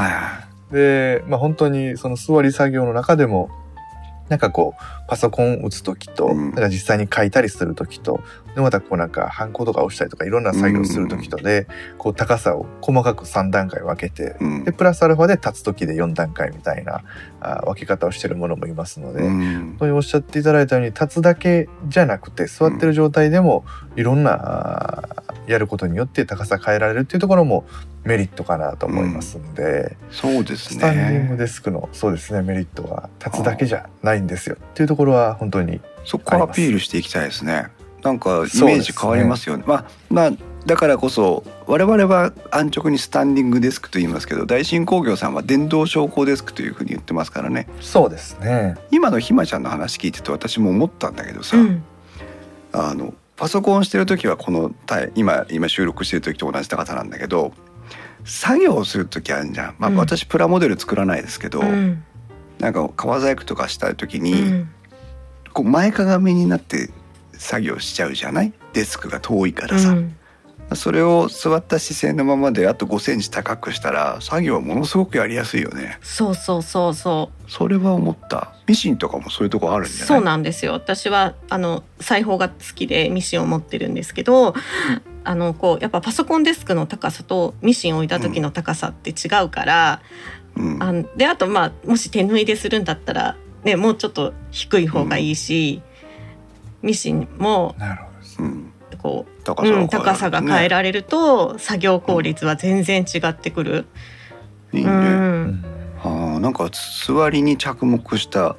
[0.70, 3.50] で、まあ、本当にその座り作業の中でも
[4.28, 6.50] なんかこうパソコン打つ時と、うん。
[6.50, 8.20] なんか実際に書いたりする時と
[8.54, 11.66] でまたこうなんかハンコとか押したりとかいろんな作業をする時とで、
[11.98, 14.64] こう高さを細かく3段階分けてい、うん。
[14.64, 17.02] でプラスアルファで立つ時で4段階みたいな
[17.40, 19.30] あ分け方をしてるものもいますので、う
[19.92, 23.64] おっしゃっていただいたように立つだけじゃなくて座ってる状態でも
[23.96, 25.04] いろんな
[25.46, 27.64] やることによって高さ変えられるっていうところも
[28.06, 37.66] メリットかなと思いますんで、そうですスタンディングねデスクのそうですねメリットは立つだけじゃないんですよっていうところは本当にそこをアピールしていきたいですね。
[38.02, 39.64] なんかイメージ変わりますよね。
[39.66, 40.32] まあまあ
[40.66, 47.68] だからこそ我々は安直にスタンディングデスクと言いますけど大新工業さんは電動昇降デスクというふうに言ってますからね。
[47.80, 48.76] そうですね。
[48.90, 51.84] 今のひまちゃんの話聞いてて私も思ったんだけどさ、うん。
[52.72, 54.74] あのパソコンしてる時はこの
[55.14, 57.52] 今今収録してる時と同じ高さなんだけど
[58.26, 59.96] 作業をする時あるじゃん、まあ、うん。
[59.96, 62.04] 私プラモデル作らないですけど、うん。
[62.58, 64.68] なんか革細工とかしたい時うに、ん。
[65.52, 66.90] こう前かがみになって
[67.32, 68.52] 作業しちゃうじゃない？
[68.72, 70.16] デスクが遠いからさ、うん。
[70.74, 75.98] それを座った姿勢のままであと5センチ高くしたら作業はものすごくやりやすいよね。
[76.02, 78.52] そうそうそうそそれは思った。
[78.66, 80.06] ミシンとかもそういうとこあるんうじゃない？
[80.08, 80.72] そうなんですよ。
[80.72, 84.54] 私はあの裁縫が好きでミシンを持ってるんですけど
[85.26, 90.02] あのこうやっぱパソコンデスクの高さとミシンを置いた時の高さって違うから、
[90.56, 90.82] うん。
[90.82, 95.82] あのであとまあもし手縫いでするんだったら、ね、もうちょっと低い方がいいし、
[96.82, 98.72] ミシンもなるほどですうん。
[99.02, 103.86] こう、高さがうん、高さが変えられると作業効率は全然違ってくる。
[104.72, 104.98] いいね、うん。
[104.98, 105.64] うん
[105.98, 106.70] はあ、なんか
[107.06, 108.56] 座りに着目した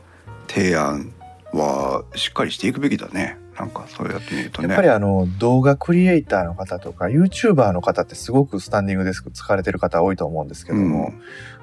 [0.48, 1.14] 提案
[1.54, 4.68] はしっかりしていくべきだねなんかそうやってみるとね。
[4.68, 11.14] やっぱりあの動画クリエイターの方とか YouTuber の方ってすごくスタンディングデスク使われてる方多いと思うんですけども、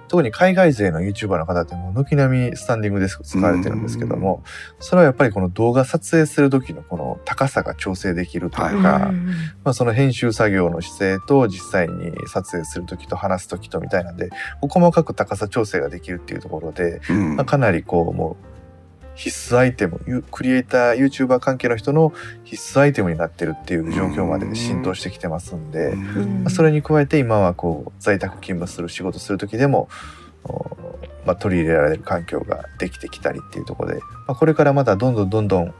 [0.08, 4.42] 特に海外勢の YouTuber の方ってもう軒並みスタンディングデスク使われてるんですけども、
[4.80, 9.26] それはやっぱりこの動画撮影する時のこの高さが調整できるというか、うん
[9.64, 14.30] まあ、その編集作業の姿勢と実際に撮影する時と話す時とみたいなんで
[14.60, 17.36] 細かく高さ調整ができるっていうところで、うん。
[17.36, 18.53] まあ、かなりこうもう
[19.14, 22.12] 必須アイテムユクリエイター YouTuber 関係の人の
[22.44, 26.44] 必須アイテムになってるっていう状況まで浸透してきてますんで、うん。
[26.44, 29.88] まあそれに加えて今はこう在宅勤務する仕事する時でも、
[30.44, 30.76] お
[31.26, 35.74] まあ、取り入れられる環境ができてきたりっていうところで、まあ、これからまたどんどんどんどん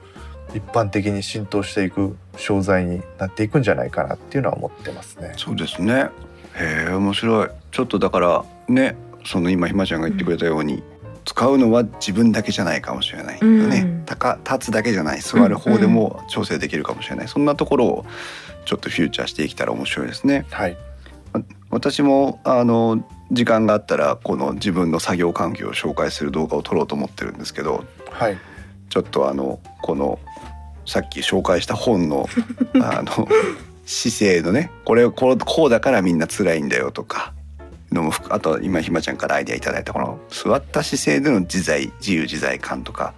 [0.55, 5.33] 一般的に浸透していく商材になっていくんじゃないかなっていうのは思ってますね。
[5.37, 6.11] そうですね。
[6.55, 7.49] へえ面白い。
[7.73, 10.83] ちょっとだからねその今ひまちゃんが言ってくれたように、
[11.25, 14.03] 使うのは自分だけじゃないかもしれないよね、うん。
[14.05, 15.21] 高立つだけじゃない。
[15.21, 18.07] 座る方でも調整できるかもしれない、そんなところを
[18.65, 20.47] ちょっとフューチャーしていけたら面白いですね。
[20.51, 20.77] はい、
[21.71, 27.85] 私もあの時間があったらこの自分の作業環境を紹介する動画を撮ろうと思ってるんですけど
[28.15, 28.39] はい、
[28.91, 30.21] ちょっとあのこの
[30.87, 32.29] さっき紹介した本の
[32.81, 33.29] あの
[33.87, 37.35] 姿勢のねこれをこうこうだからみんな辛いんだよとか
[37.95, 43.15] のもあと今ひまちゃんからアイデアいただいたこの座った姿勢での自在自由自在感とか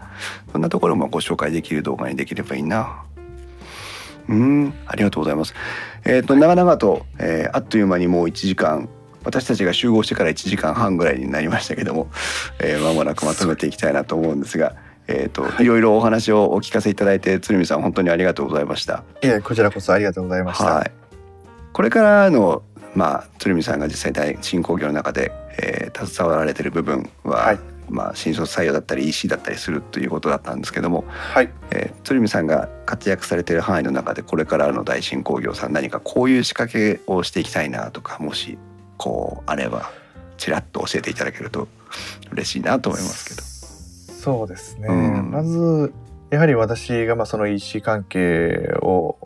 [0.53, 3.03] そんなところもご紹介できる動画にできればいいな。
[4.28, 5.55] うんありがとうございます。
[6.05, 8.89] えっ、ー、と長々と、えー、あっという間にもう1時間
[9.24, 12.09] 私たちが集合してから1時間半ぐらいになりましたけども、
[12.61, 14.74] えー、間もなくまとめていきたいなと思うんですが。
[15.09, 20.90] えーと、はい、いろいろお話をお聞かせいただいて鶴見さん本当にありがとうございましたいえこちらこそありがとうございました、はい、
[21.73, 22.65] これからの
[22.97, 27.59] まあ鶴見さんが実際大新工業の中で、えー、携わられている部分は、はい、
[27.89, 31.51] まあ、新卒採用だったり EC だったりするということだったんですけども、はい。
[31.70, 38.59] えー、鶴見さんが活躍されている範囲の中でこれからの大新工業さん何かこういう仕掛けをしていきたいなとかもし
[38.97, 39.90] こうあれば
[40.36, 41.68] ちらっと教えていただけると
[42.32, 43.43] 嬉しいなと思いますけど。
[44.27, 45.93] そうですね、うん、まず
[46.31, 49.26] やはり私がまあその EC 関係を、ま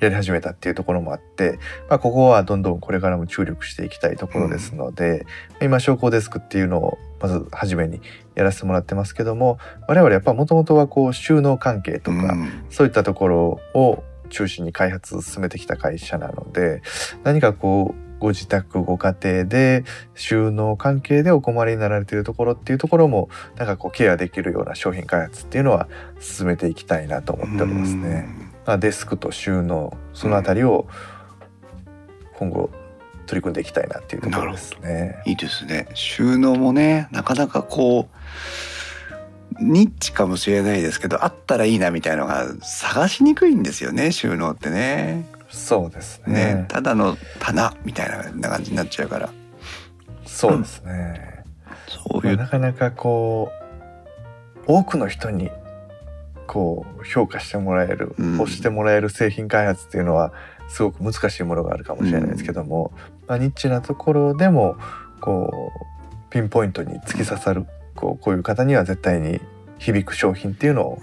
[0.00, 1.58] やり始めたっていうところもあって、
[1.88, 5.26] まあ、ここはどんどんこれからも注力していきたいところですので、
[5.60, 8.00] うん、今商工デスクっていうのをまず初めに
[8.34, 9.58] やらせてもらってますけども
[9.88, 16.82] 我々やっぱもともとはこう収納関係とか、うん、そういったところを中心に開発進めてきた会社なので
[17.22, 28.45] 何かこうご自宅ご家庭で収納関係でお困りになられているところっていうところもなんかこうケアできるような商品開発っていうのは進めていきたいなと思っておりますね。
[28.66, 30.86] まあ、デスクと収納そのあたりを
[32.34, 32.70] 今後
[33.26, 35.22] 取り組んでいきたいなっていうところですね。
[35.26, 35.88] いいですね。
[35.94, 45.26] 収納もねなかなかこうニッチかもしれないですけどあったらいいなみたいのが探しにくいんですよね収納ってね。
[45.48, 49.30] そうですね、ね、ただの棚みたいな感じになっちゃうから
[50.24, 55.50] そうですね、うん、そういう、まあ、なかなかこう多くの人に
[56.46, 60.32] こう評価してもらえる、うん、してもらえる製品開発っていうのは
[60.68, 64.76] すごく難しいものがあるかもしれないですけども、うん、まあ、ニッチなところでも
[65.20, 69.40] こうピンポイントに突き刺さるこうこういう方には絶対に
[69.78, 70.98] 響く商品っていうのを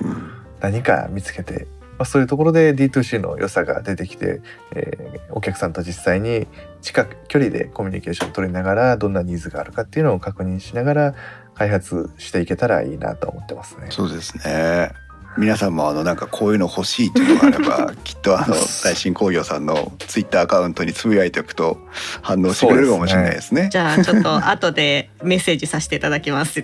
[0.60, 1.68] 何か見つけて
[1.98, 4.42] まあ、そういうところで D2C の良さが出てきて、
[4.76, 6.48] えー、お客さんと実際に
[6.82, 11.16] 近く距離でコミュニケーションを取りながらどんなニーズがあるかっていうのを確認しながら
[11.54, 13.88] 開発していけたらいいなと思ってますね。
[13.90, 14.92] そうですね
[15.38, 21.80] 皆さんもあのなんかこういうの欲しいっていうのがあればきっとあの 大新工業さんのツイッターアカウントにつぶやいておくと
[22.22, 23.62] 反応してくれるかもしれないですね。
[23.62, 26.64] すねじゃあちょっと後でメッセージさせていただきます。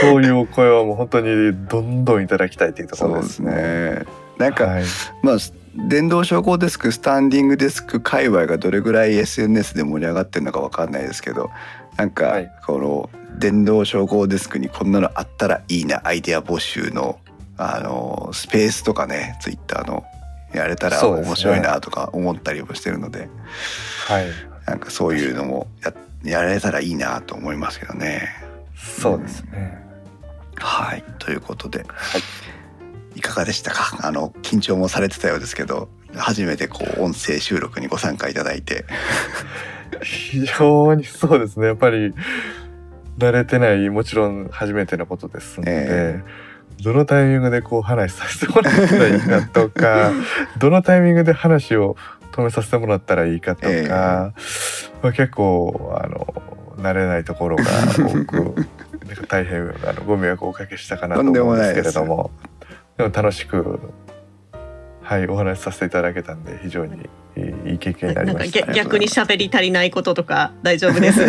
[0.00, 4.02] そういうお声はもう本当にどんどんいただきたいというところですね。
[4.38, 4.84] なんか、はい、
[5.22, 5.36] まあ
[5.76, 11.50] 電動昇降デスクスタンディングデスク界隈がどれぐらい SNS で盛り上がってるのかわかんないですけど
[11.96, 17.18] なんかこの電動昇降デスクにこんなのあったらいいなアイデア募集の
[17.56, 20.04] あのスペースとかねツイッターの
[20.52, 23.30] やれたら面白いなとか思ったりもしてるので、ね、
[24.06, 24.26] はい、
[24.66, 25.94] なんかそういうのもや
[26.24, 28.28] やれたらいいなと思いますけどね。
[28.76, 29.78] そうですね、
[30.56, 31.04] うん、はい。
[31.18, 32.18] ということで、は
[33.14, 33.98] い、いかがでしたか？
[34.06, 38.84] あの緊張もされてたようですけど初めてこう音声収録にご参加いただいて
[40.02, 41.66] 非常にそうですね。
[41.66, 42.14] やっぱり
[43.18, 50.12] 慣れてないもちろん初めてのことですので、えー、どのタイミングでこう話させてもらったらいいかとか
[50.58, 51.96] どのタイミングで話を
[52.32, 53.88] 止めさせてもらったらいいかとか、えー、
[55.02, 56.26] まあ、結構あの
[56.78, 57.64] 慣れないところが
[57.96, 58.66] 多く
[59.28, 62.30] 大変あのご迷惑をおかけしたかなと思うんですけれども。
[62.96, 63.80] でも楽しく
[65.04, 66.96] はいお話しさせていただけたんで非常に
[67.66, 68.72] いい経験になりました。
[68.72, 71.20] 逆に喋り足りないこととか大丈夫です。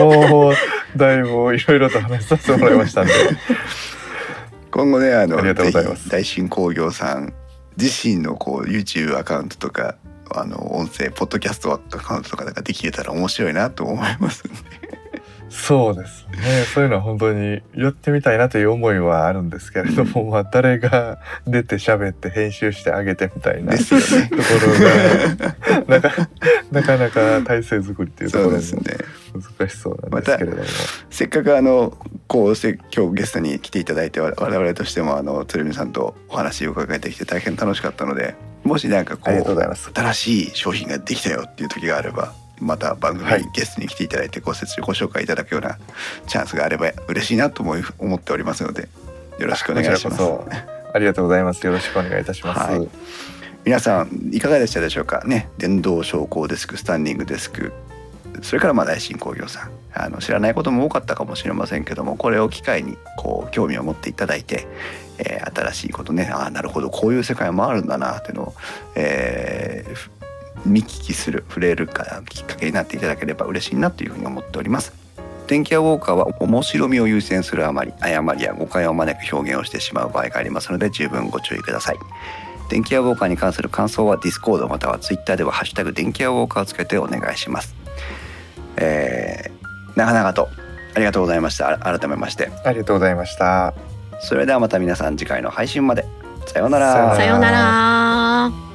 [0.00, 0.54] もう
[0.96, 3.12] だいぶいろいろと話させてもらいましたんで。
[4.72, 7.32] 今後ねあのありがとうございます大新工業さん
[7.76, 9.94] 自身のこう YouTube アカウントとか
[10.34, 14.83] あの音声ポッドキャストアカウントとかができれたら面白いなと思いますんで。
[15.56, 16.64] そうですね。
[16.74, 23.94] そういうのは本当にやってみたいなという思いはあるんですけれども、まあ、誰が出て喋って編集してあげてみたいな、ね、とこ
[24.66, 26.26] ろがなか
[26.72, 30.68] なかなか体制作りっていうところで難しそうなんですけれども、ま、
[31.08, 39.34] せっかくあのこう今日ゲストに来ていただいて我々としてもあの鶴見さんとお話を伺えてきて大変楽しかったのでもし何かこう
[39.94, 45.78] 新しい商品ができたよっていう時があればまた番組にゲストに来ていただいてご説明ご紹介いただくような
[46.26, 48.88] チャンスがあれば嬉しいなと思い思っておりますので
[49.38, 50.22] よろしくお願いします。
[50.92, 51.66] ありがとうございます。
[51.66, 52.60] よろしくお願いいたします。
[52.72, 52.88] はい、
[53.64, 55.24] 皆さんいかがでしたでしょうか？
[55.24, 55.48] ね。
[55.58, 57.72] 電動昇降デスク、スタンディングデスク、
[58.42, 64.66] それからまあ大新工業さんあの知らないことも多かったかもしれませんけどもこれを機会にこう興味を持っていただいて、
[65.18, 68.54] えー、新しいことねああなるほどこういう世界もあるんだなっていうのを、
[68.96, 70.23] えー、
[70.64, 74.92] 見聞きする触れるかきっかけになっていただければ嬉しいなというふうに思っております。
[75.46, 81.96] 電気屋ウォーカーは面白みを優先するあまり誤りや誤解を招く表現をしてしまう場合がありますので十分ご注意ください。
[82.70, 87.74] 電気屋ウォーカーに関する感想はディスコードまたはツイッターでは「ハッシュタグ電気屋ウォーカー」をつけてお願いします。
[88.76, 90.48] えー、長々と
[90.94, 91.78] ありがとうございました。
[91.78, 92.50] 改めまして。
[92.64, 93.74] ありがとうございました。
[94.20, 96.06] それではまた皆さん次回の配信まで。
[96.46, 97.16] さようなら。
[97.16, 98.73] さようなら